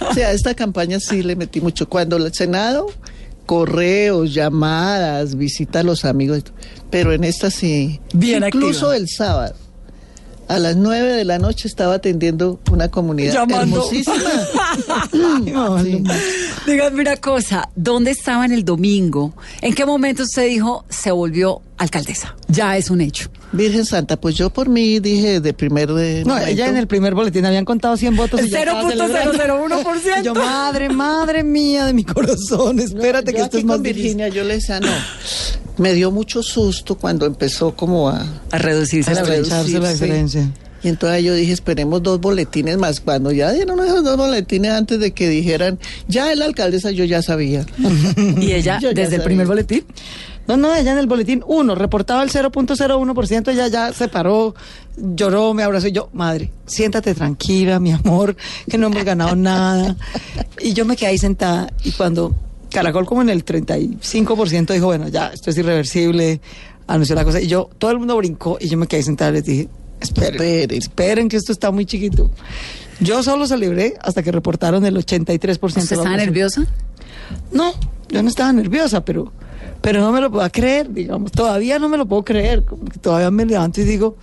O 0.10 0.14
sea, 0.14 0.30
a 0.30 0.32
esta 0.32 0.54
campaña 0.56 1.00
sí 1.00 1.22
le 1.22 1.36
metí 1.36 1.60
mucho. 1.60 1.90
Cuando 1.90 2.16
el 2.16 2.34
Senado, 2.34 2.88
correos, 3.46 4.34
llamadas, 4.34 5.36
visita 5.36 5.82
a 5.82 5.84
los 5.84 6.06
amigos. 6.06 6.44
Pero 6.90 7.12
en 7.12 7.24
esta 7.26 7.52
sí. 7.52 8.00
Bien 8.14 8.44
Incluso 8.46 8.88
activa. 8.88 8.96
el 8.98 9.10
sábado. 9.10 9.56
A 10.48 10.60
las 10.60 10.76
nueve 10.76 11.14
de 11.14 11.26
la 11.26 11.40
noche 11.40 11.68
estaba 11.68 11.96
atendiendo 11.96 12.60
una 12.72 12.90
comunidad 12.90 13.34
Llamando. 13.34 13.78
hermosísima. 13.78 14.16
Sí. 15.84 16.04
Dígame 16.68 17.02
una 17.02 17.18
cosa, 17.18 17.70
¿dónde 17.76 18.12
estaba 18.12 18.46
en 18.46 18.52
el 18.52 18.64
domingo? 18.66 19.34
¿En 19.62 19.74
qué 19.74 19.86
momento 19.86 20.24
usted 20.24 20.48
dijo 20.48 20.86
se 20.90 21.12
volvió 21.12 21.62
alcaldesa? 21.78 22.36
Ya 22.48 22.78
es 22.78 22.90
un 22.90 23.02
hecho. 23.02 23.30
Virgen 23.52 23.86
Santa, 23.86 24.18
pues 24.18 24.36
yo 24.36 24.50
por 24.50 24.68
mí 24.70 25.00
dije 25.00 25.40
de 25.40 25.54
primer 25.54 25.94
de 25.94 26.24
No, 26.26 26.34
momento, 26.34 26.50
ella 26.52 26.68
en 26.68 26.78
el 26.78 26.88
primer 26.88 27.14
boletín 27.16 27.46
habían 27.46 27.66
contado 27.66 27.96
100 27.98 28.16
votos. 28.16 28.42
y 28.44 28.50
ya 28.50 28.60
estaba 28.60 28.90
celebrando. 28.90 29.34
0.001%. 29.34 30.22
Y 30.22 30.24
Yo, 30.24 30.34
madre, 30.36 30.90
madre 30.90 31.44
mía 31.44 31.86
de 31.86 31.94
mi 31.94 32.04
corazón, 32.04 32.80
espérate 32.80 33.32
Yo 33.32 33.38
que 33.38 33.44
esto 33.44 33.58
es 33.58 33.64
más 33.66 33.82
difícil. 33.82 34.04
Virginia, 34.04 34.28
yo 34.30 34.44
le 34.44 34.56
decía, 34.56 34.80
no. 34.80 34.90
Me 35.78 35.94
dio 35.94 36.12
mucho 36.12 36.42
susto 36.42 36.96
cuando 36.96 37.26
empezó 37.26 37.76
como 37.76 38.10
a, 38.10 38.26
A 38.52 38.58
reducirse 38.58 39.12
a 39.12 39.24
la 39.24 39.36
diferencia. 39.94 40.50
Y 40.84 40.88
entonces 40.90 41.24
yo 41.24 41.34
dije, 41.34 41.52
esperemos 41.52 42.04
dos 42.04 42.22
boletines 42.22 42.78
más. 42.78 43.00
Cuando 43.00 43.32
ya 43.32 43.52
dieron 43.52 43.80
esos 43.84 44.04
dos 44.04 44.18
boletines 44.18 44.72
antes 44.72 45.00
de 45.00 45.14
que 45.14 45.28
dijeran, 45.28 45.80
ya 46.08 46.32
es 46.32 46.38
la 46.38 46.46
alcaldesa, 46.46 46.92
yo 46.92 47.04
ya 47.06 47.24
sabía. 47.24 47.66
Y 48.40 48.52
ella, 48.52 48.78
desde 48.82 49.02
el 49.02 49.10
sabía. 49.10 49.24
primer 49.24 49.48
boletín, 49.48 49.84
No, 50.48 50.58
no, 50.58 50.76
ella 50.76 50.92
en 50.92 51.00
el 51.00 51.08
boletín 51.08 51.44
uno 51.48 51.74
reportaba 51.74 52.22
el 52.22 52.30
0.01%, 52.30 53.52
ella 53.52 53.68
ya 53.68 53.94
se 53.94 54.08
paró, 54.10 54.54
lloró, 54.96 55.56
me 55.56 55.64
abrazó 55.64 55.88
y 55.88 55.92
yo, 55.92 56.10
madre, 56.14 56.52
siéntate 56.68 57.16
tranquila, 57.16 57.80
mi 57.80 57.92
amor, 57.92 58.36
que 58.70 58.78
no 58.78 58.86
hemos 58.88 59.04
ganado 59.04 59.36
nada. 59.36 59.96
Y 60.62 60.74
yo 60.74 60.86
me 60.86 60.96
quedé 60.96 61.10
ahí 61.10 61.18
sentada 61.18 61.74
y 61.84 61.94
cuando 61.94 62.36
Caracol 62.76 63.06
como 63.06 63.22
en 63.22 63.30
el 63.30 63.46
35% 63.46 64.74
dijo, 64.74 64.86
bueno, 64.86 65.08
ya, 65.08 65.28
esto 65.28 65.50
es 65.50 65.58
irreversible, 65.58 66.42
anunció 66.88 67.16
la 67.16 67.24
cosa 67.24 67.42
y 67.42 67.48
yo, 67.48 67.70
todo 67.78 67.92
el 67.92 68.00
mundo 68.00 68.16
brincó 68.18 68.58
y 68.60 68.68
yo 68.68 68.78
me 68.78 68.88
quedé 68.88 69.04
sentada 69.04 69.32
y 69.32 69.34
les 69.34 69.46
dije, 69.46 69.70
esperen, 70.00 70.34
Esperen. 70.34 70.78
esperen 70.78 71.30
que 71.30 71.38
esto 71.38 71.52
está 71.52 71.72
muy 71.72 71.86
chiquito. 71.86 72.30
Yo 73.00 73.24
solo 73.24 73.48
celebré 73.48 73.96
hasta 74.02 74.24
que 74.24 74.32
reportaron 74.32 74.86
el 74.86 74.96
83% 74.96 75.64
¿usted 75.64 75.82
estaba 75.82 76.16
nerviosa? 76.16 76.66
No, 77.52 77.74
yo 78.10 78.22
no 78.24 78.30
estaba 78.30 78.54
nerviosa, 78.54 79.04
pero, 79.04 79.34
pero 79.82 80.00
no 80.00 80.12
me 80.12 80.22
lo 80.22 80.32
puedo 80.32 80.50
creer, 80.50 80.92
digamos. 80.94 81.32
Todavía 81.32 81.80
no 81.80 81.90
me 81.90 81.98
lo 81.98 82.06
puedo 82.06 82.24
creer. 82.24 82.64
Como 82.64 82.86
que 82.86 83.00
todavía 83.00 83.32
me 83.32 83.46
levanto 83.46 83.82
y 83.82 83.84
digo, 83.84 84.18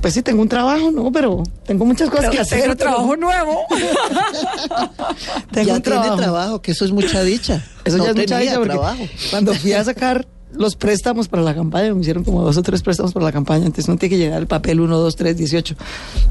pues 0.00 0.14
sí, 0.14 0.22
tengo 0.22 0.42
un 0.42 0.48
trabajo, 0.48 0.90
¿no? 0.90 1.10
Pero 1.12 1.42
tengo 1.66 1.84
muchas 1.84 2.08
cosas 2.10 2.30
que 2.30 2.38
hacer. 2.40 2.76
pero- 2.76 3.16
nuevo. 3.16 3.60
Tengo 5.52 5.68
ya 5.68 5.74
un 5.74 5.82
tiene 5.82 5.98
trabajo. 5.98 6.16
trabajo. 6.16 6.62
que 6.62 6.72
eso 6.72 6.84
es 6.84 6.92
mucha 6.92 7.22
dicha. 7.22 7.64
Eso 7.84 7.96
No 7.98 8.04
ya 8.04 8.10
es 8.10 8.16
mucha 8.16 8.38
dicha 8.38 8.54
porque 8.56 8.68
trabajo. 8.70 9.02
cuando 9.30 9.54
fui 9.54 9.72
a 9.72 9.82
sacar 9.84 10.26
los 10.52 10.76
préstamos 10.76 11.28
para 11.28 11.42
la 11.42 11.54
campaña, 11.54 11.92
me 11.94 12.00
hicieron 12.00 12.24
como 12.24 12.42
dos 12.42 12.56
o 12.56 12.62
tres 12.62 12.82
préstamos 12.82 13.12
para 13.12 13.26
la 13.26 13.32
campaña, 13.32 13.66
entonces 13.66 13.88
no 13.88 13.96
tiene 13.96 14.16
que 14.16 14.22
llenar 14.22 14.40
el 14.40 14.46
papel 14.46 14.80
1, 14.80 14.96
2, 14.98 15.16
3, 15.16 15.36
18. 15.36 15.74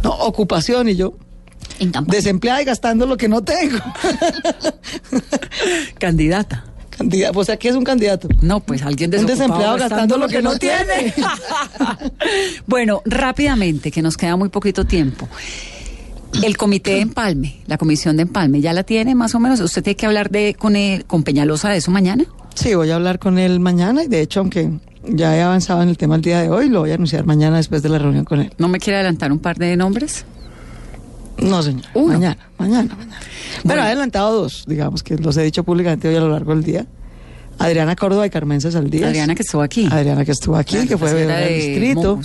No, 0.03 0.11
ocupación 0.11 0.89
y 0.89 0.95
yo 0.95 1.13
En 1.79 1.91
desempleada 2.07 2.61
y 2.61 2.65
gastando 2.65 3.05
lo 3.05 3.17
que 3.17 3.27
no 3.27 3.43
tengo. 3.43 3.77
Candidata. 5.99 6.63
Candidato, 6.97 7.39
o 7.39 7.43
sea, 7.43 7.57
¿qué 7.57 7.69
es 7.69 7.75
un 7.75 7.83
candidato? 7.83 8.27
No, 8.41 8.59
pues 8.59 8.81
alguien 8.81 9.09
Un 9.13 9.25
desocupado 9.25 9.37
desempleado 9.37 9.77
gastando 9.77 10.17
lo 10.17 10.27
que 10.27 10.41
no 10.41 10.57
tiene. 10.57 11.13
bueno, 12.67 13.01
rápidamente, 13.05 13.91
que 13.91 14.01
nos 14.01 14.17
queda 14.17 14.35
muy 14.35 14.49
poquito 14.49 14.85
tiempo. 14.85 15.27
El 16.43 16.57
comité 16.57 16.91
de 16.95 17.01
empalme, 17.01 17.61
la 17.67 17.77
comisión 17.77 18.17
de 18.17 18.23
empalme, 18.23 18.61
¿ya 18.61 18.73
la 18.73 18.83
tiene 18.83 19.15
más 19.15 19.33
o 19.35 19.39
menos? 19.39 19.59
¿Usted 19.59 19.81
tiene 19.83 19.95
que 19.95 20.05
hablar 20.05 20.29
de 20.29 20.55
con, 20.57 20.75
el- 20.75 21.05
con 21.05 21.23
Peñalosa 21.23 21.69
de 21.69 21.77
eso 21.77 21.89
mañana? 21.91 22.25
Sí, 22.53 22.73
voy 22.75 22.89
a 22.91 22.95
hablar 22.95 23.17
con 23.19 23.39
él 23.39 23.59
mañana 23.59 24.03
y 24.03 24.07
de 24.07 24.21
hecho, 24.21 24.41
aunque 24.41 24.69
ya 25.07 25.35
he 25.37 25.41
avanzado 25.41 25.81
en 25.81 25.89
el 25.89 25.97
tema 25.97 26.15
el 26.15 26.21
día 26.21 26.41
de 26.41 26.49
hoy, 26.49 26.69
lo 26.69 26.81
voy 26.81 26.91
a 26.91 26.95
anunciar 26.95 27.25
mañana 27.25 27.57
después 27.57 27.81
de 27.81 27.89
la 27.89 27.97
reunión 27.97 28.25
con 28.25 28.41
él. 28.41 28.51
¿No 28.57 28.67
me 28.67 28.79
quiere 28.79 28.97
adelantar 28.97 29.31
un 29.31 29.39
par 29.39 29.57
de 29.57 29.75
nombres? 29.77 30.25
No, 31.39 31.61
señor. 31.61 31.85
Uno. 31.93 32.13
Mañana, 32.13 32.37
mañana, 32.57 32.95
mañana. 32.95 33.19
Bueno, 33.63 33.81
he 33.81 33.85
adelantado 33.85 34.41
dos, 34.41 34.63
digamos 34.67 35.03
que 35.03 35.17
los 35.17 35.37
he 35.37 35.43
dicho 35.43 35.63
públicamente 35.63 36.07
hoy 36.07 36.15
a 36.15 36.19
lo 36.19 36.29
largo 36.29 36.53
del 36.53 36.63
día. 36.63 36.85
Adriana 37.59 37.95
Córdoba 37.95 38.25
y 38.25 38.29
Carmen 38.29 38.61
Saldías. 38.61 39.09
Adriana 39.09 39.35
que 39.35 39.41
estuvo 39.41 39.61
aquí. 39.61 39.87
Adriana 39.89 40.25
que 40.25 40.31
estuvo 40.31 40.55
aquí, 40.55 40.75
Claro, 40.75 40.87
que 40.87 40.97
fue 40.97 41.13
veedora 41.13 41.37
del 41.39 41.49
de 41.49 41.55
distrito. 41.55 42.19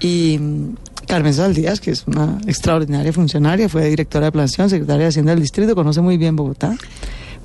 Y 0.00 0.38
mm, 0.38 0.74
Carmen 1.06 1.34
Saldías, 1.34 1.80
que 1.80 1.90
es 1.90 2.06
una 2.06 2.38
extraordinaria 2.46 3.12
funcionaria, 3.12 3.68
fue 3.68 3.88
directora 3.88 4.26
de 4.26 4.32
planación, 4.32 4.70
secretaria 4.70 5.02
de 5.02 5.08
Hacienda 5.08 5.32
del 5.32 5.40
distrito, 5.40 5.74
conoce 5.74 6.00
muy 6.00 6.16
bien 6.18 6.36
Bogotá. 6.36 6.76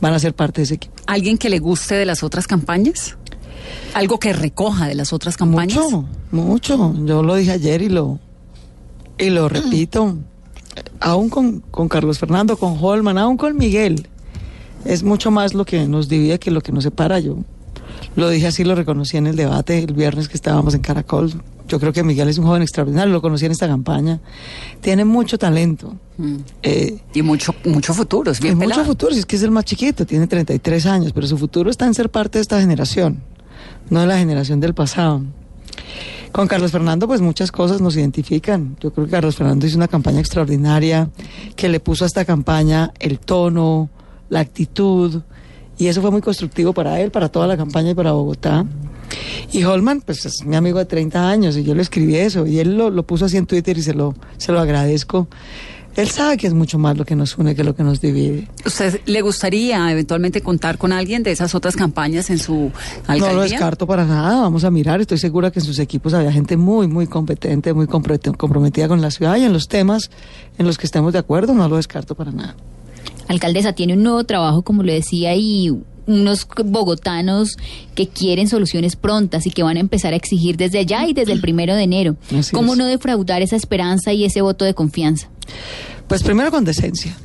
Van 0.01 0.13
a 0.13 0.19
ser 0.19 0.33
parte 0.33 0.61
de 0.61 0.65
ese 0.65 0.75
equipo. 0.75 0.93
¿Alguien 1.07 1.37
que 1.37 1.49
le 1.49 1.59
guste 1.59 1.95
de 1.95 2.05
las 2.05 2.23
otras 2.23 2.47
campañas? 2.47 3.17
¿Algo 3.93 4.19
que 4.19 4.33
recoja 4.33 4.87
de 4.87 4.95
las 4.95 5.11
otras 5.13 5.35
campañas? 5.35 5.77
Mucho, 5.77 6.05
mucho. 6.31 6.95
Yo 7.05 7.21
lo 7.23 7.35
dije 7.35 7.51
ayer 7.51 7.81
y 7.81 7.89
lo, 7.89 8.19
y 9.17 9.29
lo 9.29 9.49
repito. 9.49 10.17
Aún 10.99 11.29
con, 11.29 11.59
con 11.71 11.87
Carlos 11.87 12.19
Fernando, 12.19 12.57
con 12.57 12.77
Holman, 12.79 13.17
aún 13.17 13.37
con 13.37 13.57
Miguel, 13.57 14.07
es 14.85 15.03
mucho 15.03 15.31
más 15.31 15.53
lo 15.53 15.65
que 15.65 15.87
nos 15.87 16.09
divide 16.09 16.39
que 16.39 16.51
lo 16.51 16.61
que 16.61 16.71
nos 16.71 16.83
separa. 16.83 17.19
Yo 17.19 17.37
lo 18.15 18.29
dije 18.29 18.47
así, 18.47 18.63
lo 18.63 18.75
reconocí 18.75 19.17
en 19.17 19.27
el 19.27 19.35
debate 19.35 19.79
el 19.79 19.93
viernes 19.93 20.27
que 20.27 20.35
estábamos 20.35 20.73
en 20.73 20.81
Caracol. 20.81 21.41
Yo 21.67 21.79
creo 21.79 21.93
que 21.93 22.03
Miguel 22.03 22.27
es 22.29 22.37
un 22.39 22.45
joven 22.45 22.63
extraordinario, 22.63 23.13
lo 23.13 23.21
conocí 23.21 23.45
en 23.45 23.51
esta 23.51 23.67
campaña. 23.67 24.19
Tiene 24.81 25.05
mucho 25.05 25.37
talento. 25.37 25.95
Eh, 26.63 26.97
Y 27.13 27.21
mucho, 27.21 27.53
mucho 27.65 27.93
futuro, 27.93 28.31
es 28.31 28.39
bien 28.39 28.53
y 28.53 28.55
mucho 28.55 28.83
futuro, 28.85 29.13
si 29.13 29.19
es 29.19 29.25
que 29.25 29.35
es 29.35 29.43
el 29.43 29.51
más 29.51 29.65
chiquito, 29.65 30.05
tiene 30.05 30.25
33 30.27 30.85
años, 30.87 31.13
pero 31.13 31.27
su 31.27 31.37
futuro 31.37 31.69
está 31.69 31.85
en 31.85 31.93
ser 31.93 32.09
parte 32.09 32.39
de 32.39 32.41
esta 32.41 32.59
generación, 32.59 33.21
no 33.89 34.01
de 34.01 34.07
la 34.07 34.17
generación 34.17 34.59
del 34.59 34.73
pasado. 34.73 35.21
Con 36.31 36.47
Carlos 36.47 36.71
Fernando, 36.71 37.07
pues 37.07 37.21
muchas 37.21 37.51
cosas 37.51 37.81
nos 37.81 37.95
identifican. 37.95 38.77
Yo 38.79 38.91
creo 38.91 39.05
que 39.05 39.11
Carlos 39.11 39.35
Fernando 39.35 39.65
hizo 39.65 39.77
una 39.77 39.87
campaña 39.87 40.19
extraordinaria, 40.19 41.09
que 41.55 41.69
le 41.69 41.79
puso 41.79 42.03
a 42.03 42.07
esta 42.07 42.23
campaña 42.23 42.91
el 42.99 43.19
tono, 43.19 43.89
la 44.29 44.39
actitud, 44.39 45.21
y 45.77 45.87
eso 45.87 46.01
fue 46.01 46.11
muy 46.11 46.21
constructivo 46.21 46.73
para 46.73 46.99
él, 47.01 47.09
para 47.09 47.29
toda 47.29 47.47
la 47.47 47.57
campaña 47.57 47.91
y 47.91 47.95
para 47.95 48.11
Bogotá. 48.11 48.65
Y 49.51 49.63
Holman, 49.63 50.01
pues 50.01 50.25
es 50.25 50.45
mi 50.45 50.55
amigo 50.55 50.77
de 50.77 50.85
30 50.85 51.29
años, 51.29 51.57
y 51.57 51.63
yo 51.63 51.73
le 51.73 51.81
escribí 51.81 52.15
eso, 52.15 52.45
y 52.45 52.59
él 52.59 52.77
lo, 52.77 52.91
lo 52.91 53.03
puso 53.03 53.25
así 53.25 53.37
en 53.37 53.47
Twitter 53.47 53.77
y 53.77 53.81
se 53.81 53.93
lo, 53.93 54.13
se 54.37 54.51
lo 54.51 54.59
agradezco. 54.59 55.27
Él 55.95 56.09
sabe 56.09 56.37
que 56.37 56.47
es 56.47 56.53
mucho 56.53 56.77
más 56.77 56.97
lo 56.97 57.03
que 57.03 57.15
nos 57.15 57.37
une 57.37 57.55
que 57.55 57.63
lo 57.63 57.75
que 57.75 57.83
nos 57.83 57.99
divide. 57.99 58.47
¿Usted 58.65 59.01
le 59.05 59.21
gustaría 59.21 59.91
eventualmente 59.91 60.41
contar 60.41 60.77
con 60.77 60.93
alguien 60.93 61.23
de 61.23 61.31
esas 61.31 61.55
otras 61.55 61.75
campañas 61.75 62.29
en 62.29 62.37
su 62.37 62.71
alcaldía? 63.07 63.29
No 63.29 63.33
lo 63.35 63.41
descarto 63.41 63.85
para 63.87 64.05
nada, 64.05 64.41
vamos 64.41 64.63
a 64.63 64.71
mirar. 64.71 65.01
Estoy 65.01 65.17
segura 65.17 65.51
que 65.51 65.59
en 65.59 65.65
sus 65.65 65.79
equipos 65.79 66.13
había 66.13 66.31
gente 66.31 66.57
muy, 66.57 66.87
muy 66.87 67.07
competente, 67.07 67.73
muy 67.73 67.87
comprometida 67.87 68.87
con 68.87 69.01
la 69.01 69.11
ciudad 69.11 69.35
y 69.37 69.43
en 69.43 69.53
los 69.53 69.67
temas 69.67 70.09
en 70.57 70.65
los 70.65 70.77
que 70.77 70.85
estemos 70.85 71.13
de 71.13 71.19
acuerdo, 71.19 71.53
no 71.53 71.67
lo 71.67 71.77
descarto 71.77 72.15
para 72.15 72.31
nada. 72.31 72.55
Alcaldesa, 73.27 73.73
tiene 73.73 73.93
un 73.93 74.03
nuevo 74.03 74.23
trabajo, 74.23 74.63
como 74.63 74.83
le 74.83 74.93
decía, 74.93 75.35
y 75.35 75.71
unos 76.07 76.47
bogotanos 76.65 77.57
que 77.93 78.07
quieren 78.07 78.47
soluciones 78.49 78.95
prontas 78.95 79.45
y 79.45 79.51
que 79.51 79.63
van 79.63 79.77
a 79.77 79.79
empezar 79.79 80.13
a 80.13 80.15
exigir 80.15 80.57
desde 80.57 80.79
allá 80.79 81.07
y 81.07 81.13
desde 81.13 81.33
el 81.33 81.39
primero 81.41 81.75
de 81.75 81.83
enero. 81.83 82.15
Así 82.35 82.51
¿Cómo 82.51 82.73
es. 82.73 82.79
no 82.79 82.85
defraudar 82.85 83.41
esa 83.41 83.55
esperanza 83.55 84.11
y 84.11 84.25
ese 84.25 84.41
voto 84.41 84.65
de 84.65 84.73
confianza? 84.73 85.29
Pues 86.07 86.23
primero 86.23 86.51
con 86.51 86.65
decencia. 86.65 87.15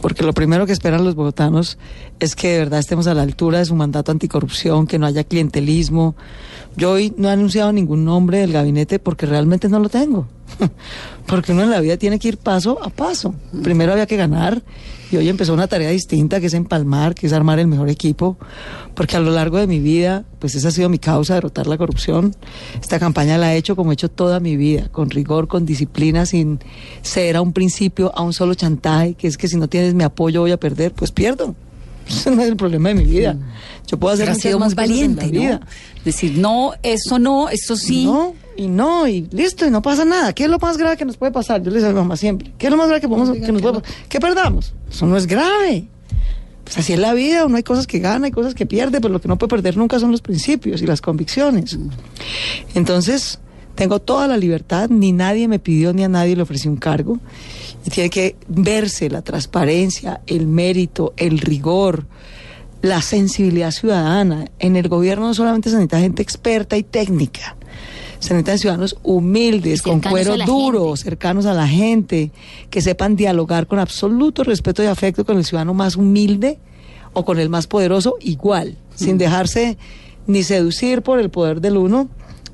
Porque 0.00 0.22
lo 0.22 0.32
primero 0.32 0.66
que 0.66 0.72
esperan 0.72 1.04
los 1.04 1.16
bogotanos 1.16 1.78
es 2.20 2.36
que 2.36 2.48
de 2.52 2.58
verdad 2.58 2.78
estemos 2.78 3.08
a 3.08 3.14
la 3.14 3.22
altura 3.22 3.58
de 3.58 3.64
su 3.64 3.74
mandato 3.74 4.12
anticorrupción, 4.12 4.86
que 4.86 5.00
no 5.00 5.06
haya 5.06 5.24
clientelismo. 5.24 6.14
Yo 6.76 6.92
hoy 6.92 7.12
no 7.16 7.28
he 7.28 7.32
anunciado 7.32 7.72
ningún 7.72 8.04
nombre 8.04 8.38
del 8.38 8.52
gabinete 8.52 9.00
porque 9.00 9.26
realmente 9.26 9.68
no 9.68 9.80
lo 9.80 9.88
tengo. 9.88 10.28
porque 11.26 11.52
uno 11.52 11.62
en 11.62 11.70
la 11.70 11.80
vida 11.80 11.96
tiene 11.96 12.18
que 12.18 12.28
ir 12.28 12.36
paso 12.38 12.78
a 12.82 12.90
paso. 12.90 13.34
Primero 13.62 13.92
había 13.92 14.06
que 14.06 14.16
ganar 14.16 14.62
y 15.10 15.16
hoy 15.16 15.28
empezó 15.28 15.54
una 15.54 15.68
tarea 15.68 15.90
distinta 15.90 16.40
que 16.40 16.46
es 16.46 16.54
empalmar, 16.54 17.14
que 17.14 17.26
es 17.26 17.32
armar 17.32 17.58
el 17.58 17.66
mejor 17.66 17.88
equipo. 17.88 18.36
Porque 18.94 19.16
a 19.16 19.20
lo 19.20 19.30
largo 19.30 19.58
de 19.58 19.66
mi 19.66 19.80
vida, 19.80 20.24
pues 20.38 20.54
esa 20.54 20.68
ha 20.68 20.70
sido 20.70 20.88
mi 20.88 20.98
causa, 20.98 21.34
derrotar 21.34 21.66
la 21.66 21.78
corrupción. 21.78 22.34
Esta 22.80 22.98
campaña 22.98 23.38
la 23.38 23.54
he 23.54 23.56
hecho 23.56 23.76
como 23.76 23.90
he 23.90 23.94
hecho 23.94 24.08
toda 24.08 24.40
mi 24.40 24.56
vida, 24.56 24.88
con 24.90 25.10
rigor, 25.10 25.48
con 25.48 25.66
disciplina, 25.66 26.26
sin 26.26 26.60
ceder 27.02 27.36
a 27.36 27.42
un 27.42 27.52
principio, 27.52 28.12
a 28.16 28.22
un 28.22 28.32
solo 28.32 28.54
chantaje, 28.54 29.14
que 29.14 29.26
es 29.26 29.36
que 29.36 29.48
si 29.48 29.56
no 29.56 29.68
tienes 29.68 29.94
mi 29.94 30.04
apoyo 30.04 30.40
voy 30.40 30.52
a 30.52 30.58
perder, 30.58 30.92
pues 30.92 31.10
pierdo. 31.10 31.54
Ese 32.08 32.30
no 32.30 32.42
es 32.42 32.48
el 32.48 32.56
problema 32.56 32.90
de 32.90 32.94
mi 32.96 33.04
vida. 33.04 33.36
Yo 33.86 33.98
puedo 33.98 34.14
hacer 34.14 34.26
Pero 34.26 34.36
ha 34.36 34.40
sido 34.40 34.58
más 34.58 34.74
cosas 34.74 34.90
en 34.90 34.90
la 34.90 34.96
valiente, 34.96 35.26
¿no? 35.26 35.40
vida. 35.40 35.60
Decir, 36.04 36.38
no, 36.38 36.72
esto 36.82 37.18
no, 37.18 37.48
esto 37.48 37.76
sí. 37.76 38.04
No, 38.04 38.34
y 38.56 38.68
no, 38.68 39.06
y 39.06 39.28
listo, 39.30 39.66
y 39.66 39.70
no 39.70 39.82
pasa 39.82 40.04
nada. 40.04 40.32
¿Qué 40.32 40.44
es 40.44 40.50
lo 40.50 40.58
más 40.58 40.76
grave 40.76 40.96
que 40.96 41.04
nos 41.04 41.16
puede 41.16 41.32
pasar? 41.32 41.62
Yo 41.62 41.70
le 41.70 41.76
decía 41.76 41.90
a 41.90 41.92
mi 41.92 41.98
mamá 41.98 42.16
siempre. 42.16 42.52
¿Qué 42.58 42.66
es 42.66 42.70
lo 42.70 42.76
más 42.76 42.86
grave 42.86 43.00
que, 43.00 43.08
podemos, 43.08 43.30
que 43.30 43.52
nos 43.52 43.62
puede 43.62 43.80
pasar? 43.80 44.08
Que 44.08 44.20
perdamos. 44.20 44.74
Eso 44.90 45.06
no 45.06 45.16
es 45.16 45.26
grave. 45.26 45.88
Pues 46.64 46.78
así 46.78 46.94
es 46.94 46.98
la 46.98 47.12
vida, 47.12 47.44
uno 47.44 47.56
hay 47.56 47.62
cosas 47.62 47.86
que 47.86 47.98
gana, 47.98 48.26
hay 48.26 48.32
cosas 48.32 48.54
que 48.54 48.64
pierde, 48.64 49.00
pero 49.00 49.12
lo 49.12 49.20
que 49.20 49.28
no 49.28 49.36
puede 49.36 49.50
perder 49.50 49.76
nunca 49.76 49.98
son 49.98 50.10
los 50.10 50.22
principios 50.22 50.80
y 50.80 50.86
las 50.86 51.02
convicciones. 51.02 51.78
Entonces, 52.74 53.38
tengo 53.74 54.00
toda 54.00 54.26
la 54.26 54.36
libertad, 54.36 54.88
ni 54.88 55.12
nadie 55.12 55.46
me 55.46 55.58
pidió 55.58 55.92
ni 55.92 56.04
a 56.04 56.08
nadie 56.08 56.36
le 56.36 56.42
ofrecí 56.42 56.68
un 56.68 56.76
cargo. 56.76 57.18
Y 57.84 57.90
tiene 57.90 58.08
que 58.08 58.36
verse 58.48 59.10
la 59.10 59.20
transparencia, 59.20 60.22
el 60.26 60.46
mérito, 60.46 61.12
el 61.18 61.38
rigor, 61.38 62.06
la 62.80 63.02
sensibilidad 63.02 63.70
ciudadana. 63.70 64.46
En 64.58 64.76
el 64.76 64.88
gobierno 64.88 65.26
no 65.26 65.34
solamente 65.34 65.68
se 65.68 65.76
necesita 65.76 66.00
gente 66.00 66.22
experta 66.22 66.76
y 66.78 66.82
técnica, 66.82 67.56
se 68.24 68.32
necesitan 68.32 68.58
ciudadanos 68.58 68.96
humildes, 69.02 69.82
con 69.82 70.00
cuero 70.00 70.38
duro, 70.46 70.86
gente. 70.86 71.02
cercanos 71.02 71.44
a 71.44 71.52
la 71.52 71.68
gente, 71.68 72.30
que 72.70 72.80
sepan 72.80 73.16
dialogar 73.16 73.66
con 73.66 73.78
absoluto 73.78 74.44
respeto 74.44 74.82
y 74.82 74.86
afecto 74.86 75.26
con 75.26 75.36
el 75.36 75.44
ciudadano 75.44 75.74
más 75.74 75.96
humilde 75.96 76.58
o 77.12 77.26
con 77.26 77.38
el 77.38 77.50
más 77.50 77.66
poderoso 77.66 78.16
igual, 78.20 78.78
sin 78.94 79.18
dejarse 79.18 79.76
ni 80.26 80.42
seducir 80.42 81.02
por 81.02 81.20
el 81.20 81.28
poder 81.28 81.60
del 81.60 81.76
uno, 81.76 82.08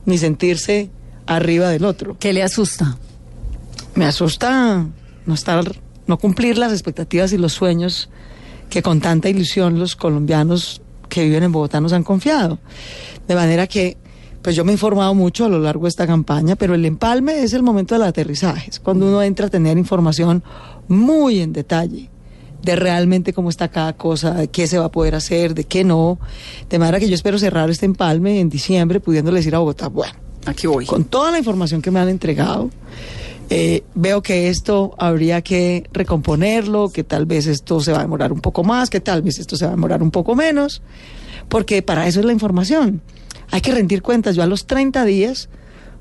ni 0.07 0.19
sentirse 0.19 0.91
arriba 1.27 1.69
del 1.69 1.85
otro. 1.85 2.17
¿Qué 2.19 2.33
le 2.33 2.43
asusta? 2.43 2.99
Me 3.95 4.07
asusta 4.07 4.89
no 5.25 5.35
estar, 5.35 5.81
no 6.09 6.19
cumplir 6.19 6.59
las 6.59 6.73
expectativas 6.73 7.33
y 7.33 7.39
los 7.39 7.53
sueños 7.53 8.11
que 8.71 8.83
con 8.83 9.01
tanta 9.01 9.29
ilusión 9.29 9.79
los 9.79 9.95
colombianos 9.95 10.83
que 11.09 11.23
viven 11.23 11.45
en 11.45 11.53
Bogotá 11.53 11.81
nos 11.81 11.93
han 11.93 12.03
confiado. 12.03 12.59
De 13.29 13.37
manera 13.37 13.69
que, 13.69 13.99
pues 14.43 14.57
yo 14.57 14.65
me 14.65 14.73
he 14.73 14.75
informado 14.75 15.15
mucho 15.15 15.45
a 15.45 15.49
lo 15.49 15.59
largo 15.59 15.85
de 15.85 15.91
esta 15.91 16.07
campaña, 16.07 16.57
pero 16.57 16.75
el 16.75 16.85
empalme 16.85 17.43
es 17.43 17.53
el 17.53 17.63
momento 17.63 17.95
del 17.95 18.05
aterrizaje, 18.05 18.71
es 18.71 18.81
cuando 18.81 19.07
uno 19.07 19.23
entra 19.23 19.47
a 19.47 19.51
tener 19.51 19.77
información 19.79 20.43
muy 20.89 21.41
en 21.41 21.53
detalle 21.53 22.09
de 22.63 22.77
realmente 22.77 23.33
cómo 23.33 23.49
está 23.49 23.69
cada 23.69 23.95
cosa, 23.95 24.35
de 24.35 24.49
qué 24.49 24.67
se 24.67 24.79
va 24.79 24.87
a 24.87 24.91
poder 24.91 25.15
hacer, 25.15 25.55
de 25.55 25.65
qué 25.65 25.85
no. 25.85 26.19
De 26.69 26.79
manera 26.79 27.01
que 27.01 27.09
yo 27.09 27.15
espero 27.15 27.39
cerrar 27.39 27.71
este 27.71 27.87
empalme 27.87 28.41
en 28.41 28.51
diciembre, 28.51 29.01
pudiéndole 29.01 29.39
decir 29.39 29.55
a 29.55 29.59
Bogotá, 29.59 29.89
bueno, 29.89 30.13
Aquí 30.47 30.67
voy. 30.67 30.87
con 30.87 31.05
toda 31.05 31.31
la 31.31 31.39
información 31.39 31.81
que 31.81 31.91
me 31.91 32.01
han 32.01 32.09
entregado, 32.09 32.71
eh, 33.49 33.83
veo 33.95 34.23
que 34.23 34.49
esto 34.49 34.95
habría 34.99 35.43
que 35.43 35.85
recomponerlo, 35.93 36.91
que 36.91 37.03
tal 37.03 37.27
vez 37.27 37.47
esto 37.47 37.81
se 37.81 37.93
va 37.93 37.99
a 37.99 38.03
demorar 38.03 38.33
un 38.33 38.41
poco 38.41 38.63
más, 38.63 38.91
que 38.91 39.01
tal 39.01 39.23
vez 39.23 39.39
esto 39.39 39.57
se 39.57 39.65
va 39.65 39.73
a 39.73 39.75
demorar 39.75 40.03
un 40.03 40.11
poco 40.11 40.37
menos, 40.37 40.83
porque 41.49 41.83
para 41.83 42.07
eso 42.07 42.21
es 42.21 42.27
la 42.27 42.33
información. 42.33 43.01
Hay 43.51 43.61
que 43.61 43.73
rendir 43.73 44.03
cuentas. 44.03 44.37
Yo 44.37 44.43
a 44.43 44.47
los 44.47 44.67
30 44.67 45.05
días 45.05 45.49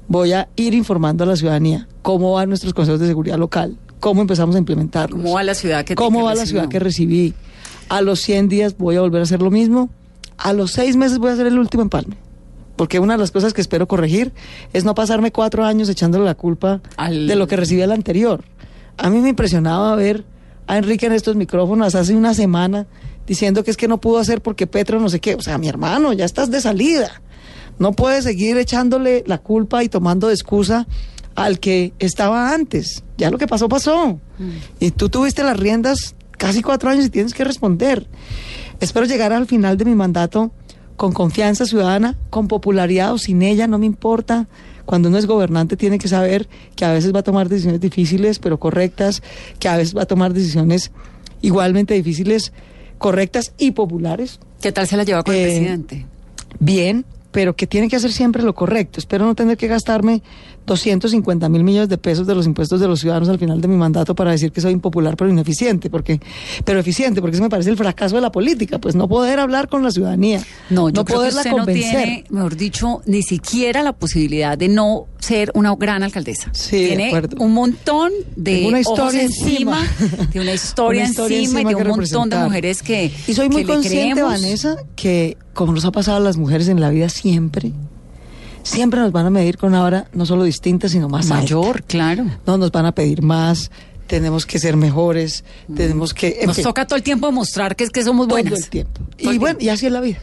voy 0.08 0.34
a 0.34 0.50
ir 0.56 0.74
informando 0.74 1.24
a 1.24 1.28
la 1.28 1.36
ciudadanía 1.36 1.88
cómo 2.02 2.34
van 2.34 2.50
nuestros 2.50 2.74
consejos 2.74 3.00
de 3.00 3.08
seguridad 3.08 3.38
local, 3.38 3.78
cómo 4.00 4.22
empezamos 4.22 4.56
a 4.56 4.60
implementarlos. 4.60 5.20
¿Cómo 5.22 5.34
va 5.36 5.44
la 5.44 5.56
ciudad 5.56 5.84
que 5.86 5.96
¿Cómo 5.96 6.24
va 6.24 6.36
la 6.36 6.46
ciudad 6.46 6.68
que 6.70 6.80
recibí? 6.80 7.34
A 7.90 8.02
los 8.02 8.20
100 8.22 8.50
días 8.50 8.78
voy 8.78 8.96
a 8.96 9.02
volver 9.02 9.22
a 9.22 9.24
hacer 9.24 9.42
lo 9.42 9.52
mismo. 9.52 9.90
A 10.38 10.54
los 10.54 10.72
seis 10.72 10.96
meses 10.96 11.18
voy 11.18 11.32
a 11.32 11.34
hacer 11.34 11.48
el 11.48 11.60
último 11.60 11.84
empalme. 11.84 12.16
Porque 12.76 13.00
una 13.00 13.16
de 13.16 13.20
las 13.20 13.32
cosas 13.32 13.54
que 13.54 13.60
espero 13.62 13.88
corregir 13.90 14.32
es 14.72 14.86
no 14.86 14.96
pasarme 14.96 15.32
cuatro 15.34 15.66
años 15.66 15.90
echándole 15.90 16.24
la 16.24 16.36
culpa 16.36 16.82
Al- 16.96 17.28
de 17.28 17.36
lo 17.36 17.46
que 17.48 17.58
recibí 17.58 17.82
el 17.82 17.92
anterior. 17.92 18.44
A 18.98 19.10
mí 19.10 19.20
me 19.20 19.30
impresionaba 19.30 19.94
ver 19.96 20.24
a 20.66 20.78
Enrique 20.78 21.08
en 21.08 21.12
estos 21.14 21.36
micrófonos 21.36 21.94
hace 21.96 22.16
una 22.16 22.34
semana 22.34 22.88
diciendo 23.28 23.64
que 23.66 23.72
es 23.72 23.76
que 23.78 23.88
no 23.90 24.00
pudo 24.00 24.20
hacer 24.20 24.42
porque 24.42 24.66
Petro 24.66 25.00
no 25.02 25.10
sé 25.10 25.20
qué. 25.20 25.36
O 25.36 25.42
sea, 25.42 25.58
mi 25.58 25.68
hermano, 25.68 26.14
ya 26.14 26.24
estás 26.26 26.50
de 26.52 26.62
salida. 26.62 27.22
No 27.80 27.94
puedes 27.94 28.26
seguir 28.26 28.58
echándole 28.58 29.24
la 29.26 29.38
culpa 29.40 29.84
y 29.84 29.90
tomando 29.90 30.28
de 30.28 30.34
excusa 30.34 30.86
al 31.36 31.60
que 31.60 31.94
estaba 32.00 32.54
antes. 32.54 33.04
Ya 33.18 33.32
lo 33.32 33.38
que 33.38 33.48
pasó, 33.48 33.70
pasó. 33.70 34.20
Y 34.80 34.92
tú 34.92 35.10
tuviste 35.10 35.44
las 35.44 35.58
riendas 35.58 36.16
casi 36.38 36.62
cuatro 36.62 36.90
años 36.90 37.06
y 37.06 37.10
tienes 37.10 37.34
que 37.34 37.44
responder. 37.44 38.08
Espero 38.80 39.06
llegar 39.06 39.34
al 39.34 39.46
final 39.46 39.78
de 39.78 39.86
mi 39.86 39.96
mandato 39.96 40.52
con 40.98 41.14
confianza 41.14 41.66
ciudadana, 41.66 42.18
con 42.30 42.48
popularidad 42.50 43.14
o 43.14 43.18
sin 43.18 43.42
ella, 43.42 43.68
no 43.68 43.78
me 43.78 43.86
importa. 43.86 44.48
Cuando 44.86 45.08
uno 45.08 45.18
es 45.18 45.28
gobernante 45.28 45.78
tiene 45.78 45.98
que 45.98 46.08
saber 46.10 46.50
que 46.76 46.84
a 46.84 46.92
veces 46.92 47.14
va 47.14 47.20
a 47.20 47.24
tomar 47.24 47.48
decisiones 47.48 47.80
difíciles, 47.80 48.40
pero 48.40 48.60
correctas, 48.60 49.22
que 49.60 49.70
a 49.70 49.78
veces 49.78 49.96
va 49.96 50.02
a 50.02 50.06
tomar 50.08 50.34
decisiones 50.34 50.92
igualmente 51.42 51.94
difíciles, 51.94 52.52
correctas 52.98 53.54
y 53.58 53.72
populares. 53.72 54.40
¿Qué 54.62 54.72
tal 54.74 54.88
se 54.88 54.98
la 54.98 55.04
lleva 55.04 55.24
con 55.24 55.34
el 55.36 55.40
Eh, 55.42 55.44
presidente? 55.46 56.06
Bien, 56.60 57.06
pero 57.32 57.56
que 57.56 57.68
tiene 57.68 57.88
que 57.88 57.96
hacer 57.96 58.12
siempre 58.12 58.44
lo 58.44 58.54
correcto. 58.56 59.00
Espero 59.00 59.26
no 59.26 59.36
tener 59.36 59.58
que 59.58 59.68
gastarme 59.68 60.22
250 60.66 61.50
mil 61.50 61.64
millones 61.64 61.90
de 61.90 61.98
pesos 61.98 62.28
de 62.28 62.36
los 62.36 62.46
impuestos 62.46 62.80
de 62.80 62.88
los 62.88 63.00
ciudadanos 63.00 63.30
al 63.30 63.40
final 63.40 63.60
de 63.60 63.68
mi 63.68 63.76
mandato 63.76 64.14
para 64.16 64.32
decir 64.32 64.52
que 64.52 64.62
soy 64.62 64.72
impopular 64.74 65.18
pero 65.18 65.30
ineficiente, 65.30 65.90
porque, 65.90 66.20
pero 66.64 66.80
eficiente, 66.80 67.22
porque 67.22 67.36
eso 67.36 67.44
me 67.44 67.50
parece 67.50 67.72
el 67.72 67.78
fracaso 67.78 68.16
de 68.16 68.22
la 68.22 68.32
política, 68.32 68.80
pues 68.80 68.96
no 68.96 69.08
poder 69.08 69.40
hablar 69.40 69.68
con 69.68 69.84
la 69.84 69.92
ciudadanía, 69.92 70.44
No, 70.70 70.90
yo 70.90 71.06
creo 71.06 71.06
que 71.06 71.14
poderla 71.14 71.44
no 71.44 71.58
convencer. 71.58 72.04
tiene, 72.04 72.24
mejor 72.30 72.56
dicho, 72.56 73.02
ni 73.06 73.24
siquiera 73.24 73.82
la 73.82 73.94
posibilidad 73.94 74.58
de 74.58 74.70
no 74.70 75.08
ser 75.18 75.52
una 75.54 75.76
gran 75.76 76.04
alcaldesa. 76.04 76.50
Sí, 76.54 76.86
tiene 76.88 77.12
un 77.40 77.54
montón 77.54 78.12
de 78.36 78.66
una 78.68 78.80
historia 78.80 79.04
ojos 79.04 79.16
encima, 79.16 79.82
de 80.32 80.40
una 80.40 80.54
historia, 80.54 81.02
Una 81.02 81.10
historia 81.10 81.42
encima, 81.44 81.62
encima 81.62 81.62
y 81.62 81.66
de 81.66 81.76
que 81.76 81.90
un 81.90 81.98
montón 81.98 82.30
de 82.30 82.38
mujeres 82.38 82.84
que 82.84 83.12
Y 83.28 83.34
soy 83.34 83.50
muy 83.50 83.64
que 83.64 83.74
consciente. 83.74 84.22
Vanessa, 84.22 84.78
que 84.96 85.38
como 85.54 85.74
nos 85.74 85.84
ha 85.84 85.92
pasado 85.92 86.18
a 86.18 86.20
las 86.22 86.38
mujeres 86.38 86.70
en 86.70 86.80
la 86.80 86.90
vida 86.90 87.10
siempre, 87.22 87.72
siempre 88.64 89.00
nos 89.00 89.12
van 89.12 89.26
a 89.26 89.30
medir 89.30 89.58
con 89.58 89.70
una 89.70 89.84
hora 89.84 90.08
no 90.14 90.26
solo 90.26 90.44
distinta, 90.44 90.90
sino 90.90 91.10
más 91.10 91.26
alta. 91.32 91.42
Mayor, 91.44 91.84
claro. 91.84 92.26
No, 92.46 92.58
nos 92.58 92.72
van 92.72 92.86
a 92.86 92.92
pedir 92.94 93.22
más 93.22 93.72
tenemos 94.08 94.48
que 94.48 94.58
ser 94.58 94.76
mejores, 94.76 95.44
tenemos 95.76 96.16
que... 96.16 96.42
Nos 96.44 96.56
fin, 96.56 96.64
toca 96.64 96.88
todo 96.88 96.98
el 96.98 97.04
tiempo 97.04 97.28
demostrar 97.28 97.76
que 97.76 97.84
es 97.84 97.92
que 97.92 98.04
somos 98.04 98.28
todo 98.28 98.42
buenas. 98.42 98.64
el 98.64 98.70
tiempo. 98.70 99.02
Todo 99.16 99.30
Y 99.32 99.36
el 99.36 99.40
bueno, 99.40 99.60
tiempo. 99.60 99.66
y 99.66 99.70
así 99.76 99.86
es 99.86 99.92
la 99.92 100.02
vida. 100.02 100.18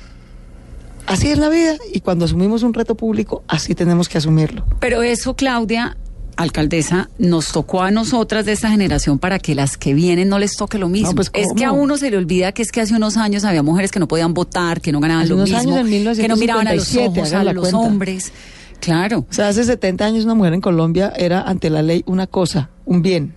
Así 1.06 1.28
es 1.28 1.38
la 1.38 1.48
vida 1.48 1.76
y 1.94 2.00
cuando 2.00 2.24
asumimos 2.24 2.64
un 2.64 2.74
reto 2.74 2.96
público, 2.96 3.44
así 3.46 3.76
tenemos 3.76 4.08
que 4.08 4.18
asumirlo. 4.18 4.66
Pero 4.80 5.02
eso, 5.04 5.36
Claudia, 5.36 5.96
alcaldesa, 6.36 7.08
nos 7.18 7.52
tocó 7.52 7.82
a 7.82 7.90
nosotras 7.90 8.44
de 8.44 8.52
esta 8.52 8.70
generación 8.70 9.18
para 9.18 9.38
que 9.38 9.54
las 9.54 9.76
que 9.76 9.94
vienen 9.94 10.28
no 10.28 10.38
les 10.38 10.56
toque 10.56 10.78
lo 10.78 10.88
mismo. 10.88 11.10
No, 11.10 11.14
pues, 11.14 11.30
es 11.32 11.48
que 11.56 11.64
a 11.64 11.72
uno 11.72 11.96
se 11.96 12.10
le 12.10 12.16
olvida 12.16 12.52
que 12.52 12.62
es 12.62 12.70
que 12.70 12.80
hace 12.80 12.94
unos 12.94 13.16
años 13.16 13.44
había 13.44 13.62
mujeres 13.62 13.90
que 13.90 13.98
no 13.98 14.06
podían 14.08 14.34
votar, 14.34 14.80
que 14.80 14.92
no 14.92 15.00
ganaban 15.00 15.22
Hace 15.24 15.30
lo 15.30 15.36
unos 15.36 15.50
mismo, 15.50 15.76
años, 15.76 16.18
en 16.18 16.22
que 16.22 16.28
no 16.28 16.36
miraban 16.36 16.68
a 16.68 16.74
los 16.74 16.88
1957, 16.92 17.20
ojos 17.20 17.32
a 17.32 17.52
los 17.52 17.62
cuenta. 17.62 17.78
hombres. 17.78 18.32
Claro. 18.80 19.26
O 19.28 19.32
sea, 19.32 19.48
hace 19.48 19.64
70 19.64 20.04
años 20.04 20.24
una 20.24 20.34
mujer 20.34 20.52
en 20.52 20.60
Colombia 20.60 21.12
era 21.16 21.42
ante 21.42 21.70
la 21.70 21.82
ley 21.82 22.02
una 22.06 22.26
cosa, 22.26 22.70
un 22.84 23.02
bien, 23.02 23.34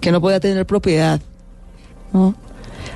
que 0.00 0.10
no 0.10 0.20
podía 0.20 0.40
tener 0.40 0.64
propiedad. 0.66 1.20
¿no? 2.12 2.34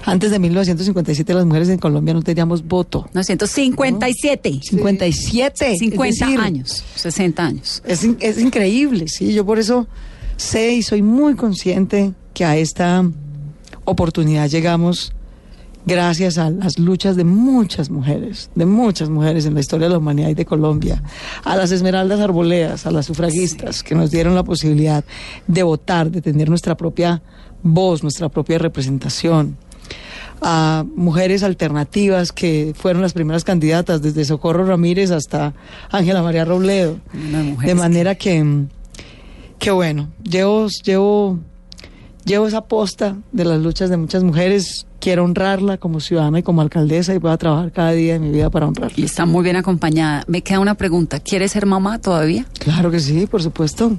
Antes 0.05 0.31
de 0.31 0.39
1957 0.39 1.35
las 1.35 1.45
mujeres 1.45 1.69
en 1.69 1.79
Colombia 1.79 2.15
no 2.15 2.23
teníamos 2.23 2.67
voto. 2.67 3.09
957. 3.13 4.61
57. 4.63 5.77
50 5.77 6.07
es 6.07 6.19
decir, 6.19 6.41
años, 6.41 6.85
60 6.95 7.45
años. 7.45 7.83
Es, 7.87 8.07
es 8.21 8.39
increíble, 8.39 9.07
sí. 9.09 9.33
Yo 9.33 9.45
por 9.45 9.59
eso 9.59 9.87
sé 10.37 10.73
y 10.73 10.83
soy 10.83 11.03
muy 11.03 11.35
consciente 11.35 12.13
que 12.33 12.45
a 12.45 12.57
esta 12.57 13.05
oportunidad 13.85 14.49
llegamos 14.49 15.13
gracias 15.87 16.39
a 16.39 16.51
las 16.51 16.79
luchas 16.79 17.17
de 17.17 17.25
muchas 17.25 17.91
mujeres, 17.91 18.51
de 18.55 18.67
muchas 18.67 19.09
mujeres 19.09 19.47
en 19.47 19.55
la 19.55 19.61
historia 19.61 19.89
de 19.89 19.93
la 19.93 19.99
humanidad 19.99 20.29
y 20.29 20.35
de 20.35 20.45
Colombia, 20.45 21.03
a 21.45 21.57
las 21.57 21.73
Esmeraldas 21.73 22.21
Arboledas, 22.21 22.87
a 22.87 22.91
las 22.91 23.07
sufragistas 23.07 23.83
que 23.83 23.95
nos 23.95 24.11
dieron 24.11 24.35
la 24.35 24.45
posibilidad 24.45 25.05
de 25.47 25.63
votar, 25.63 26.11
de 26.11 26.21
tener 26.21 26.49
nuestra 26.49 26.77
propia 26.77 27.23
voz, 27.63 28.03
nuestra 28.03 28.29
propia 28.29 28.59
representación 28.59 29.57
a 30.43 30.85
mujeres 30.95 31.43
alternativas 31.43 32.33
que 32.33 32.73
fueron 32.77 33.03
las 33.03 33.13
primeras 33.13 33.45
candidatas, 33.45 34.03
desde 34.03 34.25
Socorro 34.25 34.65
Ramírez 34.65 35.11
hasta 35.11 35.55
Ángela 35.91 36.23
María 36.23 36.45
Robledo. 36.45 36.99
De 37.65 37.75
manera 37.75 38.15
que, 38.15 38.67
que 39.59 39.71
bueno, 39.71 40.09
llevo, 40.23 40.69
llevo, 40.85 41.39
llevo 42.25 42.47
esa 42.47 42.63
posta 42.63 43.17
de 43.33 43.45
las 43.45 43.61
luchas 43.61 43.91
de 43.91 43.97
muchas 43.97 44.25
mujeres, 44.25 44.87
quiero 45.01 45.25
honrarla 45.25 45.79
como 45.79 46.01
ciudadana 46.01 46.39
y 46.39 46.43
como 46.43 46.61
alcaldesa 46.61 47.15
y 47.15 47.19
voy 47.19 47.33
a 47.33 47.37
trabajar 47.37 47.73
cada 47.73 47.93
día 47.93 48.15
de 48.15 48.19
mi 48.21 48.31
vida 48.31 48.51
para 48.51 48.67
honrarla. 48.67 48.95
Y 48.97 49.05
está 49.05 49.27
muy 49.27 49.43
bien 49.43 49.57
acompañada. 49.57 50.25
Me 50.29 50.43
queda 50.43 50.61
una 50.61 50.75
pregunta. 50.75 51.21
¿Quiere 51.21 51.49
ser 51.49 51.67
mamá 51.67 51.99
todavía? 51.99 52.47
Claro 52.59 52.91
que 52.91 53.01
sí, 53.01 53.27
por 53.27 53.43
supuesto. 53.43 53.99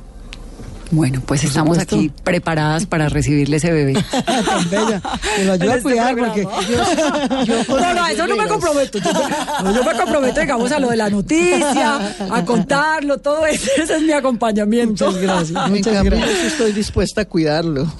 Bueno, 0.91 1.21
pues 1.25 1.43
estamos 1.45 1.77
supuesto. 1.77 1.95
aquí 1.95 2.11
preparadas 2.23 2.85
para 2.85 3.07
recibirle 3.07 3.57
ese 3.57 3.71
bebé. 3.71 3.93
Tan 4.25 4.69
bella. 4.69 5.01
Me 5.37 5.45
lo 5.45 5.53
ayuda 5.53 5.71
a 5.71 5.77
este 5.77 5.81
cuidar 5.83 6.17
porque 6.17 6.43
yo, 6.43 7.43
yo 7.45 7.63
No, 7.79 7.93
no, 7.93 8.07
eso 8.07 8.27
no 8.27 8.35
me 8.35 8.47
comprometo. 8.47 8.99
Yo, 8.99 9.11
no, 9.63 9.73
yo 9.73 9.83
me 9.83 9.93
comprometo, 9.93 10.41
digamos, 10.41 10.71
a 10.71 10.79
lo 10.79 10.89
de 10.89 10.97
la 10.97 11.09
noticia, 11.09 12.15
a 12.29 12.45
contarlo, 12.45 13.19
todo 13.19 13.45
eso. 13.45 13.69
Ese 13.81 13.95
es 13.95 14.01
mi 14.01 14.11
acompañamiento. 14.11 15.07
Muchas 15.07 15.21
gracias, 15.21 15.69
muchas 15.69 16.03
gracias. 16.03 16.39
estoy 16.45 16.73
dispuesta 16.73 17.21
a 17.21 17.25
cuidarlo. 17.25 17.91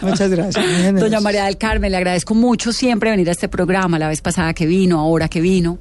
Muchas 0.00 0.30
gracias. 0.30 0.94
Doña 0.94 1.20
María 1.20 1.44
del 1.44 1.56
Carmen, 1.58 1.92
le 1.92 1.98
agradezco 1.98 2.34
mucho 2.34 2.72
siempre 2.72 3.10
venir 3.10 3.28
a 3.28 3.32
este 3.32 3.48
programa, 3.48 3.98
la 3.98 4.08
vez 4.08 4.20
pasada 4.20 4.52
que 4.52 4.66
vino, 4.66 4.98
ahora 4.98 5.28
que 5.28 5.40
vino, 5.40 5.78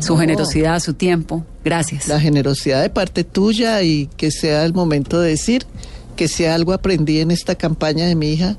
su 0.00 0.16
generosidad, 0.16 0.80
su 0.80 0.94
tiempo. 0.94 1.44
Gracias. 1.66 2.06
La 2.06 2.20
generosidad 2.20 2.80
de 2.80 2.90
parte 2.90 3.24
tuya 3.24 3.82
y 3.82 4.06
que 4.16 4.30
sea 4.30 4.64
el 4.64 4.72
momento 4.72 5.20
de 5.20 5.30
decir 5.30 5.66
que 6.14 6.28
si 6.28 6.44
algo 6.44 6.72
aprendí 6.72 7.18
en 7.18 7.32
esta 7.32 7.56
campaña 7.56 8.06
de 8.06 8.14
mi 8.14 8.30
hija, 8.34 8.56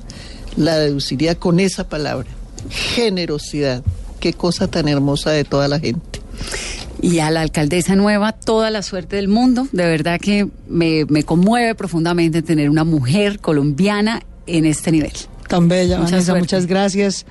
la 0.57 0.77
deduciría 0.77 1.35
con 1.35 1.61
esa 1.61 1.87
palabra. 1.87 2.27
Generosidad. 2.69 3.81
Qué 4.19 4.33
cosa 4.33 4.67
tan 4.67 4.89
hermosa 4.89 5.31
de 5.31 5.45
toda 5.45 5.69
la 5.69 5.79
gente. 5.79 6.19
Y 7.01 7.19
a 7.19 7.31
la 7.31 7.43
alcaldesa 7.43 7.95
nueva, 7.95 8.33
toda 8.33 8.71
la 8.71 8.81
suerte 8.81 9.15
del 9.15 9.29
mundo. 9.29 9.69
De 9.71 9.85
verdad 9.85 10.19
que 10.19 10.49
me, 10.67 11.05
me 11.05 11.23
conmueve 11.23 11.75
profundamente 11.75 12.41
tener 12.41 12.69
una 12.69 12.83
mujer 12.83 13.39
colombiana 13.39 14.21
en 14.47 14.65
este 14.65 14.91
nivel. 14.91 15.13
Tan 15.47 15.67
bella, 15.67 15.97
Mucha 15.97 16.11
Vanessa, 16.11 16.25
suerte. 16.25 16.41
muchas 16.41 16.65
gracias 16.65 17.25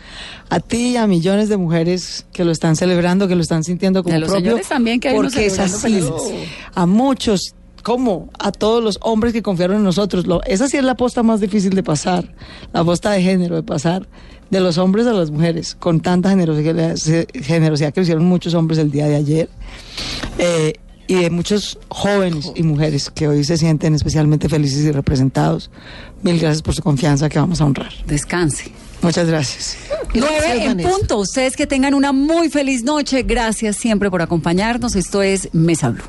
a 0.49 0.61
ti 0.61 0.93
y 0.93 0.97
a 0.97 1.07
millones 1.07 1.49
de 1.49 1.57
mujeres 1.57 2.27
que 2.33 2.45
lo 2.45 2.53
están 2.53 2.75
celebrando, 2.77 3.29
que 3.29 3.35
lo 3.35 3.43
están 3.43 3.63
sintiendo 3.65 4.03
como 4.03 4.15
Y 4.15 4.17
a 4.17 4.21
los 4.21 4.31
propio. 4.31 4.59
también, 4.69 5.01
que 5.01 5.09
hay 5.09 5.15
porque 5.17 5.47
es 5.47 5.59
así. 5.59 6.01
A 6.75 6.87
muchos, 6.87 7.55
como 7.83 8.31
a 8.39 8.53
todos 8.53 8.83
los 8.83 8.99
hombres 9.03 9.33
que 9.33 9.43
confiaron 9.43 9.77
en 9.77 9.85
nosotros. 9.85 10.27
Lo- 10.27 10.43
esa 10.45 10.67
sí 10.69 10.77
es 10.77 10.85
la 10.85 10.95
posta 10.97 11.23
más 11.23 11.41
difícil 11.41 11.75
de 11.75 11.83
pasar, 11.83 12.35
la 12.73 12.83
posta 12.83 13.11
de 13.13 13.23
género, 13.23 13.55
de 13.57 13.63
pasar 13.63 14.09
de 14.51 14.61
los 14.61 14.79
hombres 14.79 15.07
a 15.07 15.13
las 15.13 15.31
mujeres, 15.31 15.75
con 15.75 16.01
tanta 16.01 16.31
generosidad, 16.31 16.95
generosidad 17.35 17.93
que 17.93 18.01
hicieron 18.01 18.25
muchos 18.25 18.55
hombres 18.55 18.79
el 18.79 18.91
día 18.91 19.07
de 19.09 19.17
ayer. 19.17 19.49
Eh, 20.39 20.75
y 21.07 21.15
de 21.15 21.31
muchos 21.31 21.79
jóvenes 21.89 22.53
y 22.55 22.63
mujeres 22.63 23.11
que 23.11 23.29
hoy 23.29 23.45
se 23.45 23.57
sienten 23.57 23.95
especialmente 23.95 24.49
felices 24.49 24.85
y 24.85 24.93
representados. 24.93 25.71
Mil 26.23 26.39
gracias 26.39 26.63
por 26.63 26.75
su 26.75 26.83
confianza 26.83 27.29
que 27.29 27.39
vamos 27.39 27.61
a 27.61 27.65
honrar. 27.65 27.93
Descanse. 28.07 28.73
Muchas 29.03 29.29
gracias. 29.29 29.77
Nueve 30.15 30.65
en 30.65 30.79
punto. 30.79 31.19
Ustedes 31.19 31.57
que 31.57 31.67
tengan 31.67 31.95
una 31.95 32.13
muy 32.13 32.49
feliz 32.49 32.83
noche. 32.83 33.23
Gracias 33.23 33.77
siempre 33.77 34.11
por 34.11 34.23
acompañarnos. 34.23 34.97
Esto 34.97 35.23
es 35.23 35.49
Mesa 35.53 35.91
Blue. 35.91 36.05